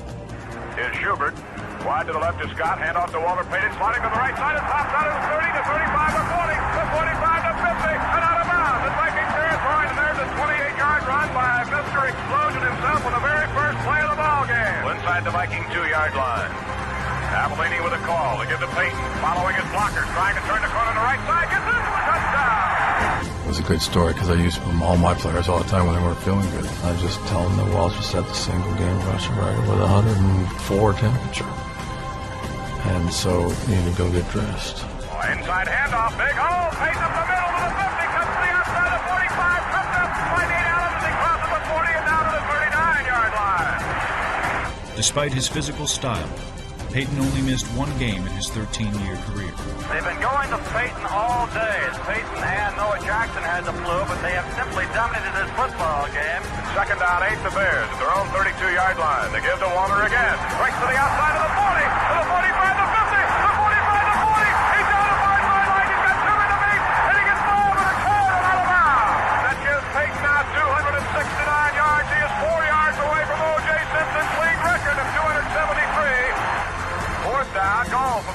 Here's 0.75 0.91
Schubert. 0.99 1.31
Wide 1.87 2.07
to 2.07 2.13
the 2.13 2.19
left 2.19 2.43
to 2.43 2.51
Scott. 2.51 2.83
Hand 2.83 2.99
off 2.99 3.15
to 3.15 3.19
Walter 3.23 3.47
Payton. 3.47 3.71
Sliding 3.79 4.03
to 4.03 4.11
the 4.11 4.19
right 4.19 4.35
side. 4.35 4.59
It 4.59 4.65
pops 4.67 4.91
out 4.91 5.07
of 5.07 5.15
the 5.15 5.23
30 5.39 5.55
to 5.55 5.63
35 5.71 6.19
to 6.19 6.23
40 6.35 6.51
to 6.51 6.83
45 6.99 7.47
to 7.47 7.51
50 7.63 7.95
and 7.95 8.23
out 8.27 8.39
of 8.43 8.47
bounds. 8.51 8.81
The 8.83 8.91
Vikings 8.91 9.31
there 9.39 9.51
is 9.55 9.61
line 9.71 9.87
and 9.87 9.99
there's 10.03 10.19
a 10.19 10.27
28-yard 10.35 11.03
run 11.07 11.27
by 11.31 11.51
Mr. 11.71 11.99
Explosion 12.03 12.61
himself 12.65 13.01
on 13.07 13.13
the 13.15 13.23
very 13.23 13.47
first 13.55 13.77
play 13.87 13.99
of 14.03 14.09
the 14.11 14.19
ball 14.19 14.43
game. 14.49 14.79
Inside 14.99 15.23
the 15.23 15.31
Viking 15.31 15.63
two-yard 15.71 16.11
line. 16.11 16.51
Avellini 17.33 17.79
with 17.79 17.95
a 17.95 18.03
call 18.03 18.41
to 18.41 18.45
give 18.51 18.59
to 18.59 18.69
Payton. 18.75 18.99
Following 19.23 19.55
his 19.55 19.67
blockers. 19.71 20.09
Trying 20.11 20.35
to 20.35 20.43
turn 20.43 20.59
the 20.59 20.72
was 23.53 23.59
a 23.59 23.69
good 23.69 23.81
story 23.83 24.13
because 24.13 24.31
I 24.31 24.41
used 24.41 24.57
it 24.57 24.65
with 24.65 24.81
all 24.81 24.97
my 24.97 25.13
players 25.13 25.47
all 25.47 25.61
the 25.61 25.69
time 25.69 25.85
when 25.85 25.93
they 25.93 26.01
weren't 26.01 26.17
feeling 26.25 26.49
good. 26.57 26.65
I 26.65 26.97
just 26.97 27.21
tell 27.29 27.47
them 27.47 27.53
that 27.61 27.69
Walsh 27.75 27.93
just 27.93 28.09
set 28.09 28.25
the 28.25 28.33
single 28.33 28.73
game 28.81 28.97
rushing 29.05 29.35
record 29.37 29.69
with 29.69 29.77
104 29.77 30.93
temperature. 30.93 31.53
And 32.97 33.13
so 33.13 33.53
you 33.69 33.75
need 33.77 33.93
to 33.93 33.93
go 33.93 34.09
get 34.09 34.25
dressed. 34.33 34.81
Inside 34.81 35.69
handoff, 35.69 36.17
big 36.17 36.33
hole, 36.33 36.65
Payton 36.81 36.97
up 36.97 37.13
the 37.13 37.25
middle 37.29 37.53
to 37.53 37.61
the 37.61 37.77
50, 37.77 38.09
comes 38.09 38.33
the 38.41 38.49
outside 38.57 38.89
of 38.89 39.05
45, 39.21 39.69
comes 39.69 39.93
up 40.01 40.09
by 40.33 40.43
Nate 40.49 40.69
Allen 40.73 40.97
as 40.97 41.05
he 41.05 41.13
crosses 41.13 41.49
the 41.53 41.61
40 41.69 41.93
and 41.93 42.05
down 42.09 42.23
to 42.25 42.33
the 42.33 42.43
39-yard 42.57 43.31
line. 43.37 44.97
Despite 44.97 45.29
his 45.29 45.45
physical 45.47 45.85
style, 45.85 46.29
Peyton 46.93 47.17
only 47.17 47.41
missed 47.41 47.65
one 47.73 47.89
game 47.97 48.21
in 48.21 48.33
his 48.37 48.53
13-year 48.53 49.17
career. 49.25 49.49
They've 49.89 50.05
been 50.05 50.21
going 50.21 50.45
to 50.53 50.61
Peyton 50.77 51.01
all 51.09 51.49
day. 51.49 51.77
as 51.89 51.97
Peyton 52.05 52.37
and 52.37 52.77
Noah 52.77 53.01
Jackson 53.01 53.41
had 53.41 53.65
the 53.65 53.73
flu, 53.81 53.97
but 54.05 54.21
they 54.21 54.37
have 54.37 54.45
simply 54.53 54.85
dominated 54.93 55.33
this 55.33 55.49
football 55.57 56.05
game. 56.13 56.45
Second 56.77 57.01
down, 57.01 57.25
eight, 57.25 57.41
the 57.41 57.49
Bears 57.49 57.89
at 57.89 57.97
their 57.97 58.13
own 58.13 58.29
32-yard 58.29 59.01
line. 59.01 59.33
They 59.33 59.41
give 59.41 59.57
to 59.57 59.69
Warner 59.73 60.05
again. 60.05 60.37
Breaks 60.61 60.77
to 60.77 60.85
the 60.85 60.93
outside 60.93 61.33
of 61.33 61.41
the 61.49 61.53
40, 61.81 62.02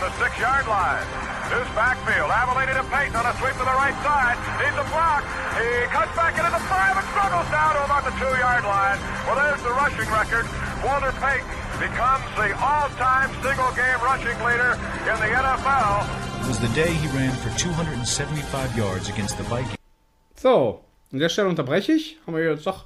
the 0.09 0.25
six-yard 0.25 0.65
line. 0.65 1.05
Deuce 1.53 1.69
backfield, 1.77 2.33
Avellini 2.33 2.73
to 2.73 2.85
Payton 2.89 3.17
on 3.17 3.29
a 3.29 3.35
sweep 3.37 3.53
to 3.61 3.65
the 3.65 3.77
right 3.77 3.97
side. 4.01 4.37
Needs 4.57 4.79
a 4.81 4.87
block. 4.89 5.21
He 5.61 5.69
cuts 5.93 6.13
back 6.17 6.33
into 6.41 6.49
the 6.49 6.65
five 6.65 6.97
and 6.97 7.07
struggles 7.13 7.49
down 7.53 7.77
to 7.77 7.85
about 7.85 8.05
the 8.09 8.15
two-yard 8.17 8.65
line. 8.65 8.99
Well, 9.29 9.37
there's 9.37 9.61
the 9.61 9.75
rushing 9.77 10.09
record. 10.09 10.49
Walter 10.81 11.13
Payton 11.21 11.53
becomes 11.77 12.25
the 12.41 12.57
all-time 12.57 13.29
single-game 13.45 14.01
rushing 14.01 14.39
leader 14.49 14.81
in 15.05 15.17
the 15.21 15.29
NFL. 15.29 16.09
It 16.41 16.49
was 16.49 16.61
the 16.61 16.73
day 16.73 16.89
he 16.89 17.09
ran 17.13 17.33
for 17.45 17.53
275 17.59 18.79
yards 18.79 19.09
against 19.09 19.37
the 19.37 19.45
Vikings. 19.45 19.77
So, 20.37 20.85
an 21.13 21.19
der 21.19 21.29
Stelle 21.29 21.49
unterbreche 21.49 21.93
ich. 21.93 22.17
Haben 22.25 22.37
wir 22.37 22.49
jetzt 22.49 22.67
doch 22.67 22.85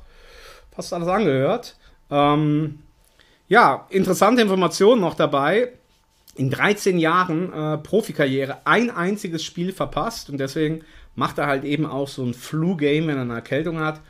fast 0.75 0.93
alles 0.93 1.07
angehört. 1.07 1.77
Ähm, 2.11 2.83
ja, 3.47 3.87
interessante 3.91 4.43
Informationen 4.43 5.01
noch 5.01 5.15
dabei. 5.15 5.73
In 6.35 6.51
13 6.51 6.99
Jahren 6.99 7.53
äh, 7.53 7.79
Profikarriere 7.79 8.59
ein 8.65 8.91
einziges 8.91 9.45
Spiel 9.45 9.73
verpasst 9.73 10.31
und 10.31 10.39
deswegen 10.39 10.83
macht 11.15 11.39
er 11.39 11.47
halt 11.47 11.65
eben 11.65 11.85
auch 11.85 12.09
so 12.09 12.25
ein 12.25 12.35
Flu-Game, 12.35 13.07
wenn 13.07 13.17
er 13.17 13.23
eine 13.23 13.35
Erkältung 13.35 13.81
hat 13.81 14.01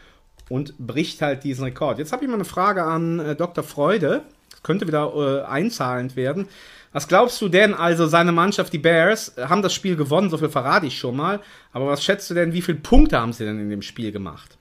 und 0.49 0.79
bricht 0.79 1.23
halt 1.23 1.45
diesen 1.45 1.65
Rekord. 1.65 1.99
Jetzt 1.99 2.13
habe 2.13 2.25
ich 2.25 2.29
mal 2.29 2.37
eine 2.37 2.45
Frage 2.45 2.85
an 2.85 3.19
äh, 3.19 3.35
Dr. 3.35 3.65
Freude. 3.65 4.23
Das 4.51 4.63
könnte 4.63 4.87
wieder 4.87 5.13
äh, 5.15 5.43
einzahlend 5.45 6.15
werden. 6.15 6.49
Was 6.93 7.09
glaubst 7.09 7.41
du 7.41 7.49
denn, 7.49 7.73
also 7.73 8.07
seine 8.07 8.33
Mannschaft, 8.33 8.73
die 8.73 8.79
Bears, 8.79 9.37
äh, 9.39 9.47
haben 9.47 9.63
das 9.63 9.73
Spiel 9.73 9.97
gewonnen, 9.97 10.31
so 10.31 10.39
viel 10.39 10.51
verrate 10.51 10.87
ich 10.87 10.99
schon 10.99 11.17
mal. 11.17 11.41
Aber 11.73 11.87
was 11.87 12.05
schätzt 12.05 12.29
du 12.31 12.35
denn, 12.35 12.53
wie 12.53 12.63
viele 12.63 12.79
Punkte 12.79 13.19
haben 13.19 13.33
sie 13.33 13.45
denn 13.45 13.59
in 13.59 13.71
dem 13.71 13.83
Spiel 13.83 14.13
gemacht? 14.13 14.59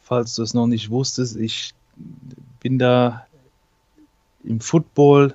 Falls 0.00 0.34
du 0.34 0.42
es 0.42 0.54
noch 0.54 0.66
nicht 0.66 0.90
wusstest, 0.90 1.36
ich 1.36 1.74
bin 2.60 2.78
da 2.78 3.26
im 4.44 4.60
Football 4.60 5.34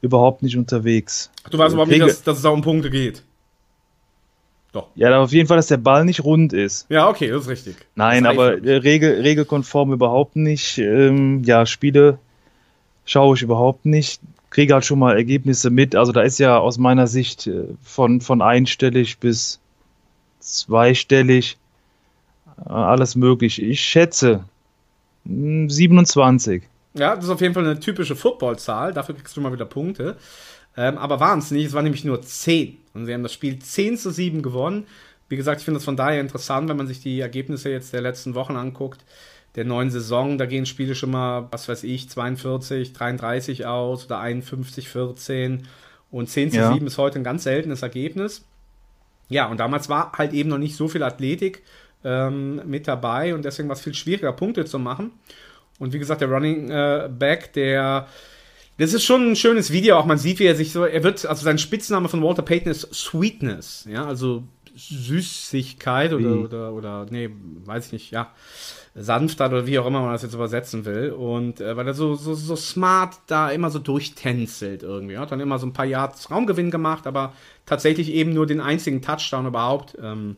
überhaupt 0.00 0.42
nicht 0.42 0.56
unterwegs. 0.56 1.30
Ach, 1.44 1.50
du 1.50 1.58
weißt 1.58 1.74
überhaupt 1.74 1.90
nicht, 1.90 2.02
dass, 2.02 2.22
dass 2.22 2.36
es 2.38 2.42
da 2.42 2.50
um 2.50 2.62
Punkte 2.62 2.90
geht. 2.90 3.22
Ja, 4.94 5.08
aber 5.08 5.20
auf 5.20 5.32
jeden 5.32 5.48
Fall, 5.48 5.56
dass 5.56 5.66
der 5.68 5.78
Ball 5.78 6.04
nicht 6.04 6.22
rund 6.24 6.52
ist. 6.52 6.86
Ja, 6.88 7.08
okay, 7.08 7.28
das 7.28 7.42
ist 7.42 7.48
richtig. 7.48 7.76
Nein, 7.94 8.24
ist 8.24 8.30
aber 8.30 8.62
äh, 8.62 8.76
regel, 8.76 9.20
regelkonform 9.22 9.92
überhaupt 9.92 10.36
nicht. 10.36 10.78
Ähm, 10.78 11.42
ja, 11.44 11.66
Spiele 11.66 12.18
schaue 13.04 13.34
ich 13.36 13.42
überhaupt 13.42 13.86
nicht. 13.86 14.20
Kriege 14.50 14.74
halt 14.74 14.84
schon 14.84 14.98
mal 14.98 15.16
Ergebnisse 15.16 15.70
mit. 15.70 15.96
Also 15.96 16.12
da 16.12 16.22
ist 16.22 16.38
ja 16.38 16.58
aus 16.58 16.78
meiner 16.78 17.06
Sicht 17.06 17.46
äh, 17.46 17.64
von, 17.82 18.20
von 18.20 18.42
einstellig 18.42 19.18
bis 19.18 19.58
zweistellig. 20.40 21.56
äh, 22.64 22.70
alles 22.70 23.16
möglich. 23.16 23.60
Ich 23.62 23.80
schätze 23.80 24.44
mh, 25.24 25.70
27. 25.70 26.62
Ja, 26.98 27.14
das 27.14 27.24
ist 27.24 27.30
auf 27.30 27.40
jeden 27.40 27.54
Fall 27.54 27.64
eine 27.64 27.80
typische 27.80 28.16
Footballzahl. 28.16 28.92
Dafür 28.92 29.14
kriegst 29.14 29.36
du 29.36 29.40
mal 29.40 29.52
wieder 29.52 29.64
Punkte. 29.64 30.16
Ähm, 30.76 30.98
aber 30.98 31.20
waren 31.20 31.38
es 31.40 31.50
nicht. 31.50 31.66
Es 31.66 31.72
waren 31.72 31.84
nämlich 31.84 32.04
nur 32.04 32.22
10. 32.22 32.76
Und 32.94 33.06
sie 33.06 33.14
haben 33.14 33.22
das 33.22 33.32
Spiel 33.32 33.58
10 33.58 33.96
zu 33.96 34.10
7 34.10 34.42
gewonnen. 34.42 34.86
Wie 35.28 35.36
gesagt, 35.36 35.60
ich 35.60 35.64
finde 35.64 35.78
das 35.78 35.84
von 35.84 35.96
daher 35.96 36.20
interessant, 36.20 36.68
wenn 36.68 36.76
man 36.76 36.86
sich 36.86 37.00
die 37.00 37.20
Ergebnisse 37.20 37.70
jetzt 37.70 37.92
der 37.92 38.00
letzten 38.00 38.34
Wochen 38.34 38.56
anguckt. 38.56 39.04
Der 39.56 39.64
neuen 39.64 39.90
Saison, 39.90 40.38
da 40.38 40.46
gehen 40.46 40.66
Spiele 40.66 40.94
schon 40.94 41.10
mal, 41.10 41.48
was 41.50 41.68
weiß 41.68 41.82
ich, 41.84 42.08
42, 42.08 42.92
33 42.92 43.66
aus 43.66 44.04
oder 44.04 44.20
51, 44.20 44.88
14. 44.88 45.66
Und 46.10 46.28
10 46.28 46.52
zu 46.52 46.56
Ja. 46.58 46.72
7 46.72 46.86
ist 46.86 46.98
heute 46.98 47.18
ein 47.18 47.24
ganz 47.24 47.42
seltenes 47.44 47.82
Ergebnis. 47.82 48.44
Ja, 49.28 49.46
und 49.46 49.58
damals 49.60 49.88
war 49.88 50.12
halt 50.12 50.32
eben 50.32 50.48
noch 50.48 50.58
nicht 50.58 50.76
so 50.76 50.88
viel 50.88 51.02
Athletik 51.02 51.62
ähm, 52.04 52.62
mit 52.66 52.88
dabei 52.88 53.34
und 53.34 53.44
deswegen 53.44 53.68
war 53.68 53.76
es 53.76 53.82
viel 53.82 53.94
schwieriger, 53.94 54.32
Punkte 54.32 54.64
zu 54.64 54.78
machen. 54.78 55.10
Und 55.78 55.92
wie 55.92 55.98
gesagt, 55.98 56.20
der 56.20 56.30
Running 56.30 56.70
äh, 56.70 57.08
Back, 57.10 57.52
der. 57.52 58.06
Das 58.78 58.92
ist 58.92 59.04
schon 59.04 59.32
ein 59.32 59.36
schönes 59.36 59.72
Video, 59.72 59.96
auch 59.96 60.04
man 60.04 60.18
sieht, 60.18 60.38
wie 60.38 60.44
er 60.44 60.54
sich 60.54 60.72
so. 60.72 60.84
Er 60.84 61.02
wird, 61.02 61.26
also 61.26 61.42
sein 61.42 61.58
Spitzname 61.58 62.08
von 62.08 62.22
Walter 62.22 62.42
Payton 62.42 62.70
ist 62.70 62.94
Sweetness, 62.94 63.88
ja, 63.90 64.06
also 64.06 64.44
Süßigkeit 64.76 66.12
oder, 66.12 66.24
Wie? 66.24 66.44
oder, 66.44 66.72
oder, 66.72 67.06
nee, 67.10 67.28
weiß 67.64 67.86
ich 67.86 67.92
nicht, 67.92 68.10
ja. 68.12 68.32
Sanftheit 68.94 69.52
oder 69.52 69.66
wie 69.66 69.78
auch 69.78 69.86
immer 69.86 70.00
man 70.00 70.12
das 70.12 70.22
jetzt 70.22 70.34
übersetzen 70.34 70.84
will. 70.84 71.10
Und 71.10 71.60
äh, 71.60 71.76
weil 71.76 71.86
er 71.86 71.94
so, 71.94 72.14
so, 72.14 72.34
so 72.34 72.56
smart 72.56 73.16
da 73.26 73.50
immer 73.50 73.70
so 73.70 73.78
durchtänzelt 73.78 74.82
irgendwie. 74.82 75.14
Er 75.14 75.20
hat 75.20 75.32
dann 75.32 75.40
immer 75.40 75.58
so 75.58 75.66
ein 75.66 75.72
paar 75.72 75.84
Yards 75.84 76.30
Raumgewinn 76.30 76.70
gemacht, 76.70 77.06
aber 77.06 77.32
tatsächlich 77.66 78.12
eben 78.12 78.32
nur 78.32 78.46
den 78.46 78.60
einzigen 78.60 79.02
Touchdown 79.02 79.46
überhaupt 79.46 79.96
ähm, 80.02 80.36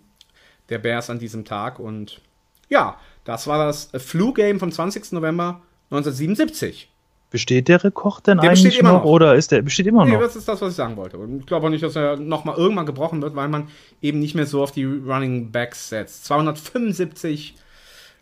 der 0.69 0.79
Bears 0.79 1.11
an 1.11 1.19
diesem 1.19 1.45
Tag. 1.45 1.79
Und 1.79 2.21
ja, 2.69 2.99
das 3.31 3.47
war 3.47 3.65
das 3.67 3.91
Flu-Game 3.97 4.59
vom 4.59 4.73
20. 4.73 5.13
November 5.13 5.61
1977. 5.91 6.89
Besteht 7.31 7.69
der 7.69 7.85
Rekord 7.85 8.27
denn 8.27 8.39
Der 8.39 8.51
eigentlich 8.51 8.83
noch, 8.83 8.93
noch. 8.93 9.05
oder 9.05 9.37
ist 9.37 9.53
der 9.53 9.63
besteht 9.63 9.87
immer 9.87 10.05
Nee, 10.05 10.13
noch? 10.15 10.21
das 10.21 10.35
ist 10.35 10.49
das, 10.49 10.61
was 10.61 10.71
ich 10.71 10.77
sagen 10.77 10.97
wollte. 10.97 11.17
Und 11.17 11.39
ich 11.41 11.47
glaube 11.47 11.67
auch 11.67 11.71
nicht, 11.71 11.85
dass 11.85 11.95
er 11.95 12.17
nochmal 12.17 12.57
irgendwann 12.57 12.87
gebrochen 12.87 13.23
wird, 13.23 13.37
weil 13.37 13.47
man 13.49 13.69
eben 14.03 14.19
nicht 14.19 14.35
mehr 14.35 14.47
so 14.47 14.63
auf 14.65 14.73
die 14.73 14.85
Running 14.85 15.53
Backs 15.53 15.89
setzt. 15.91 16.25
275 16.25 17.55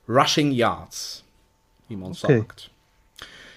Rushing 0.06 0.52
Yards, 0.52 1.24
wie 1.88 1.96
man 1.96 2.10
Okay. 2.12 2.38
sagt. 2.38 2.70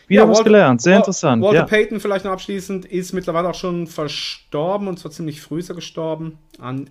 Wieder 0.08 0.24
Ja, 0.24 0.30
was 0.30 0.38
Walter- 0.40 0.50
gelernt, 0.50 0.82
sehr 0.82 0.98
interessant. 0.98 1.42
Walter 1.44 1.60
Ja. 1.60 1.66
Payton 1.66 2.00
vielleicht 2.00 2.24
noch 2.26 2.32
abschließend 2.32 2.86
ist 2.86 3.12
mittlerweile 3.14 3.50
auch 3.50 3.56
schon 3.56 3.88
verstorben 3.88 4.88
und 4.88 5.00
zwar 5.00 5.12
ziemlich 5.12 5.42
früh 5.42 5.60
ist 5.60 5.70
er 5.70 5.76
gestorben 5.76 6.38
an 6.60 6.90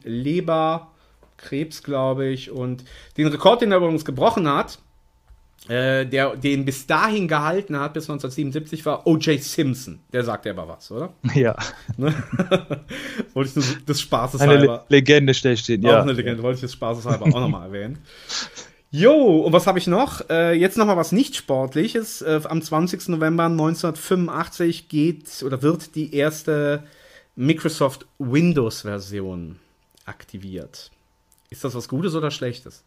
Leberkrebs, 1.41 1.83
glaube 1.83 2.27
ich. 2.27 2.51
Und 2.51 2.85
den 3.17 3.29
Rekord, 3.29 3.63
den 3.63 3.73
er 3.73 3.79
übrigens 3.79 4.05
gebrochen 4.05 4.49
hat, 4.49 4.79
äh, 5.69 6.07
der 6.07 6.37
den 6.37 6.65
bis 6.65 6.87
dahin 6.87 7.29
gehalten 7.29 7.79
hat, 7.79 7.95
bis 7.95 8.05
1977, 8.05 8.85
war 8.87 9.07
O.J. 9.07 9.43
Simpson. 9.43 10.01
Der 10.13 10.25
sagt 10.25 10.47
ja 10.47 10.53
aber 10.53 10.69
was, 10.69 10.91
oder? 10.91 11.13
Ja. 11.35 11.57
Ne? 11.97 12.15
Wollte 13.35 13.51
ich 13.51 13.57
nur 13.57 13.77
des 13.87 14.01
Spaßes 14.01 14.41
Eine 14.41 14.55
Le 14.55 14.59
halber. 14.61 14.87
Legende 14.89 15.35
stehen, 15.35 15.85
Auch 15.85 15.91
ja. 15.91 16.03
eine 16.03 16.13
Legende, 16.13 16.43
wollte 16.43 16.57
ich 16.57 16.61
des 16.63 16.73
Spaßes 16.73 17.05
halber 17.05 17.27
auch 17.27 17.41
nochmal 17.41 17.67
erwähnen. 17.67 17.99
Jo, 18.93 19.43
und 19.43 19.53
was 19.53 19.67
habe 19.69 19.79
ich 19.79 19.87
noch? 19.87 20.29
Äh, 20.31 20.55
jetzt 20.55 20.77
nochmal 20.77 20.97
was 20.97 21.13
nicht 21.13 21.37
Sportliches. 21.37 22.23
Äh, 22.23 22.41
am 22.45 22.61
20. 22.61 23.09
November 23.09 23.45
1985 23.45 24.89
geht 24.89 25.43
oder 25.45 25.63
wird 25.63 25.95
die 25.95 26.15
erste 26.15 26.83
Microsoft 27.37 28.07
Windows-Version 28.19 29.61
aktiviert. 30.07 30.91
Ist 31.51 31.65
das 31.65 31.75
was 31.75 31.89
Gutes 31.89 32.15
oder 32.15 32.31
Schlechtes? 32.31 32.85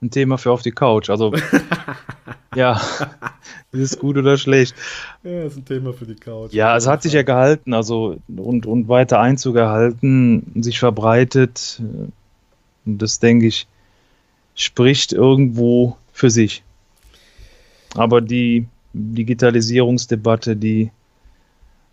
Ein 0.00 0.10
Thema 0.10 0.38
für 0.38 0.52
auf 0.52 0.62
die 0.62 0.70
Couch. 0.70 1.10
Also, 1.10 1.32
ja, 2.54 2.80
ist 3.72 3.92
es 3.92 3.98
gut 3.98 4.16
oder 4.16 4.36
schlecht? 4.36 4.74
Ja, 5.24 5.42
ist 5.44 5.56
ein 5.56 5.64
Thema 5.64 5.92
für 5.92 6.06
die 6.06 6.14
Couch. 6.14 6.52
Ja, 6.52 6.76
es 6.76 6.86
hat 6.86 7.02
sich 7.02 7.12
ja 7.12 7.22
gehalten, 7.22 7.74
also 7.74 8.18
und, 8.28 8.66
und 8.66 8.88
weiter 8.88 9.18
Einzug 9.18 9.56
erhalten, 9.56 10.62
sich 10.62 10.78
verbreitet. 10.78 11.82
Und 12.86 12.98
das, 13.02 13.18
denke 13.18 13.46
ich, 13.46 13.66
spricht 14.54 15.12
irgendwo 15.12 15.96
für 16.12 16.30
sich. 16.30 16.62
Aber 17.96 18.20
die 18.20 18.66
Digitalisierungsdebatte, 18.92 20.54
die 20.54 20.92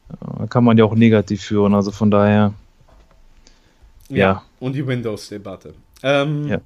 äh, 0.10 0.48
kann 0.48 0.64
man 0.64 0.78
ja 0.78 0.86
auch 0.86 0.96
negativ 0.96 1.42
führen. 1.42 1.74
Also 1.74 1.92
von 1.92 2.12
daher, 2.12 2.54
ja. 4.18 4.44
Und 4.60 4.74
die 4.74 4.86
Windows-Debatte. 4.86 5.74
Ähm, 6.04 6.48
Ja. 6.48 6.62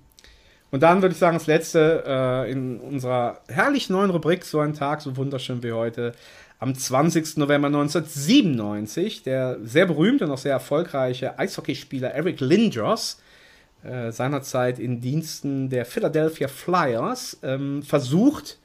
Und 0.72 0.84
dann 0.84 1.02
würde 1.02 1.14
ich 1.14 1.20
sagen, 1.20 1.38
das 1.38 1.48
letzte 1.48 2.04
äh, 2.06 2.52
in 2.52 2.80
unserer 2.80 3.39
herrlich 3.48 3.89
neuen 3.89 4.10
Rubrik, 4.10 4.43
so 4.43 4.60
ein 4.60 4.74
Tag, 4.74 5.02
so 5.02 5.16
wunderschön 5.16 5.64
wie 5.64 5.72
heute, 5.72 6.12
am 6.60 6.76
20. 6.76 7.38
November 7.38 7.68
1997, 7.68 9.24
der 9.24 9.58
sehr 9.64 9.86
berühmte 9.86 10.26
und 10.26 10.32
auch 10.32 10.38
sehr 10.38 10.54
erfolgreiche 10.54 11.38
Eishockeyspieler 11.38 12.12
Eric 12.12 12.39
Lindros, 12.41 13.22
äh, 13.84 14.12
seinerzeit 14.12 14.80
in 14.80 15.00
Diensten 15.00 15.70
der 15.70 15.86
Philadelphia 15.86 16.48
Flyers, 16.48 17.38
ähm, 17.43 17.84
versucht, 17.84 18.58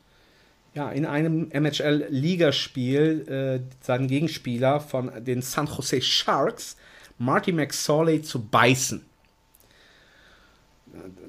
ja, 0.75 0.91
in 0.91 1.05
einem 1.05 1.51
MHL-Ligaspiel 1.53 3.29
äh, 3.29 3.85
seinen 3.85 4.09
Gegenspieler 4.09 4.81
von 4.81 5.13
den 5.25 5.43
San 5.43 5.67
Jose 5.67 6.01
Sharks, 6.01 6.77
Marty 7.21 7.53
McSorley, 7.53 8.23
zu 8.23 8.43
beißen. 8.43 9.05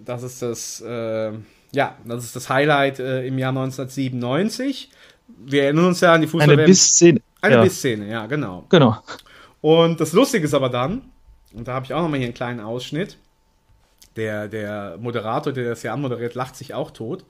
Das 0.04 0.24
ist 0.24 0.42
das, 0.42 0.82
äh, 0.82 1.32
ja, 1.74 1.98
das 2.06 2.24
ist 2.24 2.36
das 2.36 2.50
Highlight 2.50 3.00
äh, 3.00 3.28
im 3.28 3.38
Jahr 3.38 3.50
1997. 3.50 4.90
Wir 5.28 5.66
erinnern 5.66 5.86
uns 5.86 6.00
ja 6.00 6.14
an 6.14 6.22
die 6.22 6.28
fußball 6.28 6.54
Eine 6.54 6.66
Bissszene. 6.66 7.22
Eine 7.42 7.56
ja. 7.56 7.64
Bissszene, 7.64 8.10
ja, 8.10 8.26
genau. 8.26 8.66
Genau. 8.70 8.98
Und 9.60 10.00
das 10.00 10.14
Lustige 10.14 10.46
ist 10.46 10.54
aber 10.54 10.70
dann, 10.70 11.04
und 11.54 11.68
da 11.68 11.74
habe 11.74 11.86
ich 11.86 11.94
auch 11.94 12.02
nochmal 12.02 12.20
hier 12.20 12.28
einen 12.28 12.34
kleinen 12.34 12.62
Ausschnitt, 12.62 13.18
der, 14.16 14.48
der 14.48 14.98
Moderator, 14.98 15.52
der 15.52 15.70
das 15.70 15.82
hier 15.82 15.92
anmoderiert, 15.92 16.36
lacht 16.36 16.56
sich 16.56 16.74
auch 16.74 16.92
tot. 16.92 17.26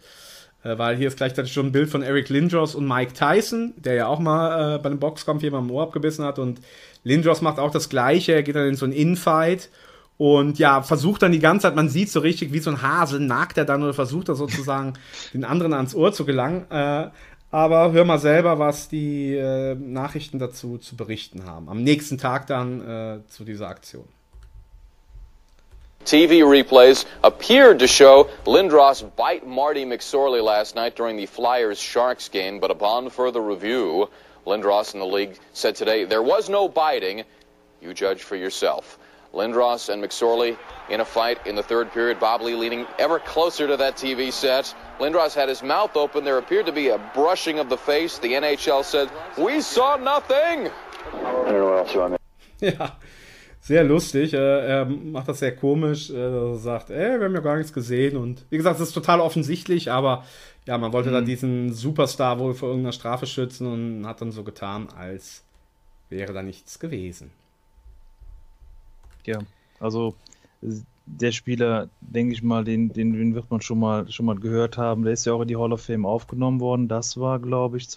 Äh, 0.64 0.78
weil 0.78 0.96
hier 0.96 1.08
ist 1.08 1.18
gleichzeitig 1.18 1.52
schon 1.52 1.68
ein 1.68 1.72
Bild 1.72 1.90
von 1.90 2.04
Eric 2.04 2.30
Lindros 2.30 2.76
und 2.76 2.88
Mike 2.88 3.14
Tyson, 3.14 3.74
der 3.78 3.96
ja 3.96 4.08
auch 4.08 4.20
mal 4.20 4.76
äh, 4.76 4.78
bei 4.78 4.90
einem 4.90 5.00
Boxkampf 5.00 5.42
jemand 5.42 5.68
im 5.68 5.76
Ohr 5.76 5.84
abgebissen 5.84 6.24
hat. 6.24 6.40
Und 6.40 6.62
Lindros 7.04 7.42
macht 7.42 7.60
auch 7.60 7.72
das 7.72 7.90
Gleiche. 7.90 8.34
Er 8.34 8.44
geht 8.44 8.56
dann 8.56 8.68
in 8.68 8.76
so 8.76 8.86
einen 8.86 8.94
Infight 8.94 9.70
und 10.18 10.60
ja, 10.60 10.84
versucht 10.84 11.24
dann 11.24 11.32
die 11.32 11.40
ganze 11.40 11.64
Zeit, 11.64 11.76
man 11.76 11.90
sieht 11.90 12.12
so 12.12 12.20
richtig, 12.20 12.54
wie 12.54 12.60
so 12.60 12.70
ein 12.70 12.84
Hase, 12.84 13.20
nagt 13.20 13.58
er 13.58 13.66
dann 13.66 13.82
oder 13.82 13.96
versucht 13.96 14.30
er 14.30 14.36
sozusagen 14.36 14.94
den 15.34 15.44
anderen 15.44 15.74
ans 15.74 15.96
Ohr 15.96 16.14
zu 16.14 16.26
gelangen. 16.26 16.70
Äh, 16.70 17.10
aber 17.50 17.92
hör 17.92 18.06
mal 18.06 18.20
selber, 18.20 18.60
was 18.60 18.88
die 18.88 19.34
äh, 19.34 19.76
Nachrichten 19.76 20.38
dazu 20.38 20.78
zu 20.78 20.96
berichten 20.96 21.46
haben. 21.46 21.70
Am 21.70 21.84
nächsten 21.84 22.18
Tag 22.18 22.48
dann 22.48 22.82
äh, 22.82 23.28
zu 23.30 23.44
dieser 23.44 23.68
Aktion. 23.68 24.06
TV 26.06 26.48
replays 26.48 27.06
appeared 27.24 27.80
to 27.80 27.88
show 27.88 28.28
Lindros 28.46 29.04
bite 29.16 29.46
Marty 29.46 29.86
McSorley 29.86 30.42
last 30.42 30.76
night 30.76 30.96
during 30.96 31.18
the 31.18 31.26
Flyers 31.26 31.80
Sharks 31.80 32.30
game, 32.30 32.60
but 32.60 32.72
upon 32.72 33.10
further 33.10 33.42
review, 33.42 34.08
Lindros 34.46 34.94
and 34.94 35.02
the 35.02 35.06
league 35.06 35.38
said 35.54 35.76
today 35.76 36.04
there 36.04 36.24
was 36.24 36.50
no 36.50 36.68
biting. 36.68 37.24
You 37.82 37.94
judge 37.94 38.24
for 38.24 38.36
yourself. 38.36 38.98
Lindros 39.34 39.90
and 39.90 40.04
McSorley 40.04 40.58
in 40.90 41.00
a 41.00 41.06
fight 41.06 41.46
in 41.48 41.56
the 41.56 41.64
third 41.64 41.92
period. 41.92 42.20
Bob 42.20 42.42
Lee 42.42 42.56
leaning 42.56 42.86
ever 43.00 43.18
closer 43.20 43.66
to 43.66 43.78
that 43.78 43.96
TV 43.96 44.32
set. 44.32 44.76
Lindros 45.00 45.34
had 45.34 45.48
his 45.48 45.64
mouth 45.64 45.96
open. 45.96 46.26
There 46.26 46.38
appeared 46.38 46.66
to 46.66 46.72
be 46.72 46.90
a 46.90 46.98
brushing 47.14 47.60
of 47.60 47.70
the 47.70 47.78
face. 47.78 48.20
The 48.20 48.34
NHL 48.34 48.84
said, 48.84 49.10
We 49.38 49.62
saw 49.62 49.96
nothing. 49.96 50.68
I 50.68 51.22
don't 51.22 51.48
know 51.48 51.66
what 51.66 51.78
else 51.78 51.94
you 51.94 52.00
want. 52.02 52.18
Ja, 52.60 52.92
sehr 53.62 53.84
lustig. 53.84 54.34
Äh, 54.34 54.38
er 54.38 54.86
macht 54.86 55.30
das 55.30 55.40
sehr 55.40 55.56
komisch. 55.56 56.10
Äh, 56.10 56.16
er 56.16 56.56
sagt, 56.56 56.90
ey, 56.90 57.20
wir 57.20 57.26
haben 57.26 57.36
ja 57.36 57.42
gar 57.42 57.58
nichts 57.58 57.72
gesehen. 57.72 58.18
Und 58.18 58.46
wie 58.50 58.58
gesagt, 58.58 58.80
es 58.80 58.88
ist 58.88 58.94
total 58.94 59.22
offensichtlich, 59.22 59.92
aber 59.92 60.26
ja, 60.66 60.78
man 60.78 60.92
wollte 60.92 61.12
da 61.12 61.22
diesen 61.22 61.72
Superstar 61.72 62.40
wohl 62.40 62.54
vor 62.54 62.70
irgendeiner 62.70 62.92
Strafe 62.92 63.26
schützen 63.26 63.68
und 63.68 64.08
hat 64.08 64.22
dann 64.22 64.32
so 64.32 64.44
getan, 64.44 64.90
als 64.98 65.44
wäre 66.10 66.34
da 66.34 66.44
nichts 66.44 66.80
gewesen. 66.80 67.32
Ja, 69.26 69.40
also 69.80 70.16
der 71.06 71.32
Spieler, 71.32 71.90
denke 72.00 72.34
ich 72.34 72.44
mal, 72.44 72.64
den, 72.64 72.94
den, 72.94 73.14
den 73.14 73.36
wird 73.36 73.50
man 73.50 73.62
schon 73.62 73.80
mal, 73.80 74.10
schon 74.12 74.26
mal 74.26 74.36
gehört 74.36 74.78
haben. 74.78 75.04
Der 75.04 75.14
ist 75.14 75.26
ja 75.26 75.34
auch 75.34 75.42
in 75.42 75.48
die 75.48 75.58
Hall 75.58 75.74
of 75.74 75.82
Fame 75.82 76.06
aufgenommen 76.06 76.60
worden. 76.60 76.88
Das 76.88 77.18
war, 77.18 77.40
glaube 77.40 77.78
ich, 77.78 77.90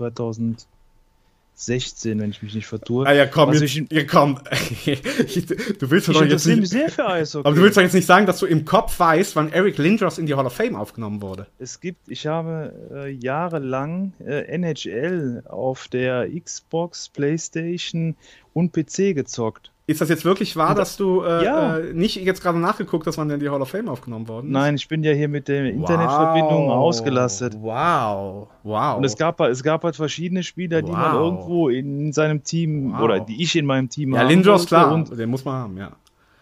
2016, 1.54 2.20
wenn 2.20 2.30
ich 2.30 2.42
mich 2.42 2.54
nicht 2.54 2.66
vertue. 2.66 3.06
Ah 3.06 3.12
ja, 3.12 3.26
komm, 3.26 3.50
Also 3.50 3.64
jetzt, 3.64 3.76
ich, 3.76 3.92
ja, 3.92 4.04
komm. 4.04 4.40
du 4.84 5.90
willst 5.90 6.08
doch 6.08 6.24
jetzt 6.24 6.46
nicht, 6.46 6.68
sehr 6.68 6.90
für 6.90 7.06
Eishockey. 7.06 7.46
aber 7.46 7.56
du 7.56 7.62
willst 7.62 7.76
doch 7.76 7.82
jetzt 7.82 7.94
nicht 7.94 8.06
sagen, 8.06 8.26
dass 8.26 8.40
du 8.40 8.46
im 8.46 8.64
Kopf 8.64 8.98
weißt, 8.98 9.36
wann 9.36 9.52
Eric 9.52 9.78
Lindros 9.78 10.18
in 10.18 10.26
die 10.26 10.34
Hall 10.34 10.46
of 10.46 10.52
Fame 10.52 10.74
aufgenommen 10.74 11.22
wurde. 11.22 11.46
Es 11.58 11.80
gibt, 11.80 12.08
ich 12.08 12.26
habe 12.26 12.72
äh, 12.92 13.10
jahrelang 13.10 14.12
äh, 14.24 14.42
NHL 14.46 15.44
auf 15.48 15.88
der 15.88 16.28
Xbox, 16.28 17.08
Playstation 17.08 18.16
und 18.52 18.72
PC 18.72 19.14
gezockt. 19.14 19.70
Ist 19.86 20.00
das 20.00 20.08
jetzt 20.08 20.24
wirklich 20.24 20.56
wahr, 20.56 20.70
Und- 20.70 20.78
dass 20.78 20.96
du 20.96 21.20
äh, 21.22 21.44
Ja. 21.44 21.76
äh, 21.76 21.92
nicht 21.92 22.16
jetzt 22.16 22.42
gerade 22.42 22.58
nachgeguckt 22.58 23.06
hast, 23.06 23.18
wann 23.18 23.28
denn 23.28 23.38
die 23.40 23.50
Hall 23.50 23.60
of 23.60 23.68
Fame 23.68 23.88
aufgenommen 23.90 24.26
worden 24.28 24.46
ist? 24.46 24.52
Nein, 24.52 24.76
ich 24.76 24.88
bin 24.88 25.04
ja 25.04 25.12
hier 25.12 25.28
mit 25.28 25.46
der 25.46 25.66
Internetverbindung 25.66 26.68
Wow. 26.68 26.76
ausgelastet. 26.76 27.54
Wow, 27.60 28.48
wow. 28.62 28.96
Und 28.96 29.04
es 29.04 29.14
gab, 29.16 29.38
es 29.40 29.62
gab 29.62 29.84
halt 29.84 29.94
verschiedene 29.96 30.42
Spieler, 30.42 30.80
die 30.80 30.90
man 30.90 31.12
Wow. 31.12 31.20
irgendwo 31.20 31.68
in 31.68 32.12
seinem 32.14 32.42
Team 32.42 32.92
Wow. 32.94 33.02
oder 33.02 33.20
die 33.20 33.42
ich 33.42 33.56
in 33.56 33.66
meinem 33.66 33.90
Team 33.90 34.14
ja, 34.14 34.20
haben 34.20 34.28
Lindros, 34.28 34.64
klar, 34.66 34.90
Und, 34.94 35.18
den 35.18 35.28
muss 35.28 35.44
man 35.44 35.54
haben, 35.54 35.76
ja. 35.76 35.90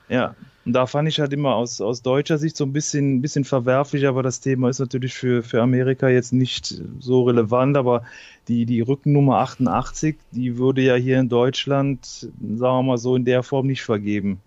ja, 0.08 0.34
und 0.64 0.74
da 0.74 0.86
fand 0.86 1.08
ich 1.08 1.18
halt 1.18 1.32
immer 1.32 1.56
aus, 1.56 1.80
aus 1.80 2.02
deutscher 2.02 2.38
Sicht 2.38 2.56
so 2.56 2.64
ein 2.64 2.72
bisschen, 2.72 3.16
ein 3.16 3.22
bisschen 3.22 3.44
verwerflich, 3.44 4.06
aber 4.06 4.22
das 4.22 4.40
Thema 4.40 4.68
ist 4.68 4.78
natürlich 4.78 5.14
für, 5.14 5.42
für 5.42 5.60
Amerika 5.60 6.08
jetzt 6.08 6.32
nicht 6.32 6.80
so 7.00 7.22
relevant, 7.24 7.76
aber 7.76 8.04
die, 8.48 8.64
die 8.64 8.80
Rückennummer 8.80 9.38
88, 9.38 10.16
die 10.30 10.58
würde 10.58 10.82
ja 10.82 10.94
hier 10.94 11.18
in 11.18 11.28
Deutschland, 11.28 12.06
sagen 12.06 12.30
wir 12.40 12.82
mal 12.82 12.98
so, 12.98 13.16
in 13.16 13.24
der 13.24 13.42
Form 13.42 13.66
nicht 13.66 13.82
vergeben. 13.82 14.40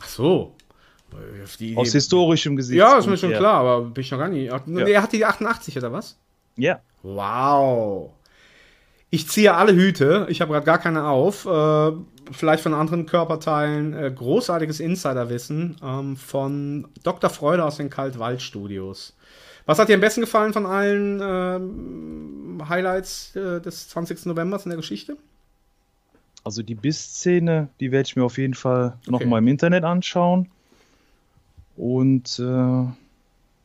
Ach 0.00 0.08
so. 0.08 0.52
Aus 1.76 1.92
historischem 1.92 2.56
Gesichtspunkt. 2.56 2.92
Ja, 2.92 2.98
ist 2.98 3.06
mir 3.06 3.18
schon 3.18 3.30
her. 3.30 3.38
klar, 3.38 3.60
aber 3.60 3.82
bin 3.82 4.00
ich 4.00 4.10
noch 4.10 4.18
gar 4.18 4.28
nicht. 4.28 4.50
Nee, 4.66 4.90
Er 4.90 5.02
hat 5.02 5.12
die 5.12 5.24
88 5.24 5.76
oder 5.76 5.92
was? 5.92 6.18
Ja. 6.56 6.80
Wow. 7.02 8.10
Ich 9.10 9.28
ziehe 9.28 9.54
alle 9.54 9.74
Hüte. 9.74 10.26
Ich 10.30 10.40
habe 10.40 10.52
gerade 10.52 10.64
gar 10.64 10.78
keine 10.78 11.06
auf. 11.06 11.44
Äh, 11.44 11.92
vielleicht 12.30 12.62
von 12.62 12.74
anderen 12.74 13.06
Körperteilen. 13.06 13.92
Äh, 13.94 14.12
großartiges 14.14 14.80
Insiderwissen 14.80 15.76
ähm, 15.82 16.16
von 16.16 16.88
Dr. 17.02 17.30
Freude 17.30 17.64
aus 17.64 17.76
den 17.76 17.90
Kaltwald-Studios. 17.90 19.14
Was 19.66 19.78
hat 19.78 19.88
dir 19.88 19.94
am 19.94 20.00
besten 20.00 20.20
gefallen 20.22 20.52
von 20.52 20.66
allen 20.66 21.20
ähm, 21.22 22.62
Highlights 22.68 23.34
äh, 23.36 23.60
des 23.60 23.88
20. 23.90 24.26
Novembers 24.26 24.64
in 24.64 24.70
der 24.70 24.76
Geschichte? 24.76 25.16
Also 26.44 26.62
die 26.62 26.74
Biss-Szene, 26.74 27.68
die 27.78 27.92
werde 27.92 28.06
ich 28.08 28.16
mir 28.16 28.24
auf 28.24 28.38
jeden 28.38 28.54
Fall 28.54 28.98
Okay. 29.10 29.26
mal 29.26 29.38
im 29.38 29.46
Internet 29.46 29.84
anschauen. 29.84 30.48
Und 31.76 32.38
äh, 32.40 32.84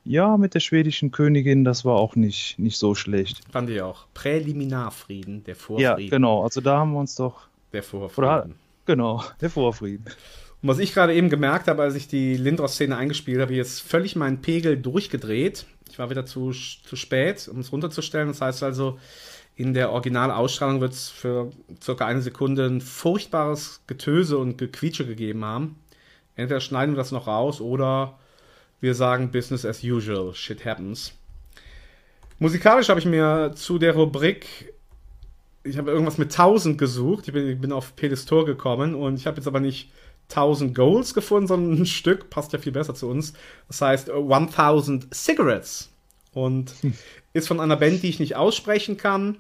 ja, 0.06 0.38
mit 0.38 0.54
der 0.54 0.60
schwedischen 0.60 1.12
Königin, 1.12 1.64
das 1.64 1.84
war 1.84 1.96
auch 1.96 2.16
nicht, 2.16 2.58
nicht 2.60 2.78
so 2.78 2.96
schlecht. 2.96 3.42
Fand 3.52 3.70
ich 3.70 3.82
auch. 3.82 4.06
Präliminarfrieden, 4.14 5.44
der 5.44 5.56
Ja, 5.56 5.60
Vorfrieden. 5.60 6.10
genau. 6.12 6.44
Also 6.44 6.62
da 6.62 6.78
haben 6.78 6.94
wir 6.94 7.00
uns 7.00 7.16
doch. 7.16 7.48
Der 7.74 7.84
Vorfrieden. 7.84 8.24
Oder, 8.28 8.50
genau, 8.86 9.24
der 9.42 9.50
Vorfrieden. 9.50 10.06
Und 10.62 10.70
was 10.70 10.80
ich 10.80 10.94
gerade 10.94 11.14
eben 11.14 11.30
gemerkt 11.30 11.68
habe, 11.68 11.84
als 11.84 11.96
ich 11.96 12.08
die 12.08 12.36
Lindros-Szene 12.36 12.98
eingespielt 12.98 13.40
habe, 13.42 13.54
jetzt 13.54 13.82
völlig 13.82 14.16
meinen 14.16 14.42
Pegel 14.42 14.78
durchgedreht. 14.78 15.66
Ich 15.90 16.00
war 16.00 16.10
wieder 16.10 16.26
zu, 16.26 16.52
zu 16.52 16.96
spät, 16.96 17.48
um 17.48 17.60
es 17.60 17.72
runterzustellen. 17.72 18.30
Das 18.30 18.42
heißt 18.42 18.64
also, 18.64 18.98
in 19.56 19.74
der 19.74 19.92
Originalausstrahlung 19.92 20.82
wird 20.82 20.94
es 20.94 21.10
für 21.10 21.52
circa 21.82 22.06
eine 22.06 22.22
Sekunde 22.22 22.66
ein 22.66 22.82
furchtbares 22.82 23.82
Getöse 23.88 24.38
und 24.38 24.58
Gequietsche 24.58 25.06
gegeben 25.06 25.46
haben. 25.46 25.80
Entweder 26.36 26.60
schneiden 26.60 26.94
wir 26.94 26.98
das 26.98 27.12
noch 27.12 27.28
raus 27.28 27.62
oder 27.62 28.20
wir 28.80 28.94
sagen 28.94 29.32
Business 29.32 29.66
as 29.66 29.84
usual, 29.84 30.34
shit 30.36 30.64
happens. 30.64 31.14
Musikalisch 32.38 32.90
habe 32.90 33.00
ich 33.00 33.08
mir 33.08 33.54
zu 33.56 33.80
der 33.80 33.96
Rubrik 33.96 34.76
ich 35.68 35.78
habe 35.78 35.92
irgendwas 35.92 36.18
mit 36.18 36.32
1000 36.32 36.78
gesucht. 36.78 37.28
Ich 37.28 37.34
bin, 37.34 37.48
ich 37.48 37.60
bin 37.60 37.72
auf 37.72 37.96
Pedestor 37.96 38.46
gekommen 38.46 38.96
und 38.96 39.16
ich 39.16 39.28
habe 39.28 39.38
jetzt 39.38 39.48
aber 39.48 39.60
nicht 39.60 39.92
1000 40.30 40.76
Goals 40.76 41.14
gefunden, 41.14 41.48
sondern 41.48 41.82
ein 41.82 41.86
Stück, 41.86 42.30
passt 42.30 42.54
ja 42.54 42.60
viel 42.60 42.72
besser 42.72 42.96
zu 42.96 43.08
uns. 43.08 43.34
Das 43.68 43.82
heißt 43.82 44.10
äh, 44.10 44.14
1000 44.14 45.14
Cigarettes. 45.14 45.90
Und 46.34 46.74
ist 47.34 47.48
von 47.48 47.60
einer 47.60 47.78
Band, 47.78 48.04
die 48.04 48.10
ich 48.10 48.20
nicht 48.20 48.36
aussprechen 48.36 48.98
kann. 48.98 49.38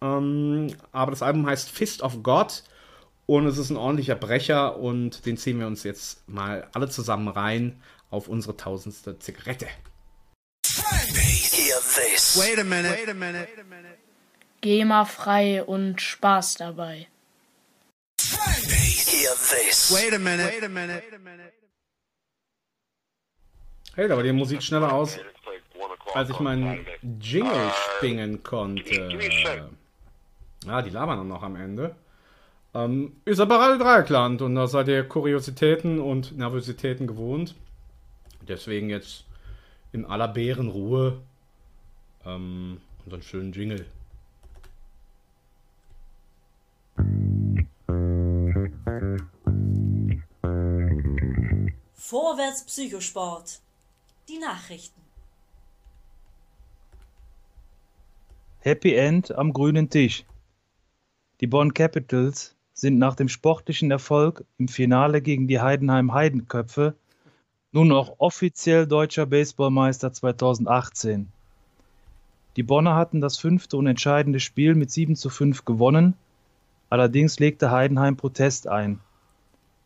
Ähm, 0.00 0.74
aber 0.92 1.10
das 1.10 1.22
Album 1.22 1.46
heißt 1.46 1.70
Fist 1.70 2.02
of 2.02 2.22
God. 2.22 2.62
Und 3.26 3.46
es 3.46 3.58
ist 3.58 3.70
ein 3.70 3.76
ordentlicher 3.76 4.14
Brecher 4.14 4.78
und 4.78 5.26
den 5.26 5.36
ziehen 5.36 5.58
wir 5.58 5.66
uns 5.66 5.82
jetzt 5.82 6.26
mal 6.28 6.66
alle 6.72 6.88
zusammen 6.88 7.28
rein 7.28 7.80
auf 8.10 8.26
unsere 8.28 8.56
tausendste 8.56 9.18
Zigarette. 9.18 9.66
Hear 10.64 11.76
this. 11.80 12.38
Wait 12.38 12.58
a 12.58 12.64
minute. 12.64 12.96
Wait 12.96 13.08
a 13.08 13.14
minute. 13.14 13.48
Wait 13.50 13.58
a 13.58 13.64
minute. 13.64 14.07
Wait 19.90 20.12
a 20.12 20.18
minute. 20.18 21.02
Hey, 23.94 24.08
da 24.08 24.16
war 24.16 24.22
die 24.22 24.32
Musik 24.32 24.62
schneller 24.62 24.92
aus, 24.92 25.18
als 26.14 26.30
ich 26.30 26.40
meinen 26.40 26.86
Jingle 27.20 27.70
springen 27.72 28.42
konnte. 28.42 29.08
Ja, 30.66 30.82
die 30.82 30.90
labern 30.90 31.18
dann 31.18 31.28
noch 31.28 31.42
am 31.42 31.56
Ende. 31.56 31.94
Ähm, 32.74 33.16
ist 33.24 33.40
aber 33.40 33.58
Radio 33.58 33.78
Dreieckland 33.78 34.42
und 34.42 34.54
da 34.54 34.66
seid 34.66 34.88
ihr 34.88 35.04
Kuriositäten 35.04 36.00
und 36.00 36.36
Nervositäten 36.36 37.06
gewohnt. 37.06 37.54
Deswegen 38.46 38.90
jetzt 38.90 39.24
in 39.92 40.04
aller 40.04 40.28
Bärenruhe 40.28 41.20
ähm, 42.26 42.80
unseren 43.04 43.22
schönen 43.22 43.52
Jingle. 43.52 43.86
Vorwärts 52.10 52.64
Psychosport. 52.64 53.60
Die 54.30 54.38
Nachrichten. 54.38 55.02
Happy 58.60 58.94
End 58.94 59.30
am 59.30 59.52
grünen 59.52 59.90
Tisch. 59.90 60.24
Die 61.42 61.46
Bonn 61.46 61.74
Capitals 61.74 62.56
sind 62.72 62.96
nach 62.96 63.14
dem 63.14 63.28
sportlichen 63.28 63.90
Erfolg 63.90 64.46
im 64.56 64.68
Finale 64.68 65.20
gegen 65.20 65.48
die 65.48 65.60
Heidenheim 65.60 66.14
Heidenköpfe 66.14 66.94
nun 67.72 67.92
auch 67.92 68.14
offiziell 68.16 68.86
deutscher 68.86 69.26
Baseballmeister 69.26 70.10
2018. 70.10 71.30
Die 72.56 72.62
Bonner 72.62 72.94
hatten 72.94 73.20
das 73.20 73.36
fünfte 73.36 73.76
und 73.76 73.86
entscheidende 73.86 74.40
Spiel 74.40 74.74
mit 74.74 74.90
7 74.90 75.14
zu 75.14 75.28
5 75.28 75.66
gewonnen, 75.66 76.14
allerdings 76.88 77.38
legte 77.38 77.70
Heidenheim 77.70 78.16
Protest 78.16 78.66
ein. 78.66 78.98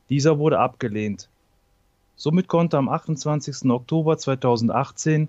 Dieser 0.08 0.38
wurde 0.38 0.60
abgelehnt. 0.60 1.28
Somit 2.16 2.48
konnte 2.48 2.78
am 2.78 2.88
28. 2.88 3.70
Oktober 3.70 4.18
2018 4.18 5.28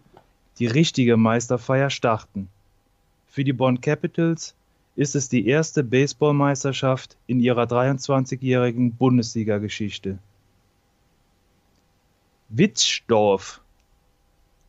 die 0.59 0.67
richtige 0.67 1.17
Meisterfeier 1.17 1.89
starten. 1.89 2.49
Für 3.27 3.43
die 3.43 3.53
Bonn 3.53 3.81
Capitals 3.81 4.53
ist 4.95 5.15
es 5.15 5.27
die 5.27 5.47
erste 5.47 5.83
Baseballmeisterschaft 5.83 7.17
in 7.25 7.39
ihrer 7.39 7.63
23-jährigen 7.63 8.93
Bundesliga-Geschichte. 8.93 10.19
Witzsdorf. 12.49 13.61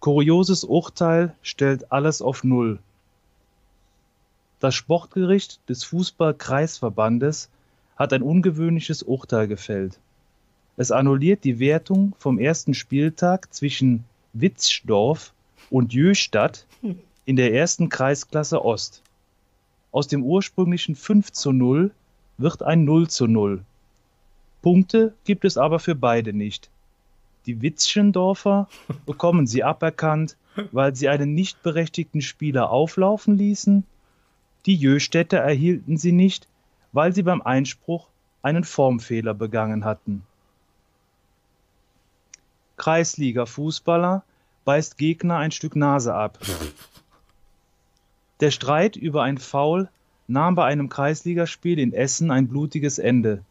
Kurioses 0.00 0.64
Urteil 0.64 1.34
stellt 1.42 1.92
alles 1.92 2.22
auf 2.22 2.44
Null. 2.44 2.78
Das 4.60 4.74
Sportgericht 4.74 5.60
des 5.68 5.84
Fußball-Kreisverbandes 5.84 7.50
hat 7.96 8.14
ein 8.14 8.22
ungewöhnliches 8.22 9.02
Urteil 9.02 9.46
gefällt. 9.46 9.98
Es 10.76 10.90
annulliert 10.90 11.44
die 11.44 11.60
Wertung 11.60 12.14
vom 12.18 12.38
ersten 12.38 12.74
Spieltag 12.74 13.54
zwischen 13.54 14.04
Witzsdorf 14.32 15.32
und 15.70 15.92
Jöstadt 15.92 16.66
in 17.24 17.36
der 17.36 17.54
ersten 17.54 17.88
Kreisklasse 17.88 18.64
Ost. 18.64 19.02
Aus 19.92 20.08
dem 20.08 20.24
ursprünglichen 20.24 20.96
5 20.96 21.30
zu 21.30 21.52
0 21.52 21.92
wird 22.38 22.62
ein 22.64 22.84
0 22.84 23.08
zu 23.08 23.28
0. 23.28 23.62
Punkte 24.62 25.14
gibt 25.24 25.44
es 25.44 25.56
aber 25.56 25.78
für 25.78 25.94
beide 25.94 26.32
nicht. 26.32 26.68
Die 27.46 27.62
Witzschendorfer 27.62 28.68
bekommen 29.06 29.46
sie 29.46 29.62
aberkannt, 29.62 30.36
weil 30.72 30.96
sie 30.96 31.08
einen 31.08 31.34
nicht 31.34 31.62
berechtigten 31.62 32.20
Spieler 32.20 32.70
auflaufen 32.70 33.38
ließen. 33.38 33.84
Die 34.66 34.74
Jöstädter 34.74 35.38
erhielten 35.38 35.98
sie 35.98 36.12
nicht, 36.12 36.48
weil 36.92 37.14
sie 37.14 37.22
beim 37.22 37.42
Einspruch 37.42 38.08
einen 38.42 38.64
Formfehler 38.64 39.34
begangen 39.34 39.84
hatten. 39.84 40.22
Kreisliga-Fußballer 42.84 44.24
beißt 44.66 44.98
Gegner 44.98 45.38
ein 45.38 45.52
Stück 45.52 45.74
Nase 45.74 46.14
ab. 46.14 46.38
Der 48.40 48.50
Streit 48.50 48.96
über 48.96 49.22
ein 49.22 49.38
Foul 49.38 49.88
nahm 50.28 50.54
bei 50.54 50.66
einem 50.66 50.90
Kreisligaspiel 50.90 51.78
in 51.78 51.94
Essen 51.94 52.30
ein 52.30 52.46
blutiges 52.46 52.98
Ende. 52.98 53.42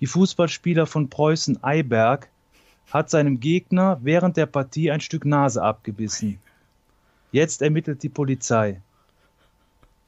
Die 0.00 0.06
Fußballspieler 0.06 0.86
von 0.86 1.10
Preußen 1.10 1.62
Eiberg 1.62 2.30
hat 2.90 3.10
seinem 3.10 3.40
Gegner 3.40 4.00
während 4.02 4.38
der 4.38 4.46
Partie 4.46 4.90
ein 4.90 5.02
Stück 5.02 5.26
Nase 5.26 5.62
abgebissen. 5.62 6.38
Jetzt 7.32 7.60
ermittelt 7.60 8.02
die 8.02 8.08
Polizei. 8.08 8.80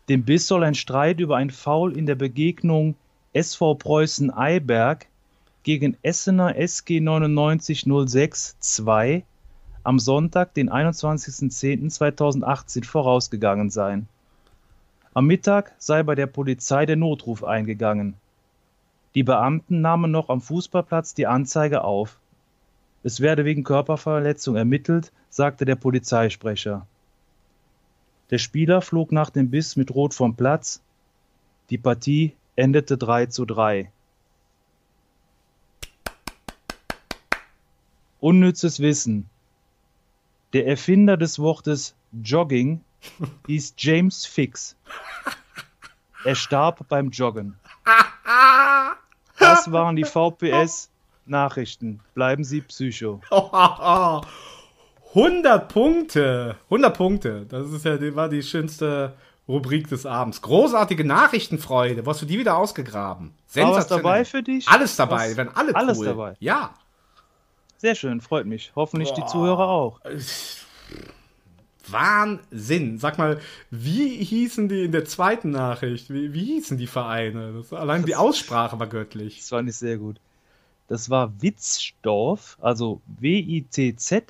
Dem 0.08 0.24
Biss 0.24 0.46
soll 0.46 0.64
ein 0.64 0.74
Streit 0.74 1.20
über 1.20 1.36
ein 1.36 1.50
Foul 1.50 1.94
in 1.94 2.06
der 2.06 2.14
Begegnung 2.14 2.94
SV 3.34 3.74
Preußen 3.74 4.30
Eiberg 4.30 5.06
gegen 5.68 5.98
Essener 6.00 6.56
SG 6.56 6.98
9906 6.98 8.56
2 8.58 9.22
am 9.82 9.98
Sonntag, 9.98 10.54
den 10.54 10.70
21.10.2018 10.70 12.86
vorausgegangen 12.86 13.68
sein. 13.68 14.08
Am 15.12 15.26
Mittag 15.26 15.74
sei 15.76 16.02
bei 16.04 16.14
der 16.14 16.26
Polizei 16.26 16.86
der 16.86 16.96
Notruf 16.96 17.44
eingegangen. 17.44 18.14
Die 19.14 19.24
Beamten 19.24 19.82
nahmen 19.82 20.10
noch 20.10 20.30
am 20.30 20.40
Fußballplatz 20.40 21.12
die 21.12 21.26
Anzeige 21.26 21.84
auf. 21.84 22.18
Es 23.02 23.20
werde 23.20 23.44
wegen 23.44 23.62
Körperverletzung 23.62 24.56
ermittelt, 24.56 25.12
sagte 25.28 25.66
der 25.66 25.76
Polizeisprecher. 25.76 26.86
Der 28.30 28.38
Spieler 28.38 28.80
flog 28.80 29.12
nach 29.12 29.28
dem 29.28 29.50
Biss 29.50 29.76
mit 29.76 29.94
Rot 29.94 30.14
vom 30.14 30.34
Platz. 30.34 30.80
Die 31.68 31.76
Partie 31.76 32.32
endete 32.56 32.96
3 32.96 33.26
zu 33.26 33.44
3. 33.44 33.90
Unnützes 38.20 38.80
Wissen. 38.80 39.28
Der 40.52 40.66
Erfinder 40.66 41.16
des 41.16 41.38
Wortes 41.38 41.94
Jogging 42.22 42.80
hieß 43.46 43.74
James 43.76 44.26
Fix. 44.26 44.76
Er 46.24 46.34
starb 46.34 46.88
beim 46.88 47.10
Joggen. 47.10 47.56
Das 49.38 49.70
waren 49.70 49.94
die 49.96 50.04
VPS-Nachrichten. 50.04 52.00
Bleiben 52.14 52.42
Sie 52.44 52.60
Psycho. 52.62 53.20
100 55.14 55.68
Punkte. 55.68 56.56
100 56.64 56.96
Punkte. 56.96 57.46
Das 57.48 57.70
ist 57.70 57.84
ja, 57.84 57.96
die, 57.96 58.16
war 58.16 58.28
die 58.28 58.42
schönste 58.42 59.14
Rubrik 59.46 59.88
des 59.88 60.06
Abends. 60.06 60.42
Großartige 60.42 61.04
Nachrichtenfreude. 61.04 62.04
Wo 62.04 62.10
hast 62.10 62.22
du 62.22 62.26
die 62.26 62.38
wieder 62.38 62.56
ausgegraben? 62.56 63.28
War 63.28 63.32
was 63.34 63.52
Sensationell. 63.52 64.02
dabei 64.02 64.24
für 64.24 64.42
dich? 64.42 64.68
Alles 64.68 64.96
dabei. 64.96 65.30
Was? 65.30 65.36
Werden 65.36 65.50
alle 65.54 65.74
Alles 65.76 65.98
cool. 65.98 66.06
dabei. 66.06 66.36
Ja. 66.40 66.74
Sehr 67.78 67.94
schön, 67.94 68.20
freut 68.20 68.44
mich. 68.46 68.72
Hoffentlich 68.74 69.12
die 69.12 69.20
Boah. 69.20 69.28
Zuhörer 69.28 69.68
auch. 69.68 70.00
Wahnsinn. 71.86 72.98
Sag 72.98 73.18
mal, 73.18 73.40
wie 73.70 74.22
hießen 74.22 74.68
die 74.68 74.84
in 74.84 74.92
der 74.92 75.04
zweiten 75.04 75.50
Nachricht? 75.50 76.10
Wie, 76.10 76.34
wie 76.34 76.44
hießen 76.44 76.76
die 76.76 76.86
Vereine? 76.86 77.52
Das, 77.52 77.72
allein 77.72 78.04
die 78.04 78.16
Aussprache 78.16 78.78
war 78.78 78.88
göttlich. 78.88 79.38
Das 79.38 79.48
fand 79.48 79.68
ich 79.68 79.76
sehr 79.76 79.96
gut. 79.96 80.20
Das 80.88 81.08
war 81.10 81.32
Witzdorf, 81.40 82.58
also 82.60 83.00
W-I-T-Z-S-C-H 83.20 84.24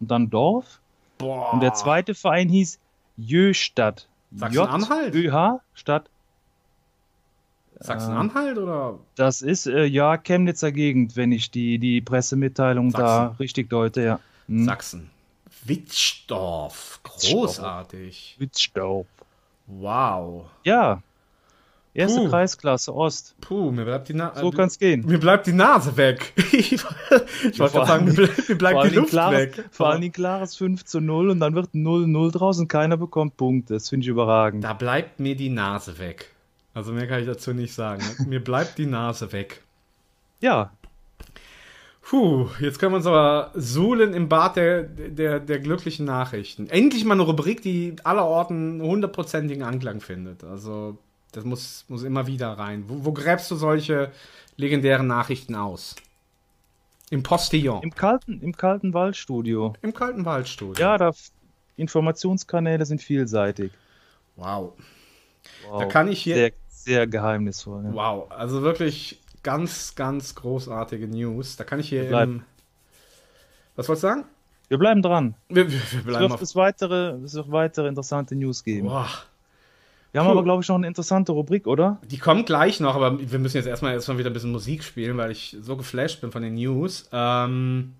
und 0.00 0.10
dann 0.10 0.30
Dorf. 0.30 0.80
Boah. 1.18 1.52
Und 1.52 1.60
der 1.60 1.74
zweite 1.74 2.14
Verein 2.14 2.48
hieß 2.48 2.78
Jöstadt. 3.16 4.08
Sachsen-Anhalt? 4.34 5.14
J-Ö-H 5.14 5.60
Stadt. 5.74 6.10
Sachsen-Anhalt 7.80 8.58
oder? 8.58 8.98
Das 9.14 9.42
ist 9.42 9.66
äh, 9.66 9.84
ja 9.84 10.16
Chemnitzer 10.16 10.72
Gegend, 10.72 11.16
wenn 11.16 11.32
ich 11.32 11.50
die, 11.50 11.78
die 11.78 12.00
Pressemitteilung 12.00 12.90
da 12.90 12.98
Sachsen. 12.98 13.36
richtig 13.38 13.70
deute, 13.70 14.02
ja. 14.02 14.20
Hm. 14.48 14.64
Sachsen. 14.64 15.10
Witzdorf. 15.64 17.00
Großartig. 17.02 18.36
Witzdorf. 18.38 19.06
Wow. 19.66 20.46
Ja. 20.64 21.02
Erste 21.94 22.20
Puh. 22.20 22.28
Kreisklasse 22.28 22.94
Ost. 22.94 23.34
Puh, 23.40 23.72
mir 23.72 23.84
bleibt 23.84 24.08
die 24.08 24.14
Nase. 24.14 24.40
So 24.40 24.50
kann's 24.50 24.78
gehen. 24.78 25.04
Mir 25.06 25.18
bleibt 25.18 25.46
die 25.46 25.52
Nase 25.52 25.96
weg. 25.96 26.32
ich 26.52 26.72
ich 27.50 27.58
wollte 27.58 27.84
sagen, 27.86 28.04
mir 28.04 28.12
bleibt, 28.14 28.48
mir 28.48 28.56
bleibt 28.56 28.74
vor 28.76 28.88
die 28.88 28.94
Luft 28.94 29.10
klares, 29.10 29.38
weg. 29.38 29.64
Vor 29.70 29.88
allem 29.88 30.02
ein 30.02 30.12
klares 30.12 30.54
5 30.56 30.84
zu 30.84 31.00
0 31.00 31.30
und 31.30 31.40
dann 31.40 31.54
wird 31.54 31.70
0-0 31.74 32.30
draus 32.30 32.58
und 32.58 32.68
keiner 32.68 32.96
bekommt 32.96 33.36
Punkte. 33.36 33.74
Das 33.74 33.88
finde 33.88 34.04
ich 34.04 34.08
überragend. 34.08 34.62
Da 34.62 34.74
bleibt 34.74 35.18
mir 35.18 35.34
die 35.34 35.48
Nase 35.48 35.98
weg. 35.98 36.30
Also 36.78 36.92
mehr 36.92 37.06
kann 37.06 37.20
ich 37.20 37.26
dazu 37.26 37.52
nicht 37.52 37.74
sagen. 37.74 38.02
mir 38.26 38.42
bleibt 38.42 38.78
die 38.78 38.86
Nase 38.86 39.32
weg. 39.32 39.62
Ja, 40.40 40.70
Puh, 42.02 42.48
jetzt 42.58 42.78
können 42.78 42.92
wir 42.92 42.96
uns 42.96 43.06
aber 43.06 43.50
suhlen 43.54 44.14
im 44.14 44.30
Bad 44.30 44.56
der, 44.56 44.82
der, 44.84 45.40
der 45.40 45.58
glücklichen 45.58 46.06
Nachrichten. 46.06 46.66
Endlich 46.70 47.04
mal 47.04 47.12
eine 47.12 47.22
Rubrik, 47.24 47.60
die 47.60 47.96
allerorten 48.02 48.80
hundertprozentigen 48.80 49.62
Anklang 49.62 50.00
findet. 50.00 50.42
Also, 50.42 50.96
das 51.32 51.44
muss, 51.44 51.84
muss 51.88 52.04
immer 52.04 52.26
wieder 52.26 52.52
rein. 52.52 52.84
Wo, 52.88 53.04
wo 53.04 53.12
gräbst 53.12 53.50
du 53.50 53.56
solche 53.56 54.10
legendären 54.56 55.06
Nachrichten 55.06 55.54
aus? 55.54 55.96
Im 57.10 57.22
Postillon. 57.22 57.82
im 57.82 57.94
kalten, 57.94 58.40
im 58.40 58.56
kalten 58.56 58.94
Waldstudio. 58.94 59.74
Im 59.82 59.92
kalten 59.92 60.24
Waldstudio. 60.24 60.80
Ja, 60.82 60.96
da 60.96 61.12
Informationskanäle 61.76 62.86
sind 62.86 63.02
vielseitig. 63.02 63.70
Wow. 64.36 64.72
Wow. 65.68 65.80
Da 65.80 65.84
kann 65.86 66.08
ich 66.08 66.22
hier- 66.22 66.36
Sehr, 66.36 66.52
sehr 66.88 67.06
geheimnisvoll. 67.06 67.84
Ja. 67.84 67.92
Wow. 67.92 68.30
Also 68.30 68.62
wirklich 68.62 69.20
ganz, 69.42 69.94
ganz 69.94 70.34
großartige 70.34 71.06
News. 71.06 71.56
Da 71.56 71.64
kann 71.64 71.80
ich 71.80 71.88
hier 71.88 72.08
im. 72.22 72.42
Was 73.76 73.88
wolltest 73.88 74.04
du 74.04 74.08
sagen? 74.08 74.24
Wir 74.68 74.78
bleiben 74.78 75.02
dran. 75.02 75.34
Wir, 75.48 75.70
wir, 75.70 75.72
wir 75.72 75.98
Es 75.98 76.04
bleiben 76.04 76.20
wird 76.20 76.32
auf. 76.32 76.42
es 76.42 76.56
weitere, 76.56 77.10
es 77.24 77.34
wird 77.34 77.50
weitere 77.52 77.88
interessante 77.88 78.34
News 78.34 78.64
geben. 78.64 78.88
Boah. 78.88 79.08
Wir 80.12 80.20
haben 80.20 80.26
Puh. 80.28 80.32
aber, 80.32 80.42
glaube 80.42 80.62
ich, 80.62 80.68
noch 80.68 80.76
eine 80.76 80.86
interessante 80.86 81.32
Rubrik, 81.32 81.66
oder? 81.66 81.98
Die 82.10 82.18
kommt 82.18 82.46
gleich 82.46 82.80
noch, 82.80 82.94
aber 82.96 83.18
wir 83.20 83.38
müssen 83.38 83.58
jetzt 83.58 83.66
erstmal, 83.66 83.92
erstmal 83.92 84.16
wieder 84.18 84.30
ein 84.30 84.32
bisschen 84.32 84.52
Musik 84.52 84.82
spielen, 84.82 85.16
weil 85.18 85.30
ich 85.30 85.56
so 85.60 85.76
geflasht 85.76 86.22
bin 86.22 86.32
von 86.32 86.42
den 86.42 86.54
News. 86.54 87.08
Ähm, 87.12 87.92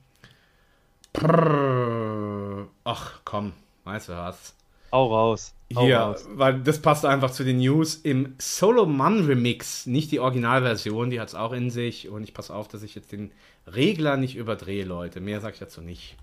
prrr, 1.13 2.67
ach, 2.85 3.21
komm, 3.25 3.53
weißt 3.85 4.09
du 4.09 4.13
was? 4.15 4.55
Hau 4.93 5.15
raus. 5.15 5.55
Hau 5.75 5.85
Hier, 5.85 5.99
raus. 5.99 6.27
weil 6.33 6.61
das 6.63 6.81
passt 6.81 7.05
einfach 7.05 7.31
zu 7.31 7.45
den 7.45 7.59
News 7.59 7.97
im 7.97 8.35
Solomon 8.39 9.27
Remix, 9.27 9.87
nicht 9.87 10.11
die 10.11 10.21
Originalversion, 10.21 11.11
die 11.11 11.21
hat 11.21 11.29
es 11.29 11.35
auch 11.35 11.53
in 11.53 11.71
sich. 11.71 12.09
Und 12.09 12.23
ich 12.25 12.33
passe 12.33 12.55
auf, 12.55 12.69
dass 12.69 12.83
ich 12.83 12.95
jetzt 12.95 13.13
den 13.13 13.33
Regler 13.67 14.17
nicht 14.17 14.37
überdrehe, 14.37 14.85
Leute. 14.85 15.21
Mehr 15.21 15.41
sage 15.41 15.55
ich 15.55 15.61
dazu 15.61 15.83
nicht. 15.83 16.17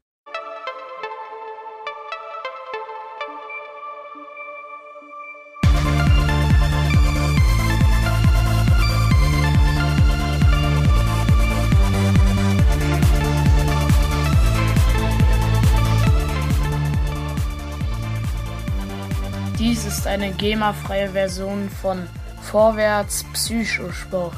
Ist 20.06 20.12
eine 20.12 20.32
GEMA-freie 20.34 21.10
Version 21.10 21.68
von 21.82 22.08
Vorwärts 22.44 23.26
Psychosport. 23.34 24.38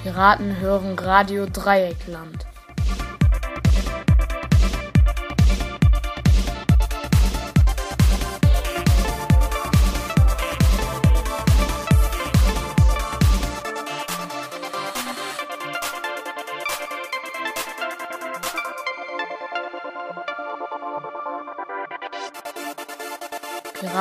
Piraten 0.00 0.60
hören 0.60 0.96
Radio 0.96 1.46
Dreieckland. 1.46 2.46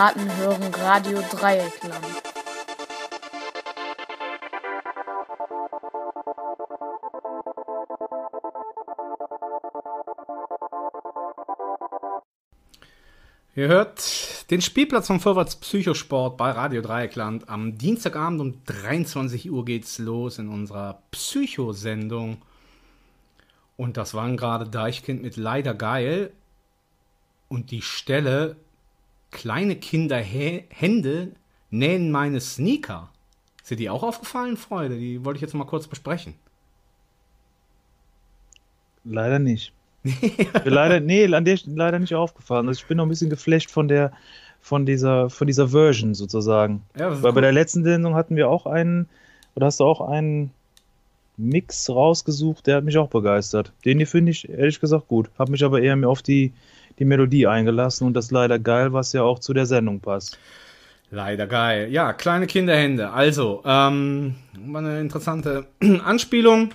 Piraten 0.01 0.35
hören 0.37 0.73
Radio 0.73 1.21
Dreieckland. 1.29 2.05
Ihr 13.53 13.67
hört 13.67 14.49
den 14.49 14.61
Spielplatz 14.61 15.05
vom 15.05 15.19
Vorwärts 15.19 15.57
Psychosport 15.57 16.35
bei 16.35 16.49
Radio 16.49 16.81
Dreieckland. 16.81 17.47
Am 17.47 17.77
Dienstagabend 17.77 18.41
um 18.41 18.65
23 18.65 19.51
Uhr 19.51 19.63
geht's 19.65 19.99
los 19.99 20.39
in 20.39 20.47
unserer 20.49 21.03
Psychosendung. 21.11 22.41
Und 23.77 23.97
das 23.97 24.15
waren 24.15 24.35
gerade 24.35 24.65
Deichkind 24.67 25.21
mit 25.21 25.37
Leider 25.37 25.75
Geil. 25.75 26.31
Und 27.49 27.69
die 27.69 27.83
Stelle 27.83 28.55
Kleine 29.31 29.75
Kinderhände 29.75 31.31
nähen 31.69 32.11
meine 32.11 32.39
Sneaker. 32.39 33.09
Ist 33.61 33.71
dir 33.71 33.77
die 33.77 33.89
auch 33.89 34.03
aufgefallen, 34.03 34.57
Freunde? 34.57 34.97
Die 34.97 35.23
wollte 35.23 35.37
ich 35.37 35.41
jetzt 35.41 35.53
mal 35.53 35.65
kurz 35.65 35.87
besprechen. 35.87 36.35
Leider 39.03 39.39
nicht. 39.39 39.73
leider, 40.65 40.99
nee, 40.99 41.31
an 41.33 41.45
der 41.45 41.59
leider 41.65 41.99
nicht 41.99 42.15
aufgefallen. 42.15 42.67
Also 42.67 42.81
ich 42.81 42.87
bin 42.87 42.97
noch 42.97 43.05
ein 43.05 43.09
bisschen 43.09 43.29
geflasht 43.29 43.69
von 43.69 43.87
der, 43.87 44.11
von 44.59 44.85
dieser, 44.85 45.29
von 45.29 45.47
dieser 45.47 45.69
Version 45.69 46.13
sozusagen. 46.13 46.83
Ja, 46.97 47.11
Weil 47.11 47.31
bei 47.31 47.37
cool. 47.37 47.41
der 47.41 47.51
letzten 47.51 47.83
Sendung 47.83 48.15
hatten 48.15 48.35
wir 48.35 48.49
auch 48.49 48.65
einen, 48.65 49.07
oder 49.55 49.67
hast 49.67 49.79
du 49.79 49.85
auch 49.85 50.01
einen 50.01 50.51
Mix 51.37 51.89
rausgesucht, 51.89 52.67
der 52.67 52.77
hat 52.77 52.83
mich 52.83 52.97
auch 52.97 53.09
begeistert. 53.09 53.73
Den 53.85 53.97
hier 53.97 54.07
finde 54.07 54.31
ich 54.31 54.49
ehrlich 54.49 54.79
gesagt 54.79 55.07
gut. 55.07 55.29
Hab 55.37 55.49
mich 55.49 55.63
aber 55.63 55.81
eher 55.81 55.95
mehr 55.95 56.09
auf 56.09 56.21
die, 56.21 56.53
die 56.99 57.05
Melodie 57.05 57.47
eingelassen 57.47 58.07
und 58.07 58.13
das 58.13 58.31
leider 58.31 58.59
geil, 58.59 58.93
was 58.93 59.13
ja 59.13 59.23
auch 59.23 59.39
zu 59.39 59.53
der 59.53 59.65
Sendung 59.65 59.99
passt. 59.99 60.37
Leider 61.11 61.45
geil. 61.45 61.91
Ja, 61.91 62.13
kleine 62.13 62.47
Kinderhände. 62.47 63.11
Also, 63.11 63.61
ähm, 63.65 64.35
eine 64.73 65.01
interessante 65.01 65.67
Anspielung. 66.05 66.71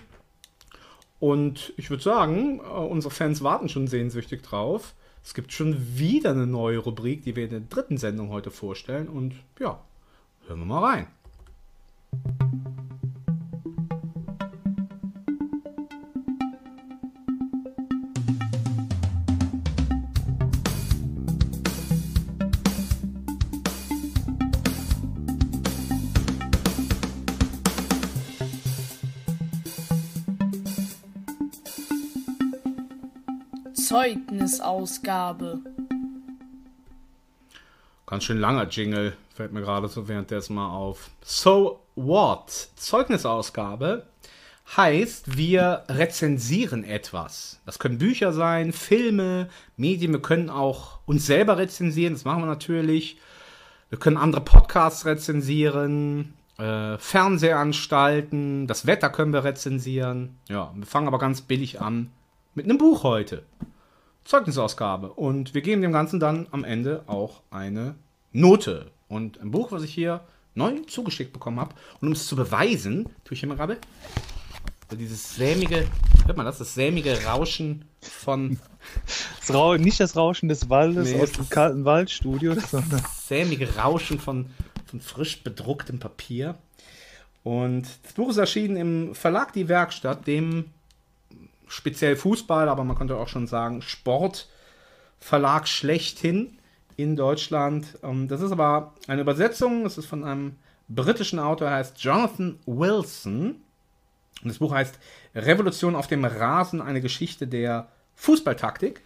Und 1.19 1.73
ich 1.79 1.89
würde 1.89 2.03
sagen, 2.03 2.61
äh, 2.61 2.63
unsere 2.63 3.13
Fans 3.13 3.43
warten 3.43 3.71
schon 3.71 3.87
sehnsüchtig 3.87 4.43
drauf. 4.43 4.95
Es 5.25 5.33
gibt 5.33 5.53
schon 5.53 5.77
wieder 5.99 6.31
eine 6.31 6.47
neue 6.47 6.79
Rubrik, 6.79 7.25
die 7.25 7.35
wir 7.35 7.45
in 7.45 7.51
der 7.51 7.61
dritten 7.61 7.97
Sendung 7.97 8.29
heute 8.29 8.51
vorstellen. 8.51 9.09
Und 9.09 9.35
ja, 9.59 9.81
hören 10.47 10.61
wir 10.61 10.67
mal 10.67 10.85
rein. 10.85 11.07
Zeugnisausgabe. 33.97 35.61
Ganz 38.05 38.25
schön 38.25 38.37
langer 38.37 38.69
Jingle, 38.69 39.17
fällt 39.35 39.53
mir 39.53 39.63
gerade 39.63 39.89
so 39.89 40.07
währenddessen 40.07 40.55
mal 40.55 40.69
auf. 40.69 41.09
So 41.23 41.81
what? 41.95 42.69
Zeugnisausgabe 42.77 44.05
heißt, 44.77 45.39
wir 45.39 45.85
rezensieren 45.89 46.85
etwas. 46.85 47.63
Das 47.65 47.79
können 47.79 47.97
Bücher 47.97 48.35
sein, 48.35 48.75
Filme, 48.75 49.49
Medien. 49.79 50.13
Wir 50.13 50.21
können 50.21 50.51
auch 50.51 50.99
uns 51.07 51.25
selber 51.25 51.57
rezensieren, 51.57 52.13
das 52.13 52.27
machen 52.27 52.43
wir 52.43 52.49
natürlich. 52.49 53.17
Wir 53.89 53.99
können 53.99 54.19
andere 54.19 54.43
Podcasts 54.43 55.07
rezensieren, 55.07 56.35
äh, 56.59 56.99
Fernsehanstalten, 56.99 58.67
das 58.67 58.87
Wetter 58.87 59.09
können 59.09 59.33
wir 59.33 59.45
rezensieren. 59.45 60.37
Ja, 60.51 60.71
wir 60.75 60.85
fangen 60.85 61.09
aber 61.09 61.19
ganz 61.19 61.41
billig 61.41 61.81
an 61.81 62.11
mit 62.55 62.67
einem 62.67 62.77
Buch 62.77 63.03
heute. 63.03 63.43
Zeugnisausgabe. 64.27 65.13
Und 65.13 65.55
wir 65.55 65.63
geben 65.63 65.83
dem 65.83 65.93
Ganzen 65.93 66.21
dann 66.21 66.47
am 66.51 66.65
Ende 66.65 67.05
auch 67.07 67.43
eine 67.51 67.95
Note. 68.33 68.91
Und 69.09 69.41
ein 69.41 69.51
Buch, 69.51 69.73
was 69.73 69.83
ich 69.83 69.95
hier 69.95 70.21
neu 70.55 70.81
zugeschickt 70.87 71.33
bekommen 71.33 71.61
habe. 71.61 71.75
Und 72.01 72.09
um 72.09 72.13
es 72.13 72.27
zu 72.27 72.37
beweisen, 72.37 73.05
tue 73.25 73.35
ich 73.35 73.41
hier 73.41 73.49
mal 73.49 73.57
gerade 73.57 73.79
so 74.91 74.97
dieses 74.97 75.35
sämige, 75.35 75.87
hört 76.27 76.37
man 76.37 76.47
das, 76.47 76.59
das 76.59 76.75
sämige 76.75 77.25
Rauschen 77.25 77.85
von. 78.01 78.59
Das 79.41 79.53
Rau 79.53 79.77
nicht 79.77 79.99
das 79.99 80.17
Rauschen 80.17 80.49
des 80.49 80.71
Waldes 80.71 81.11
Nee, 81.11 81.21
aus 81.21 81.33
dem 81.33 81.49
kalten 81.49 81.85
Waldstudio, 81.85 82.55
sondern 82.55 83.03
Das 83.03 83.27
sämige 83.27 83.75
Rauschen 83.75 84.21
von, 84.21 84.47
von 84.87 85.01
frisch 85.01 85.43
bedrucktem 85.43 85.99
Papier. 85.99 86.55
Und 87.43 87.89
das 88.05 88.13
Buch 88.13 88.31
ist 88.31 88.37
erschienen 88.37 88.77
im 88.77 89.15
Verlag 89.17 89.53
Die 89.53 89.69
Werkstatt, 89.69 90.27
dem 90.29 90.67
speziell 91.67 92.17
Fußball, 92.17 92.69
aber 92.69 92.85
man 92.85 92.97
könnte 92.97 93.17
auch 93.17 93.29
schon 93.29 93.47
sagen 93.47 93.83
Sportverlag 93.83 95.69
schlechthin 95.69 96.59
in 96.97 97.17
Deutschland. 97.17 97.99
Ähm, 98.03 98.29
Das 98.29 98.41
ist 98.41 98.53
aber 98.53 98.95
eine 99.07 99.23
Übersetzung, 99.23 99.85
das 99.85 99.99
ist 99.99 100.07
von 100.07 100.25
einem 100.25 100.57
britischen 100.89 101.39
Autor, 101.39 101.71
heißt 101.71 101.99
Jonathan 101.99 102.59
Wilson. 102.67 103.57
Und 104.43 104.49
das 104.49 104.59
Buch 104.59 104.73
heißt 104.73 104.99
Revolution 105.35 105.97
auf 105.97 106.07
dem 106.07 106.25
Rasen, 106.25 106.81
eine 106.81 107.01
Geschichte 107.01 107.47
der 107.47 107.89
Fußballtaktik. 108.17 109.03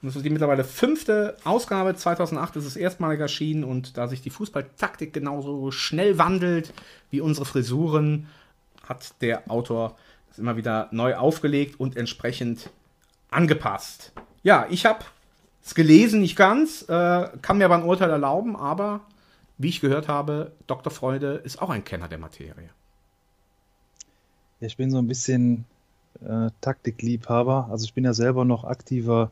Und 0.00 0.06
das 0.08 0.16
ist 0.16 0.24
die 0.24 0.30
mittlerweile 0.30 0.62
fünfte 0.62 1.36
Ausgabe. 1.44 1.94
2008 1.94 2.56
ist 2.56 2.66
es 2.66 2.76
erstmalig 2.76 3.18
erschienen 3.18 3.64
und 3.64 3.96
da 3.96 4.06
sich 4.06 4.22
die 4.22 4.30
Fußballtaktik 4.30 5.12
genauso 5.12 5.72
schnell 5.72 6.18
wandelt 6.18 6.72
wie 7.10 7.20
unsere 7.20 7.46
Frisuren, 7.46 8.28
hat 8.86 9.20
der 9.20 9.50
Autor 9.50 9.90
es 9.90 10.07
immer 10.38 10.56
wieder 10.56 10.88
neu 10.90 11.16
aufgelegt 11.16 11.78
und 11.80 11.96
entsprechend 11.96 12.70
angepasst. 13.30 14.12
Ja, 14.42 14.66
ich 14.70 14.86
habe 14.86 15.04
es 15.64 15.74
gelesen, 15.74 16.20
nicht 16.20 16.36
ganz, 16.36 16.82
äh, 16.88 17.28
kann 17.42 17.58
mir 17.58 17.66
aber 17.66 17.76
ein 17.76 17.82
Urteil 17.82 18.10
erlauben, 18.10 18.56
aber 18.56 19.00
wie 19.58 19.68
ich 19.68 19.80
gehört 19.80 20.08
habe, 20.08 20.52
Dr. 20.66 20.92
Freude 20.92 21.34
ist 21.44 21.60
auch 21.60 21.70
ein 21.70 21.84
Kenner 21.84 22.08
der 22.08 22.18
Materie. 22.18 22.70
Ja, 24.60 24.66
ich 24.66 24.76
bin 24.76 24.90
so 24.90 24.98
ein 24.98 25.06
bisschen 25.08 25.64
äh, 26.20 26.50
Taktikliebhaber. 26.60 27.68
Also 27.70 27.84
ich 27.84 27.94
bin 27.94 28.04
ja 28.04 28.12
selber 28.12 28.44
noch 28.44 28.64
aktiver 28.64 29.30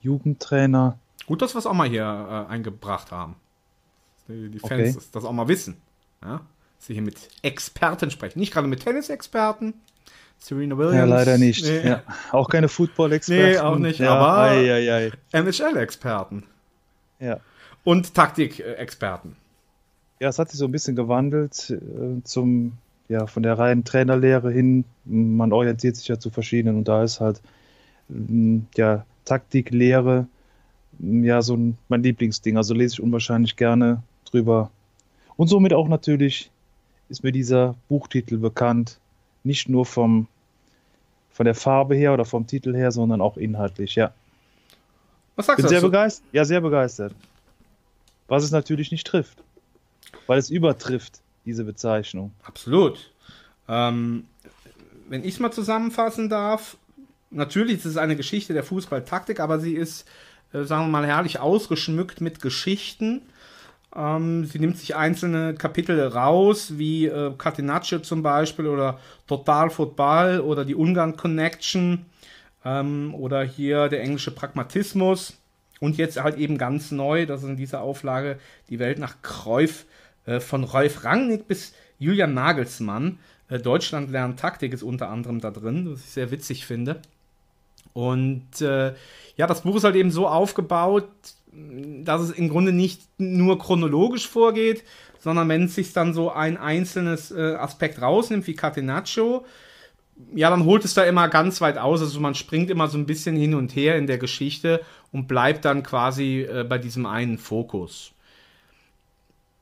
Jugendtrainer. 0.00 0.98
Gut, 1.26 1.42
dass 1.42 1.54
wir 1.54 1.58
es 1.58 1.66
auch 1.66 1.74
mal 1.74 1.88
hier 1.88 2.02
äh, 2.02 2.52
eingebracht 2.52 3.12
haben. 3.12 3.36
Die, 4.28 4.48
die 4.48 4.58
Fans 4.58 4.96
Okay. 4.96 5.06
das, 5.12 5.24
auch 5.24 5.32
mal 5.32 5.48
wissen. 5.48 5.76
Ja? 6.22 6.40
Dass 6.76 6.86
sie 6.86 6.94
hier 6.94 7.02
mit 7.02 7.28
Experten 7.42 8.10
sprechen. 8.10 8.38
Nicht 8.38 8.52
gerade 8.52 8.68
mit 8.68 8.82
Tennisexperten. 8.82 9.74
Serena 10.38 10.78
Williams. 10.78 10.96
Ja, 10.96 11.04
leider 11.04 11.38
nicht. 11.38 11.64
Nee, 11.64 11.88
Ja. 11.88 12.02
Auch 12.32 12.48
keine 12.48 12.68
Football-Experten. 12.68 13.52
nee 13.52 13.58
auch 13.58 13.78
nicht. 13.78 13.98
Ja, 13.98 14.14
aber. 14.14 14.54
NHL-Experten. 15.32 16.44
Ja. 17.20 17.40
Und 17.84 18.14
Taktik-Experten. 18.14 19.36
Ja, 20.20 20.28
es 20.28 20.38
hat 20.38 20.50
sich 20.50 20.58
so 20.58 20.64
ein 20.64 20.72
bisschen 20.72 20.96
gewandelt 20.96 21.70
äh, 21.70 22.22
zum, 22.24 22.72
ja, 23.08 23.26
von 23.26 23.42
der 23.42 23.58
reinen 23.58 23.84
Trainerlehre 23.84 24.50
hin. 24.50 24.84
Man 25.04 25.52
orientiert 25.52 25.96
sich 25.96 26.08
ja 26.08 26.18
zu 26.18 26.30
verschiedenen 26.30 26.76
und 26.76 26.88
da 26.88 27.04
ist 27.04 27.20
halt, 27.20 27.40
mm, 28.08 28.60
ja, 28.76 29.04
Taktiklehre, 29.24 30.26
mm, 30.98 31.24
ja, 31.24 31.40
so 31.42 31.56
ein, 31.56 31.78
mein 31.88 32.02
Lieblingsding. 32.02 32.56
Also 32.56 32.74
lese 32.74 32.94
ich 32.94 33.02
unwahrscheinlich 33.02 33.56
gerne 33.56 34.02
drüber. 34.24 34.70
Und 35.36 35.48
somit 35.48 35.72
auch 35.72 35.88
natürlich 35.88 36.50
ist 37.08 37.22
mir 37.22 37.32
dieser 37.32 37.74
Buchtitel 37.88 38.38
bekannt. 38.38 38.98
Nicht 39.44 39.68
nur 39.68 39.86
vom, 39.86 40.26
von 41.30 41.44
der 41.44 41.54
Farbe 41.54 41.94
her 41.94 42.12
oder 42.12 42.24
vom 42.24 42.46
Titel 42.46 42.74
her, 42.74 42.90
sondern 42.92 43.20
auch 43.20 43.36
inhaltlich, 43.36 43.94
ja. 43.94 44.12
Was 45.36 45.46
sagst 45.46 45.58
Bin 45.58 45.64
du 45.64 45.68
sehr 45.68 45.78
dazu? 45.80 45.90
begeistert. 45.90 46.26
Ja, 46.32 46.44
sehr 46.44 46.60
begeistert. 46.60 47.14
Was 48.26 48.42
es 48.42 48.50
natürlich 48.50 48.90
nicht 48.90 49.06
trifft. 49.06 49.38
Weil 50.26 50.38
es 50.38 50.50
übertrifft, 50.50 51.20
diese 51.44 51.64
Bezeichnung. 51.64 52.32
Absolut. 52.42 53.12
Ähm, 53.68 54.24
wenn 55.08 55.24
ich 55.24 55.34
es 55.34 55.40
mal 55.40 55.52
zusammenfassen 55.52 56.28
darf, 56.28 56.76
natürlich 57.30 57.78
ist 57.78 57.84
es 57.84 57.96
eine 57.96 58.16
Geschichte 58.16 58.52
der 58.52 58.64
Fußballtaktik, 58.64 59.40
aber 59.40 59.60
sie 59.60 59.74
ist, 59.74 60.06
äh, 60.52 60.64
sagen 60.64 60.86
wir 60.86 60.88
mal, 60.88 61.06
herrlich 61.06 61.38
ausgeschmückt 61.38 62.20
mit 62.20 62.40
Geschichten. 62.40 63.22
Ähm, 63.98 64.44
sie 64.44 64.60
nimmt 64.60 64.78
sich 64.78 64.94
einzelne 64.94 65.54
Kapitel 65.54 66.00
raus, 66.06 66.78
wie 66.78 67.06
äh, 67.06 67.32
Catenaccio 67.36 67.98
zum 67.98 68.22
Beispiel 68.22 68.68
oder 68.68 69.00
Total 69.26 69.70
Football 69.70 70.40
oder 70.40 70.64
die 70.64 70.76
Ungarn 70.76 71.16
Connection 71.16 72.06
ähm, 72.64 73.12
oder 73.14 73.42
hier 73.42 73.88
der 73.88 74.02
englische 74.02 74.30
Pragmatismus. 74.30 75.36
Und 75.80 75.96
jetzt 75.96 76.22
halt 76.22 76.38
eben 76.38 76.58
ganz 76.58 76.92
neu, 76.92 77.26
das 77.26 77.42
ist 77.42 77.48
in 77.48 77.56
dieser 77.56 77.82
Auflage 77.82 78.38
die 78.68 78.78
Welt 78.78 78.98
nach 78.98 79.16
Cruyff, 79.22 79.84
äh, 80.26 80.38
von 80.38 80.62
Rolf 80.62 81.04
Rangnick 81.04 81.48
bis 81.48 81.74
Julian 81.98 82.34
Nagelsmann. 82.34 83.18
Äh, 83.48 83.58
Deutschland 83.58 84.10
lernt 84.10 84.38
Taktik 84.38 84.72
ist 84.72 84.84
unter 84.84 85.08
anderem 85.08 85.40
da 85.40 85.50
drin, 85.50 85.90
was 85.90 86.00
ich 86.00 86.10
sehr 86.10 86.30
witzig 86.30 86.66
finde. 86.66 87.00
Und 87.94 88.60
äh, 88.60 88.94
ja, 89.36 89.46
das 89.46 89.62
Buch 89.62 89.76
ist 89.76 89.84
halt 89.84 89.96
eben 89.96 90.10
so 90.10 90.28
aufgebaut, 90.28 91.08
dass 91.52 92.22
es 92.22 92.30
im 92.30 92.48
Grunde 92.48 92.72
nicht 92.72 93.02
nur 93.18 93.58
chronologisch 93.58 94.28
vorgeht, 94.28 94.84
sondern 95.18 95.48
wenn 95.48 95.64
es 95.64 95.74
sich 95.74 95.92
dann 95.92 96.14
so 96.14 96.30
ein 96.30 96.56
einzelnes 96.56 97.30
äh, 97.30 97.54
Aspekt 97.54 98.00
rausnimmt, 98.00 98.46
wie 98.46 98.54
Catenaccio, 98.54 99.44
ja, 100.34 100.50
dann 100.50 100.64
holt 100.64 100.84
es 100.84 100.94
da 100.94 101.04
immer 101.04 101.28
ganz 101.28 101.60
weit 101.60 101.78
aus. 101.78 102.00
Also 102.00 102.20
man 102.20 102.34
springt 102.34 102.70
immer 102.70 102.88
so 102.88 102.98
ein 102.98 103.06
bisschen 103.06 103.36
hin 103.36 103.54
und 103.54 103.74
her 103.74 103.96
in 103.96 104.06
der 104.06 104.18
Geschichte 104.18 104.80
und 105.12 105.28
bleibt 105.28 105.64
dann 105.64 105.82
quasi 105.82 106.42
äh, 106.42 106.64
bei 106.64 106.78
diesem 106.78 107.06
einen 107.06 107.38
Fokus. 107.38 108.12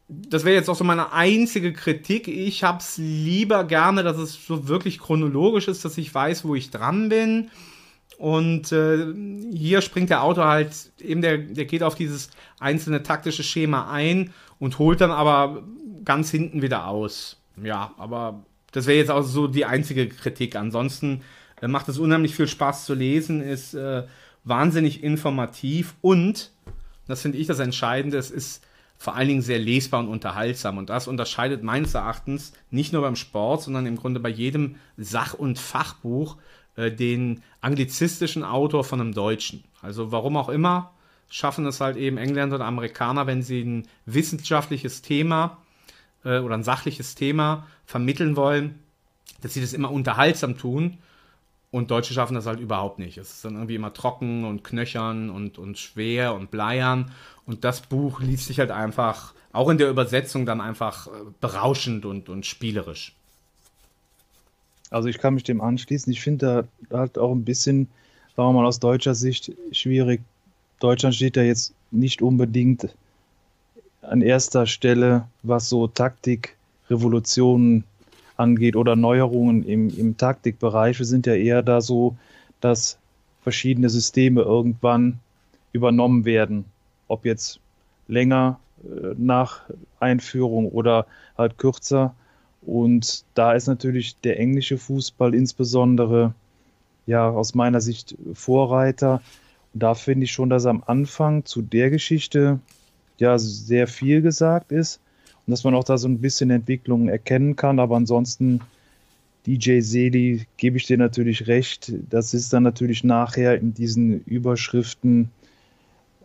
Das 0.09 0.45
wäre 0.45 0.55
jetzt 0.55 0.71
auch 0.71 0.77
so 0.77 0.85
meine 0.85 1.13
einzige 1.13 1.73
Kritik. 1.73 2.29
Ich 2.29 2.63
habe 2.63 2.79
es 2.79 2.97
lieber 2.97 3.65
gerne, 3.65 4.05
dass 4.05 4.19
es 4.19 4.47
so 4.47 4.69
wirklich 4.69 5.01
chronologisch 5.01 5.67
ist, 5.69 5.85
dass 5.85 5.99
ich 5.99 6.15
weiß, 6.15 6.45
wo 6.45 6.55
ich 6.55 6.71
dran 6.71 7.09
bin. 7.09 7.51
Und 8.19 8.73
äh, 8.73 9.13
hier 9.55 9.83
springt 9.83 10.11
der 10.11 10.23
Autor 10.23 10.47
halt 10.47 10.91
eben, 11.01 11.21
der, 11.21 11.39
der 11.39 11.67
geht 11.67 11.83
auf 11.83 11.95
dieses 11.95 12.31
einzelne 12.59 13.03
taktische 13.03 13.43
Schema 13.43 13.91
ein 13.91 14.33
und 14.59 14.79
holt 14.79 15.01
dann 15.01 15.11
aber 15.11 15.63
ganz 16.05 16.31
hinten 16.31 16.63
wieder 16.63 16.87
aus. 16.87 17.37
Ja, 17.63 17.93
aber 17.99 18.43
das 18.73 18.87
wäre 18.87 18.99
jetzt 18.99 19.11
auch 19.11 19.23
so 19.23 19.49
die 19.49 19.67
einzige 19.67 20.09
Kritik. 20.09 20.57
Ansonsten 20.57 21.23
äh, 21.61 21.69
macht 21.69 21.89
es 21.89 21.99
unheimlich 21.99 22.35
viel 22.35 22.49
Spaß 22.49 22.87
zu 22.87 22.95
lesen, 22.95 23.43
ist 23.43 23.75
äh, 23.75 24.05
wahnsinnig 24.45 25.03
informativ 25.03 25.95
und, 26.01 26.53
das 27.07 27.23
finde 27.23 27.39
ich 27.39 27.47
das 27.47 27.59
Entscheidende, 27.59 28.17
es 28.17 28.31
ist 28.31 28.65
vor 28.99 29.15
allen 29.15 29.29
Dingen 29.29 29.43
sehr 29.43 29.59
lesbar 29.59 30.01
und 30.01 30.09
unterhaltsam. 30.09 30.79
Und 30.79 30.89
das 30.89 31.07
unterscheidet 31.07 31.63
meines 31.63 31.95
Erachtens 31.95 32.53
nicht 32.71 32.93
nur 32.93 33.03
beim 33.03 33.17
Sport, 33.17 33.63
sondern 33.63 33.85
im 33.87 33.97
Grunde 33.97 34.21
bei 34.21 34.31
jedem 34.31 34.77
Sach- 34.97 35.35
und 35.35 35.59
Fachbuch 35.59 36.39
äh, 36.77 36.91
den 36.91 37.43
anglizistischen 37.61 38.45
Autor 38.45 38.85
von 38.85 39.01
einem 39.01 39.13
Deutschen. 39.13 39.65
Also 39.83 40.13
warum 40.13 40.37
auch 40.37 40.49
immer 40.49 40.93
schaffen 41.29 41.67
es 41.67 41.81
halt 41.81 41.97
eben 41.97 42.19
Engländer 42.19 42.57
und 42.57 42.63
Amerikaner, 42.63 43.27
wenn 43.27 43.43
sie 43.43 43.63
ein 43.63 43.89
wissenschaftliches 44.05 45.03
Thema 45.03 45.59
äh, 46.25 46.39
oder 46.39 46.55
ein 46.55 46.63
sachliches 46.63 47.15
Thema 47.15 47.67
vermitteln 47.85 48.37
wollen, 48.37 48.79
dass 49.41 49.55
sie 49.55 49.61
das 49.61 49.73
immer 49.73 49.91
unterhaltsam 49.91 50.57
tun. 50.57 50.99
Und 51.73 51.91
Deutsche 51.91 52.15
schaffen 52.15 52.35
das 52.35 52.47
halt 52.47 52.61
überhaupt 52.61 52.99
nicht. 52.99 53.19
Es 53.19 53.33
ist 53.33 53.45
dann 53.45 53.55
irgendwie 53.55 53.75
immer 53.75 53.93
trocken 53.93 54.45
und 54.45 54.63
knöchern 54.63 55.31
und, 55.31 55.59
und 55.59 55.79
schwer 55.79 56.35
und 56.35 56.51
bleiern. 56.51 57.11
Und 57.45 57.65
das 57.65 57.83
Buch 57.83 58.21
liest 58.21 58.47
sich 58.47 58.61
halt 58.61 58.71
einfach, 58.71 59.35
auch 59.53 59.69
in 59.69 59.79
der 59.79 59.91
Übersetzung, 59.91 60.47
dann 60.47 60.61
einfach 60.61 61.09
äh, 61.09 61.11
berauschend 61.41 62.05
und, 62.07 62.29
und 62.29 62.47
spielerisch. 62.47 63.16
Also 64.91 65.09
ich 65.09 65.19
kann 65.19 65.35
mich 65.35 65.43
dem 65.43 65.61
anschließen. 65.61 66.13
Ich 66.13 66.21
finde 66.21 66.69
da 66.91 66.99
halt 66.99 67.19
auch 67.19 67.33
ein 67.33 67.45
bisschen, 67.45 67.89
sagen 68.37 68.49
wir 68.49 68.53
mal 68.53 68.67
aus 68.67 68.81
deutscher 68.81 69.15
Sicht, 69.15 69.53
schwierig. 69.73 70.21
Deutschland 70.81 71.15
steht 71.15 71.37
da 71.37 71.43
jetzt 71.43 71.75
nicht 71.91 72.23
unbedingt 72.23 72.89
an 74.03 74.23
erster 74.23 74.67
Stelle, 74.67 75.27
was 75.43 75.69
so 75.69 75.87
Taktik, 75.89 76.57
Revolutionen 76.89 77.85
angeht 78.37 78.77
oder 78.77 78.97
Neuerungen 78.97 79.65
im, 79.65 79.89
im 79.97 80.17
Taktikbereich. 80.17 80.99
Wir 80.99 81.07
sind 81.07 81.27
ja 81.27 81.35
eher 81.35 81.63
da 81.63 81.81
so 81.81 82.17
das 82.61 82.99
verschiedene 83.43 83.91
Systeme 83.91 84.43
irgendwann 84.43 85.19
übernommen 85.73 86.25
werden. 86.25 86.65
Ob 87.09 87.25
jetzt 87.25 87.61
länger 88.09 88.59
äh, 88.85 89.15
nach 89.17 89.63
Einführung 90.01 90.69
oder 90.69 91.07
halt 91.37 91.59
kürzer. 91.59 92.15
Und 92.67 93.25
da 93.35 93.53
ist 93.53 93.69
natürlich 93.69 94.19
der 94.21 94.41
englische 94.41 94.77
Fußball 94.77 95.35
insbesondere 95.35 96.35
ja 97.07 97.29
aus 97.29 97.55
meiner 97.55 97.81
Sicht 97.81 98.17
Vorreiter. 98.35 99.23
Und 99.73 99.83
da 99.83 99.95
finde 99.95 100.25
ich 100.25 100.33
schon, 100.33 100.51
dass 100.51 100.67
am 100.67 100.83
Anfang 100.85 101.45
zu 101.45 101.63
der 101.63 101.91
Geschichte 101.91 102.59
ja 103.19 103.39
sehr 103.39 103.87
viel 103.87 104.21
gesagt 104.21 104.73
ist 104.73 105.01
und 105.47 105.53
dass 105.53 105.63
man 105.63 105.75
auch 105.75 105.85
da 105.85 105.97
so 105.97 106.09
ein 106.09 106.19
bisschen 106.19 106.51
Entwicklungen 106.51 107.09
erkennen 107.09 107.55
kann. 107.55 107.79
Aber 107.79 107.97
ansonsten 107.97 108.61
DJ 109.47 109.81
Seli 109.81 110.47
gebe 110.57 110.77
ich 110.77 110.87
dir 110.87 110.99
natürlich 110.99 111.47
recht. 111.47 111.93
Das 112.11 112.35
ist 112.35 112.53
dann 112.53 112.65
natürlich 112.65 113.05
nachher 113.05 113.61
in 113.61 113.75
diesen 113.75 114.25
Überschriften 114.25 115.31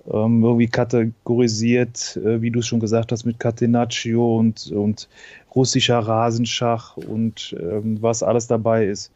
ähm, 0.10 0.44
irgendwie 0.44 0.68
kategorisiert, 0.68 2.18
äh, 2.18 2.42
wie 2.42 2.52
du 2.52 2.60
es 2.60 2.68
schon 2.68 2.80
gesagt 2.80 3.12
hast, 3.12 3.26
mit 3.26 3.40
Catenaccio 3.40 4.38
und, 4.38 4.72
und 4.72 5.10
russischer 5.56 6.00
Rasenschach 6.00 6.98
und 6.98 7.56
ähm, 7.60 8.02
was 8.02 8.24
alles 8.24 8.48
dabei 8.48 8.88
ist. 8.88 9.12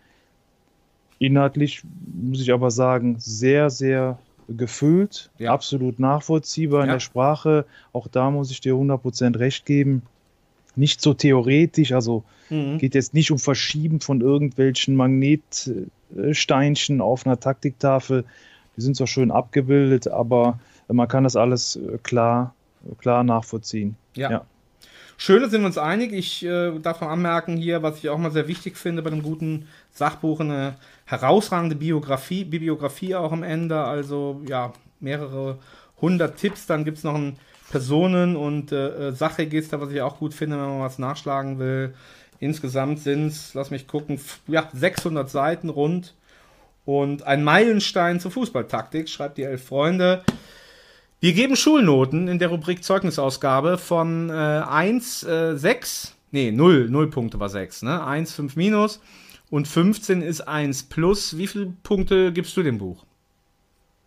Inhaltlich 1.18 1.82
muss 2.14 2.42
ich 2.42 2.52
aber 2.52 2.72
sagen, 2.72 3.16
sehr, 3.20 3.70
sehr 3.70 4.20
gefüllt, 4.48 5.32
Ja. 5.40 5.54
absolut 5.54 6.00
nachvollziehbar 6.00 6.84
in 6.84 6.90
Ja. 6.90 6.96
der 6.96 7.00
Sprache. 7.00 7.66
Auch 7.94 8.08
da 8.08 8.30
muss 8.30 8.52
ich 8.52 8.62
dir 8.62 8.76
100% 8.76 9.40
recht 9.40 9.66
geben. 9.66 10.04
Nicht 10.76 11.02
so 11.02 11.14
theoretisch, 11.14 11.94
also 11.94 12.26
Mhm. 12.50 12.78
geht 12.78 12.96
jetzt 12.96 13.14
nicht 13.14 13.32
um 13.32 13.40
Verschieben 13.40 14.02
von 14.02 14.22
irgendwelchen 14.22 14.96
Magnetsteinchen 14.96 17.02
auf 17.02 17.26
einer 17.26 17.40
Taktiktafel. 17.40 18.26
Die 18.76 18.82
sind 18.82 18.98
zwar 18.98 19.08
schön 19.08 19.32
abgebildet, 19.32 20.10
aber 20.10 20.60
man 20.88 21.08
kann 21.08 21.24
das 21.24 21.36
alles 21.36 21.76
äh, 21.76 21.98
klar, 22.04 22.54
klar 23.00 23.24
nachvollziehen. 23.24 23.96
Ja. 24.16 24.46
Schön, 25.18 25.42
da 25.42 25.48
sind 25.48 25.62
wir 25.62 25.68
uns 25.68 25.78
einig. 25.78 26.12
Ich 26.12 26.46
äh, 26.46 26.78
darf 26.80 27.00
noch 27.00 27.08
anmerken 27.08 27.56
hier, 27.56 27.82
was 27.82 28.00
ich 28.00 28.10
auch 28.10 28.18
mal 28.18 28.32
sehr 28.32 28.50
wichtig 28.50 28.76
finde 28.76 29.02
bei 29.02 29.10
einem 29.10 29.24
guten 29.24 29.68
Sachbuch, 29.92 30.42
eine 30.42 30.76
herausragende 31.06 31.78
Biografie, 31.78 32.44
Bibliografie 32.44 33.16
auch 33.16 33.32
am 33.32 33.42
Ende. 33.42 33.82
Also 33.82 34.42
ja, 34.46 34.74
mehrere 35.00 35.58
hundert 36.02 36.38
Tipps. 36.38 36.66
Dann 36.66 36.84
gibt 36.84 36.98
es 36.98 37.06
noch 37.06 37.16
ein 37.16 37.38
Personen- 37.72 38.36
und 38.36 38.74
äh, 38.74 39.10
äh, 39.10 39.12
Sachregister, 39.14 39.80
was 39.80 39.92
ich 39.92 40.02
auch 40.02 40.20
gut 40.20 40.34
finde, 40.34 40.58
wenn 40.58 40.66
man 40.66 40.82
was 40.82 41.00
nachschlagen 41.00 41.60
will. 41.60 41.94
Insgesamt 42.40 43.00
sind 43.00 43.28
es, 43.28 43.54
lass 43.54 43.72
mich 43.72 43.88
gucken, 43.88 44.20
ja, 44.48 44.70
600 44.74 45.30
Seiten 45.30 45.70
rund. 45.70 46.14
Und 46.84 47.24
ein 47.24 47.44
Meilenstein 47.44 48.20
zur 48.20 48.32
Fußballtaktik, 48.32 49.10
schreibt 49.10 49.38
die 49.38 49.44
Elf 49.44 49.66
Freunde. 49.66 50.24
Wir 51.26 51.34
geben 51.34 51.56
Schulnoten 51.56 52.28
in 52.28 52.38
der 52.38 52.50
Rubrik 52.50 52.84
Zeugnisausgabe 52.84 53.80
von 53.80 54.30
äh, 54.30 54.34
1, 54.34 55.24
äh, 55.24 55.58
6, 55.58 56.16
nee, 56.30 56.52
0, 56.52 56.88
0 56.88 57.10
Punkte 57.10 57.40
war 57.40 57.50
6, 57.50 57.82
ne? 57.82 58.06
1, 58.06 58.32
5 58.34 58.56
minus 58.56 59.02
und 59.50 59.68
15 59.68 60.22
ist 60.22 60.42
1 60.42 60.84
plus. 60.84 61.36
Wie 61.36 61.48
viele 61.48 61.74
Punkte 61.82 62.32
gibst 62.32 62.56
du 62.56 62.62
dem 62.62 62.78
Buch? 62.78 63.04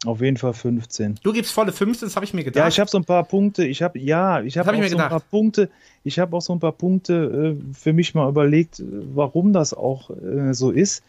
Auf 0.06 0.20
jeden 0.20 0.36
Fall 0.36 0.52
15. 0.52 1.18
Du 1.24 1.32
gibst 1.32 1.50
volle 1.50 1.72
15, 1.72 2.06
das 2.06 2.14
habe 2.14 2.24
ich 2.24 2.34
mir 2.34 2.44
gedacht. 2.44 2.62
Ja, 2.62 2.68
ich 2.68 2.78
habe 2.78 2.88
so 2.88 2.98
ein 2.98 3.04
paar 3.04 3.24
Punkte. 3.24 3.66
Ich 3.66 3.82
habe 3.82 3.98
ja, 3.98 4.40
ich 4.40 4.56
habe 4.56 4.68
hab 4.68 4.76
auch 4.76 4.80
ich 4.80 4.90
so 4.92 4.96
ein 4.96 5.08
paar 5.08 5.18
Punkte. 5.18 5.70
Ich 6.04 6.20
habe 6.20 6.36
auch 6.36 6.42
so 6.42 6.52
ein 6.52 6.60
paar 6.60 6.70
Punkte 6.70 7.56
äh, 7.58 7.74
für 7.74 7.92
mich 7.92 8.14
mal 8.14 8.28
überlegt, 8.28 8.80
warum 9.12 9.52
das 9.52 9.74
auch 9.74 10.10
äh, 10.10 10.54
so 10.54 10.70
ist. 10.70 11.00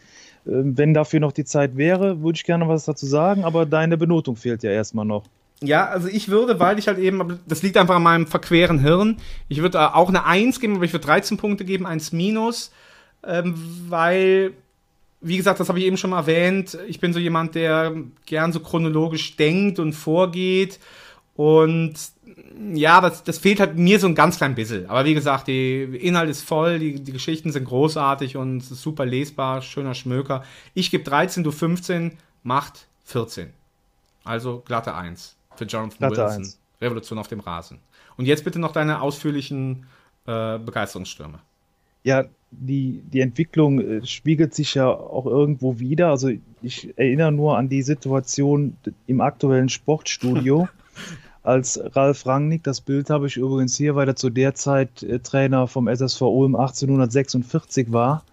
Äh, 0.47 0.53
wenn 0.53 0.95
dafür 0.95 1.19
noch 1.19 1.33
die 1.33 1.45
Zeit 1.45 1.77
wäre, 1.77 2.23
würde 2.23 2.37
ich 2.37 2.45
gerne 2.45 2.67
was 2.67 2.85
dazu 2.85 3.05
sagen, 3.05 3.43
aber 3.43 3.67
deine 3.67 3.95
Benotung 3.95 4.37
fehlt 4.37 4.63
ja 4.63 4.71
erstmal 4.71 5.05
noch. 5.05 5.25
Ja, 5.61 5.87
also 5.87 6.07
ich 6.07 6.29
würde, 6.29 6.59
weil 6.59 6.79
ich 6.79 6.87
halt 6.87 6.99
eben, 6.99 7.39
das 7.45 7.61
liegt 7.63 7.75
einfach 7.75 7.95
an 7.95 8.03
meinem 8.03 8.27
verqueren 8.27 8.79
Hirn, 8.79 9.17
ich 9.49 9.61
würde 9.61 9.77
äh, 9.77 9.81
auch 9.81 10.07
eine 10.07 10.23
1 10.25 10.61
geben, 10.61 10.75
aber 10.75 10.85
ich 10.85 10.93
würde 10.93 11.05
13 11.05 11.37
Punkte 11.37 11.65
geben, 11.65 11.85
1 11.85 12.13
minus, 12.13 12.71
ähm, 13.25 13.55
weil, 13.89 14.53
wie 15.19 15.35
gesagt, 15.35 15.59
das 15.59 15.67
habe 15.67 15.79
ich 15.79 15.85
eben 15.85 15.97
schon 15.97 16.11
mal 16.11 16.19
erwähnt, 16.19 16.77
ich 16.87 17.01
bin 17.01 17.11
so 17.11 17.19
jemand, 17.19 17.55
der 17.55 17.93
gern 18.25 18.53
so 18.53 18.61
chronologisch 18.61 19.35
denkt 19.35 19.79
und 19.79 19.91
vorgeht 19.91 20.79
und 21.35 21.95
ja, 22.73 23.01
das, 23.01 23.23
das 23.25 23.37
fehlt 23.37 23.59
halt 23.59 23.77
mir 23.77 23.99
so 23.99 24.07
ein 24.07 24.15
ganz 24.15 24.37
klein 24.37 24.55
bisschen. 24.55 24.89
Aber 24.89 25.05
wie 25.05 25.13
gesagt, 25.13 25.47
der 25.47 25.93
Inhalt 25.93 26.29
ist 26.29 26.41
voll, 26.41 26.79
die, 26.79 27.01
die 27.01 27.11
Geschichten 27.13 27.51
sind 27.51 27.65
großartig 27.65 28.37
und 28.37 28.61
super 28.61 29.05
lesbar, 29.05 29.61
schöner 29.61 29.93
Schmöker. 29.93 30.43
Ich 30.73 30.89
gebe 30.91 31.03
13, 31.03 31.43
du 31.43 31.51
15, 31.51 32.17
macht 32.43 32.87
14. 33.05 33.51
Also 34.23 34.63
glatte 34.65 34.95
1 34.95 35.38
für 35.59 35.65
Jonathan 35.65 36.09
Wilson. 36.09 36.41
1. 36.41 36.59
Revolution 36.81 37.19
auf 37.19 37.27
dem 37.27 37.41
Rasen. 37.41 37.79
Und 38.17 38.25
jetzt 38.25 38.43
bitte 38.43 38.57
noch 38.57 38.71
deine 38.71 39.01
ausführlichen 39.01 39.85
äh, 40.25 40.57
Begeisterungsstürme. 40.57 41.39
Ja, 42.03 42.25
die, 42.51 43.03
die 43.05 43.19
Entwicklung 43.19 43.79
äh, 43.79 44.05
spiegelt 44.05 44.55
sich 44.55 44.73
ja 44.73 44.87
auch 44.87 45.25
irgendwo 45.25 45.79
wieder. 45.79 46.09
Also 46.09 46.31
ich 46.61 46.97
erinnere 46.97 47.31
nur 47.31 47.57
an 47.57 47.69
die 47.69 47.81
Situation 47.81 48.77
im 49.05 49.21
aktuellen 49.21 49.69
Sportstudio, 49.69 50.67
als 51.43 51.79
Ralf 51.95 52.25
Rangnick, 52.25 52.63
das 52.63 52.81
Bild 52.81 53.09
habe 53.09 53.27
ich 53.27 53.37
übrigens 53.37 53.75
hier, 53.75 53.95
weil 53.95 54.07
er 54.07 54.15
zu 54.15 54.29
der 54.29 54.55
Zeit 54.55 55.03
äh, 55.03 55.19
Trainer 55.19 55.67
vom 55.67 55.87
SSV 55.87 56.21
Ulm 56.21 56.55
1846 56.55 57.91
war, 57.91 58.23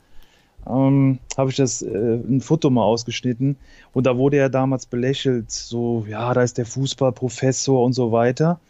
ähm, 0.69 1.19
habe 1.37 1.51
ich 1.51 1.57
das 1.57 1.83
äh, 1.83 1.89
ein 1.89 2.41
Foto 2.41 2.71
mal 2.71 2.83
ausgeschnitten 2.83 3.57
und 3.93 4.07
da 4.07 4.17
wurde 4.17 4.37
er 4.37 4.49
damals 4.49 4.87
belächelt, 4.87 5.51
so 5.51 6.05
ja, 6.09 6.33
da 6.35 6.43
ist 6.43 6.59
der 6.59 6.67
Fußballprofessor 6.67 7.83
und 7.83 7.93
so 7.93 8.13
weiter. 8.13 8.61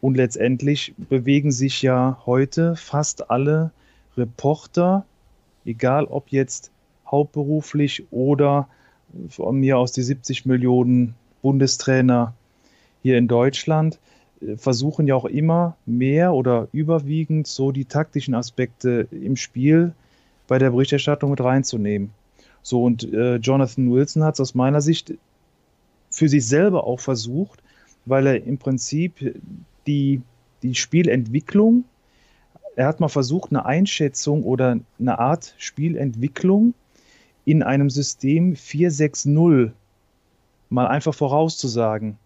Und 0.00 0.16
letztendlich 0.16 0.94
bewegen 0.96 1.52
sich 1.52 1.80
ja 1.80 2.18
heute 2.26 2.74
fast 2.74 3.30
alle 3.30 3.70
Reporter, 4.16 5.04
egal 5.64 6.06
ob 6.06 6.28
jetzt 6.30 6.72
hauptberuflich 7.06 8.04
oder 8.10 8.68
von 9.28 9.58
mir 9.58 9.78
aus 9.78 9.92
die 9.92 10.02
70 10.02 10.46
Millionen 10.46 11.14
Bundestrainer 11.42 12.34
hier 13.02 13.18
in 13.18 13.28
Deutschland, 13.28 13.98
äh, 14.40 14.56
versuchen 14.56 15.06
ja 15.06 15.14
auch 15.14 15.24
immer 15.24 15.76
mehr 15.86 16.32
oder 16.34 16.68
überwiegend 16.72 17.46
so 17.46 17.72
die 17.72 17.84
taktischen 17.84 18.34
Aspekte 18.34 19.06
im 19.10 19.36
Spiel 19.36 19.92
bei 20.52 20.58
der 20.58 20.72
Berichterstattung 20.72 21.30
mit 21.30 21.40
reinzunehmen. 21.40 22.10
So, 22.60 22.84
und 22.84 23.10
äh, 23.10 23.36
Jonathan 23.36 23.90
Wilson 23.90 24.22
hat 24.22 24.34
es 24.34 24.40
aus 24.40 24.54
meiner 24.54 24.82
Sicht 24.82 25.14
für 26.10 26.28
sich 26.28 26.46
selber 26.46 26.86
auch 26.86 27.00
versucht, 27.00 27.62
weil 28.04 28.26
er 28.26 28.44
im 28.44 28.58
Prinzip 28.58 29.34
die, 29.86 30.20
die 30.62 30.74
Spielentwicklung, 30.74 31.84
er 32.76 32.86
hat 32.86 33.00
mal 33.00 33.08
versucht, 33.08 33.50
eine 33.50 33.64
Einschätzung 33.64 34.42
oder 34.42 34.78
eine 35.00 35.18
Art 35.18 35.54
Spielentwicklung 35.56 36.74
in 37.46 37.62
einem 37.62 37.88
System 37.88 38.54
460 38.54 39.72
mal 40.68 40.86
einfach 40.86 41.14
vorauszusagen 41.14 42.18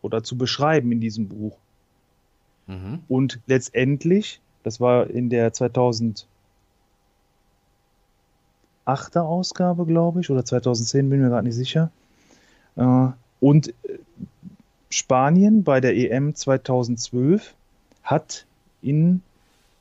oder 0.00 0.24
zu 0.24 0.36
beschreiben 0.36 0.90
in 0.90 1.00
diesem 1.00 1.28
Buch. 1.28 1.56
Und 3.06 3.38
letztendlich, 3.46 4.40
das 4.64 4.80
war 4.80 5.08
in 5.08 5.30
der 5.30 5.52
2008er 8.86 9.20
Ausgabe, 9.20 9.86
glaube 9.86 10.20
ich, 10.20 10.30
oder 10.30 10.44
2010, 10.44 11.08
bin 11.10 11.20
mir 11.20 11.28
gerade 11.28 11.46
nicht 11.46 11.54
sicher. 11.56 11.90
Äh, 12.76 13.08
Und 13.40 13.68
äh, 13.68 13.98
Spanien 14.90 15.64
bei 15.64 15.80
der 15.80 15.96
EM 15.96 16.34
2012 16.34 17.54
hat 18.02 18.44
in 18.82 19.22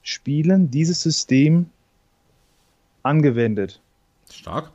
Spielen 0.04 0.72
dieses 0.72 1.02
System 1.02 1.68
angewendet. 3.04 3.80
Stark. 4.32 4.72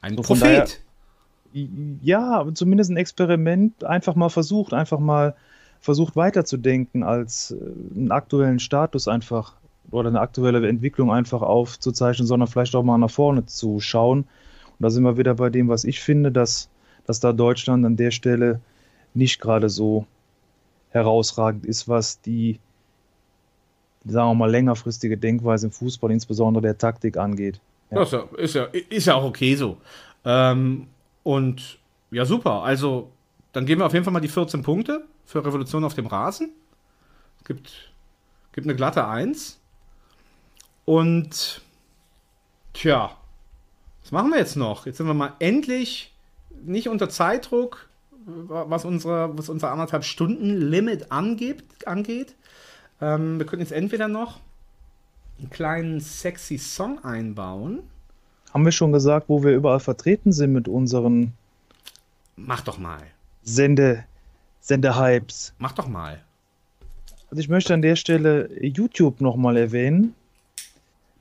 Ein 0.00 0.16
So, 0.16 0.22
Prophet. 0.22 0.42
daher- 1.52 1.68
Ja, 2.02 2.44
zumindest 2.54 2.90
ein 2.90 2.96
Experiment, 2.96 3.84
einfach 3.84 4.14
mal 4.14 4.28
versucht, 4.28 4.72
einfach 4.74 4.98
mal 4.98 5.34
versucht 5.80 6.16
weiterzudenken, 6.16 7.02
als 7.02 7.50
äh, 7.52 7.56
einen 7.96 8.10
aktuellen 8.12 8.58
Status 8.58 9.06
einfach 9.08 9.54
oder 9.90 10.08
eine 10.08 10.20
aktuelle 10.20 10.66
Entwicklung 10.68 11.12
einfach 11.12 11.42
aufzuzeichnen, 11.42 12.26
sondern 12.26 12.48
vielleicht 12.48 12.74
auch 12.74 12.82
mal 12.82 12.98
nach 12.98 13.10
vorne 13.10 13.46
zu 13.46 13.80
schauen. 13.80 14.20
Und 14.20 14.82
da 14.82 14.90
sind 14.90 15.04
wir 15.04 15.16
wieder 15.16 15.34
bei 15.34 15.50
dem, 15.50 15.68
was 15.68 15.84
ich 15.84 16.00
finde, 16.00 16.32
dass, 16.32 16.68
dass 17.06 17.20
da 17.20 17.32
Deutschland 17.32 17.84
an 17.84 17.96
der 17.96 18.10
Stelle 18.10 18.60
nicht 19.14 19.40
gerade 19.40 19.68
so 19.68 20.06
herausragend 20.90 21.66
ist, 21.66 21.88
was 21.88 22.20
die, 22.20 22.58
sagen 24.04 24.30
wir 24.30 24.34
mal, 24.34 24.50
längerfristige 24.50 25.16
Denkweise 25.16 25.66
im 25.66 25.72
Fußball, 25.72 26.10
insbesondere 26.10 26.62
der 26.62 26.78
Taktik 26.78 27.16
angeht. 27.16 27.60
Ja. 27.90 28.02
Ist, 28.02 28.12
ja, 28.12 28.24
ist, 28.36 28.54
ja, 28.54 28.64
ist 28.64 29.06
ja 29.06 29.14
auch 29.14 29.24
okay 29.24 29.54
so. 29.54 29.76
Ähm, 30.24 30.88
und 31.22 31.78
ja, 32.10 32.24
super. 32.24 32.62
Also, 32.62 33.10
dann 33.52 33.66
geben 33.66 33.80
wir 33.80 33.86
auf 33.86 33.92
jeden 33.92 34.04
Fall 34.04 34.12
mal 34.12 34.20
die 34.20 34.28
14 34.28 34.62
Punkte 34.62 35.04
für 35.24 35.44
Revolution 35.44 35.84
auf 35.84 35.94
dem 35.94 36.06
Rasen. 36.06 36.50
Es 37.38 37.44
gibt, 37.44 37.92
gibt 38.52 38.66
eine 38.66 38.76
glatte 38.76 39.06
1. 39.06 39.60
Und 40.84 41.62
tja, 42.72 43.16
was 44.02 44.12
machen 44.12 44.30
wir 44.30 44.38
jetzt 44.38 44.56
noch? 44.56 44.86
Jetzt 44.86 44.98
sind 44.98 45.06
wir 45.06 45.14
mal 45.14 45.32
endlich 45.38 46.12
nicht 46.62 46.88
unter 46.88 47.08
Zeitdruck, 47.08 47.88
was, 48.26 48.84
unsere, 48.84 49.36
was 49.36 49.48
unser 49.48 49.70
anderthalb 49.70 50.04
Stunden 50.04 50.56
Limit 50.56 51.12
angeht. 51.12 51.64
angeht. 51.86 52.34
Ähm, 53.00 53.38
wir 53.38 53.46
können 53.46 53.60
jetzt 53.60 53.72
entweder 53.72 54.08
noch 54.08 54.40
einen 55.38 55.50
kleinen 55.50 56.00
sexy 56.00 56.58
Song 56.58 57.02
einbauen. 57.04 57.80
Haben 58.52 58.64
wir 58.64 58.72
schon 58.72 58.92
gesagt, 58.92 59.28
wo 59.28 59.42
wir 59.42 59.52
überall 59.52 59.80
vertreten 59.80 60.32
sind 60.32 60.52
mit 60.52 60.68
unseren 60.68 61.32
Mach 62.36 62.62
doch 62.62 62.78
mal. 62.78 63.02
Sende, 63.42 64.04
Sendehypes? 64.60 65.54
Mach 65.58 65.72
doch 65.72 65.88
mal. 65.88 66.22
Also 67.30 67.40
ich 67.40 67.48
möchte 67.48 67.74
an 67.74 67.82
der 67.82 67.96
Stelle 67.96 68.50
YouTube 68.60 69.20
nochmal 69.20 69.56
erwähnen. 69.56 70.14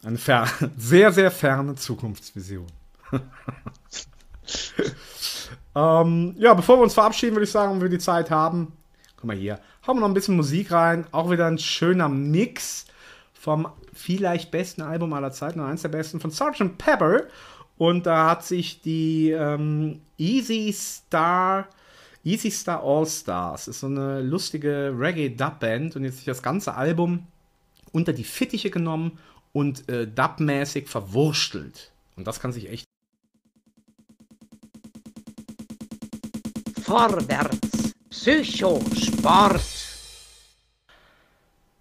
Eine 0.08 0.18
fer 0.18 0.48
sehr, 0.78 1.12
sehr 1.12 1.30
ferne 1.30 1.76
Zukunftsvision. 1.76 2.68
ähm, 5.76 6.34
ja, 6.38 6.54
bevor 6.54 6.78
wir 6.78 6.84
uns 6.84 6.94
verabschieden, 6.94 7.36
würde 7.36 7.44
ich 7.44 7.52
sagen, 7.52 7.74
wenn 7.74 7.82
wir 7.82 7.90
die 7.90 7.98
Zeit 7.98 8.32
haben, 8.32 8.72
guck 9.18 9.26
mal 9.26 9.36
hier, 9.36 9.60
hauen 9.86 9.98
wir 9.98 10.02
noch 10.02 10.08
ein 10.08 10.14
bisschen 10.14 10.38
Musik 10.38 10.72
rein. 10.72 11.06
Auch 11.12 11.30
wieder 11.30 11.46
ein 11.48 11.58
schöner 11.58 12.08
Mix 12.08 12.86
vom 13.34 13.68
vielleicht 13.92 14.50
besten 14.50 14.82
Album 14.82 15.12
aller 15.12 15.34
Zeiten, 15.34 15.60
oder 15.60 15.68
eins 15.68 15.82
der 15.82 15.90
besten, 15.90 16.22
von 16.22 16.32
Sgt. 16.32 16.78
Pepper. 16.78 17.24
Und 17.78 18.06
da 18.06 18.30
hat 18.30 18.46
sich 18.46 18.82
die 18.82 19.32
ähm, 19.32 20.00
Easy 20.18 20.72
Star, 20.74 21.68
Easy 22.24 22.50
Star 22.50 22.82
All 22.82 23.06
Stars, 23.06 23.68
ist 23.68 23.82
so 23.82 23.88
eine 23.88 24.22
lustige 24.22 24.96
Reggae-Dub-Band 24.98 25.98
und 25.98 26.06
jetzt 26.06 26.16
sich 26.16 26.26
das 26.26 26.42
ganze 26.42 26.76
Album 26.76 27.28
unter 27.92 28.14
die 28.14 28.24
Fittiche 28.24 28.70
genommen 28.70 29.20
und 29.58 29.90
äh, 29.90 30.06
dubmäßig 30.06 30.88
verwurstelt. 30.88 31.92
Und 32.16 32.28
das 32.28 32.40
kann 32.40 32.52
sich 32.52 32.70
echt. 32.70 32.86
Vorwärts. 36.80 37.94
Psychosport. 38.12 39.60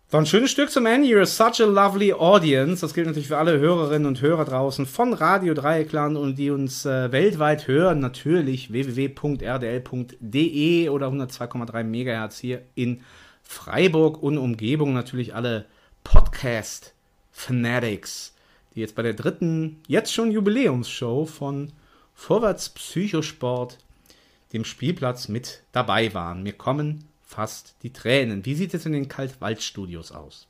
So 0.09 0.17
ein 0.17 0.25
schönes 0.25 0.51
Stück 0.53 0.71
zum 0.71 0.87
Ende. 0.87 1.07
You're 1.07 1.27
such 1.27 1.61
a 1.61 1.67
lovely 1.69 2.15
audience. 2.15 2.81
Das 2.81 2.95
gilt 2.95 3.09
natürlich 3.09 3.29
für 3.29 3.37
alle 3.37 3.59
Hörerinnen 3.59 4.07
und 4.07 4.23
Hörer 4.23 4.47
draußen 4.47 4.87
von 4.87 5.13
Radio 5.13 5.53
Dreieckland 5.53 6.17
und 6.17 6.37
die 6.37 6.51
uns 6.51 6.87
äh, 6.87 7.13
weltweit 7.13 7.69
hören. 7.69 8.01
Natürlich 8.01 8.73
www.rdl.de 8.73 9.19
oder 10.89 11.09
102,3 11.09 11.85
Megahertz 11.85 12.39
hier 12.39 12.63
in 12.75 13.03
Freiburg 13.43 14.23
und 14.23 14.39
Umgebung. 14.39 14.95
Natürlich 14.95 15.35
alle 15.35 15.67
Podcast-Fanatics, 17.37 18.35
die 18.75 18.81
jetzt 18.81 18.95
bei 18.95 19.03
der 19.03 19.15
dritten, 19.15 19.79
jetzt 19.87 20.13
schon 20.13 20.31
Jubiläumsshow 20.31 21.27
von 21.27 21.73
Vorwärts 22.15 22.71
Psychosport, 22.71 23.79
dem 24.53 24.65
Spielplatz, 24.65 25.29
mit 25.29 25.63
dabei 25.73 26.15
waren. 26.15 26.43
Mir 26.43 26.55
kommen 26.55 27.05
fast 27.25 27.75
die 27.83 27.93
Tränen. 27.93 28.45
Wie 28.47 28.55
sieht 28.55 28.75
es 28.75 28.87
in 28.87 28.93
den 28.93 29.09
Kaltwaldstudios 29.09 30.13
aus? 30.13 30.47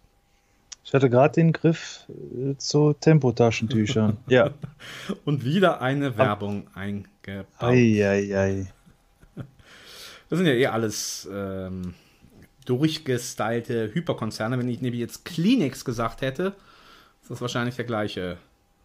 Ich 0.84 0.94
hatte 0.94 1.10
gerade 1.10 1.34
den 1.34 1.52
Griff 1.52 2.04
äh, 2.08 2.56
zu 2.58 2.92
Tempotaschentüchern. 2.92 4.18
ja. 4.28 4.52
Und 5.24 5.44
wieder 5.44 5.80
eine 5.80 6.16
Werbung 6.16 6.68
eingebaut. 6.74 7.46
Eieiei. 7.58 8.72
Das 10.28 10.38
sind 10.38 10.46
ja 10.46 10.52
eh 10.52 10.66
alles 10.66 11.28
ähm, 11.32 11.94
durchgestylte 12.66 13.92
Hyperkonzerne. 13.92 14.58
Wenn 14.58 14.68
ich 14.68 14.80
nämlich 14.80 15.00
jetzt 15.00 15.24
Kleenex 15.24 15.84
gesagt 15.84 16.20
hätte, 16.20 16.54
ist 17.26 17.30
das 17.32 17.40
wahrscheinlich 17.40 17.74
der 17.74 17.86
gleiche 17.86 18.38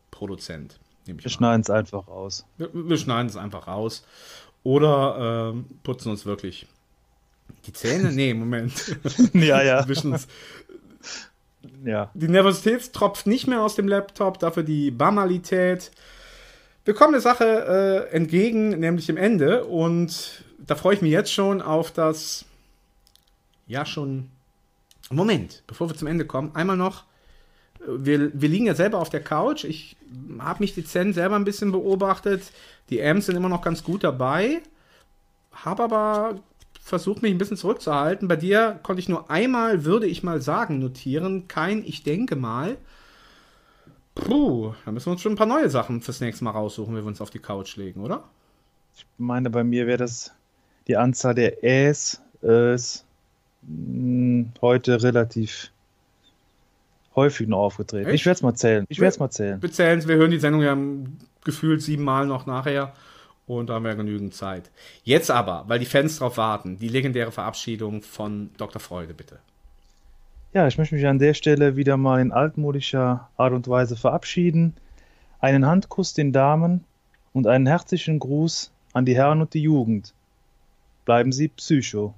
Produzent. 0.10 0.80
Wir 1.06 1.30
schneiden 1.30 1.62
es 1.62 1.70
einfach 1.70 2.08
raus. 2.08 2.44
Wir, 2.58 2.70
wir 2.74 2.98
schneiden 2.98 3.28
es 3.28 3.38
einfach 3.38 3.68
raus. 3.68 4.04
Oder 4.64 5.52
ähm, 5.54 5.66
putzen 5.84 6.10
uns 6.10 6.26
wirklich 6.26 6.66
die 7.68 7.74
Zähne? 7.74 8.12
Nee, 8.16 8.34
Moment. 8.34 8.98
ja, 9.34 9.62
ja. 9.62 9.86
Ja. 11.86 12.10
Die 12.16 12.28
Nervosität 12.28 12.92
tropft 12.92 13.28
nicht 13.28 13.46
mehr 13.46 13.62
aus 13.62 13.76
dem 13.76 13.88
Laptop, 13.88 14.40
dafür 14.40 14.64
die 14.64 14.90
Banalität. 14.90 15.92
Wir 16.86 16.96
kommen 16.96 17.12
der 17.12 17.22
Sache 17.22 18.08
äh, 18.12 18.16
entgegen, 18.16 18.70
nämlich 18.80 19.10
im 19.10 19.18
Ende. 19.18 19.66
Und 19.66 20.44
da 20.58 20.74
freue 20.74 20.96
ich 20.96 21.04
mich 21.04 21.12
jetzt 21.12 21.32
schon 21.32 21.62
auf 21.62 21.92
das. 21.92 22.46
Ja, 23.68 23.86
schon. 23.86 24.32
Moment, 25.12 25.62
bevor 25.68 25.88
wir 25.88 25.96
zum 25.96 26.08
Ende 26.08 26.26
kommen, 26.26 26.56
einmal 26.56 26.78
noch. 26.78 27.04
Wir, 27.88 28.32
wir 28.40 28.50
liegen 28.50 28.66
ja 28.66 28.76
selber 28.76 29.00
auf 29.00 29.10
der 29.10 29.24
Couch. 29.24 29.64
Ich 29.64 29.98
habe 30.40 30.64
mich 30.64 30.76
dezent 30.76 31.16
selber 31.16 31.36
ein 31.36 31.46
bisschen 31.46 31.72
beobachtet. 31.72 32.44
Die 32.90 33.02
Amps 33.02 33.26
sind 33.26 33.36
immer 33.36 33.50
noch 33.50 33.62
ganz 33.62 33.84
gut 33.84 34.04
dabei. 34.04 34.62
Habe 35.52 35.84
aber 35.84 36.40
versucht 36.82 37.22
mich 37.22 37.32
ein 37.32 37.38
bisschen 37.38 37.58
zurückzuhalten. 37.58 38.28
Bei 38.28 38.36
dir 38.36 38.80
konnte 38.84 39.00
ich 39.00 39.10
nur 39.10 39.30
einmal, 39.30 39.86
würde 39.86 40.08
ich 40.08 40.24
mal 40.24 40.42
sagen, 40.42 40.80
notieren. 40.80 41.48
Kein 41.48 41.84
Ich 41.86 42.04
denke 42.04 42.36
mal. 42.36 42.78
Puh, 44.16 44.74
da 44.84 44.92
müssen 44.92 45.08
wir 45.08 45.12
uns 45.14 45.22
schon 45.22 45.34
ein 45.34 45.38
paar 45.38 45.48
neue 45.48 45.70
Sachen 45.70 46.02
fürs 46.02 46.20
nächste 46.20 46.44
Mal 46.44 46.52
raussuchen, 46.52 46.96
wenn 46.96 47.04
wir 47.04 47.08
uns 47.08 47.22
auf 47.22 47.30
die 47.30 47.40
Couch 47.40 47.78
legen, 47.78 48.02
oder? 48.02 48.24
Ich 48.96 49.06
meine, 49.18 49.50
bei 49.50 49.64
mir 49.64 49.88
wäre 49.88 49.98
das 49.98 50.34
die 50.88 50.98
Anzahl 50.98 51.36
der 51.36 51.64
Äs 51.64 52.22
ist, 52.42 53.06
mh, 53.62 54.48
heute 54.62 55.02
relativ 55.02 55.71
häufig 57.16 57.48
noch 57.48 57.60
aufgetreten. 57.60 58.08
Echt? 58.08 58.16
Ich 58.16 58.26
werde 58.26 58.36
es 58.36 58.42
mal 58.42 58.54
zählen. 58.54 58.86
Ich 58.90 59.00
werde 59.00 59.10
es 59.10 59.20
mal 59.20 59.30
zählen. 59.30 59.62
Wir 59.62 59.72
zählen 59.72 60.08
wir 60.08 60.16
hören 60.16 60.32
die 60.32 60.40
Sendung 60.40 60.62
ja 60.62 60.78
gefühlt 61.44 61.82
siebenmal 61.82 62.26
noch 62.26 62.46
nachher. 62.46 62.94
Und 63.48 63.70
da 63.70 63.74
haben 63.74 63.84
wir 63.84 63.96
genügend 63.96 64.34
Zeit. 64.34 64.72
Jetzt 65.04 65.30
aber, 65.30 65.66
weil 65.68 65.80
die 65.80 65.86
Fans 65.86 66.20
drauf 66.20 66.38
warten, 66.38 66.78
die 66.78 66.88
legendäre 66.88 67.32
Verabschiedung 67.32 68.02
von 68.02 68.52
Dr. 68.58 68.80
Freude, 68.80 69.14
bitte. 69.14 69.40
Ja, 70.54 70.68
ich 70.68 70.78
möchte 70.78 70.96
mich 70.96 71.08
an 71.08 71.20
der 71.20 71.34
Stelle 71.34 71.76
wieder 71.76 71.98
mal 71.98 72.22
in 72.22 72.32
altmodischer 72.32 73.30
Art 73.38 73.54
und 73.54 73.68
Weise 73.68 73.96
verabschieden. 73.96 74.74
Einen 75.40 75.66
Handkuss 75.66 76.14
den 76.14 76.32
Damen 76.32 76.84
und 77.34 77.48
einen 77.48 77.68
herzlichen 77.68 78.20
Gruß 78.20 78.72
an 78.94 79.06
die 79.06 79.16
Herren 79.16 79.42
und 79.42 79.54
die 79.54 79.62
Jugend. 79.62 80.14
Bleiben 81.06 81.32
Sie 81.32 81.48
Psycho. 81.48 82.14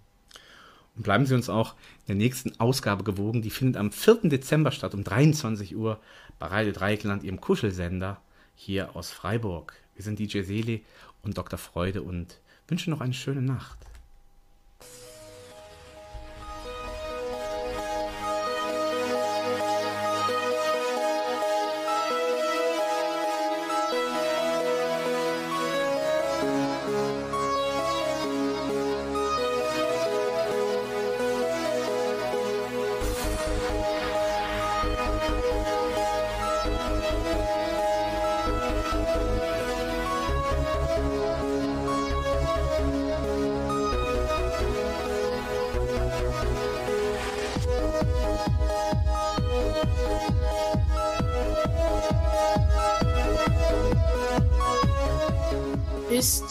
Und 0.96 1.04
bleiben 1.04 1.26
Sie 1.26 1.34
uns 1.34 1.50
auch 1.50 1.74
in 2.02 2.08
der 2.08 2.16
nächsten 2.16 2.60
Ausgabe 2.60 3.04
gewogen. 3.04 3.42
Die 3.42 3.50
findet 3.50 3.78
am 3.78 3.92
4. 3.92 4.30
Dezember 4.30 4.72
statt, 4.72 4.94
um 4.94 5.04
23 5.04 5.76
Uhr 5.76 6.00
bei 6.40 6.48
Radio 6.48 6.72
Dreieckland, 6.72 7.24
Ihrem 7.24 7.42
Kuschelsender 7.42 8.22
hier 8.56 8.96
aus 8.96 9.12
Freiburg. 9.12 9.74
Wir 9.96 10.04
sind 10.04 10.20
DJ 10.20 10.42
Seele 10.42 10.82
und 11.22 11.38
Dr. 11.38 11.58
Freude 11.58 12.04
und 12.04 12.40
wünschen 12.68 12.92
noch 12.92 13.02
eine 13.02 13.14
schöne 13.14 13.42
Nacht. 13.42 13.78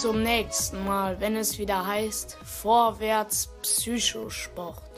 Zum 0.03 0.25
nächsten 0.25 0.85
Mal, 0.85 1.21
wenn 1.21 1.37
es 1.37 1.59
wieder 1.59 1.87
heißt 1.87 2.37
Vorwärts 2.43 3.51
Psychosport. 3.63 4.92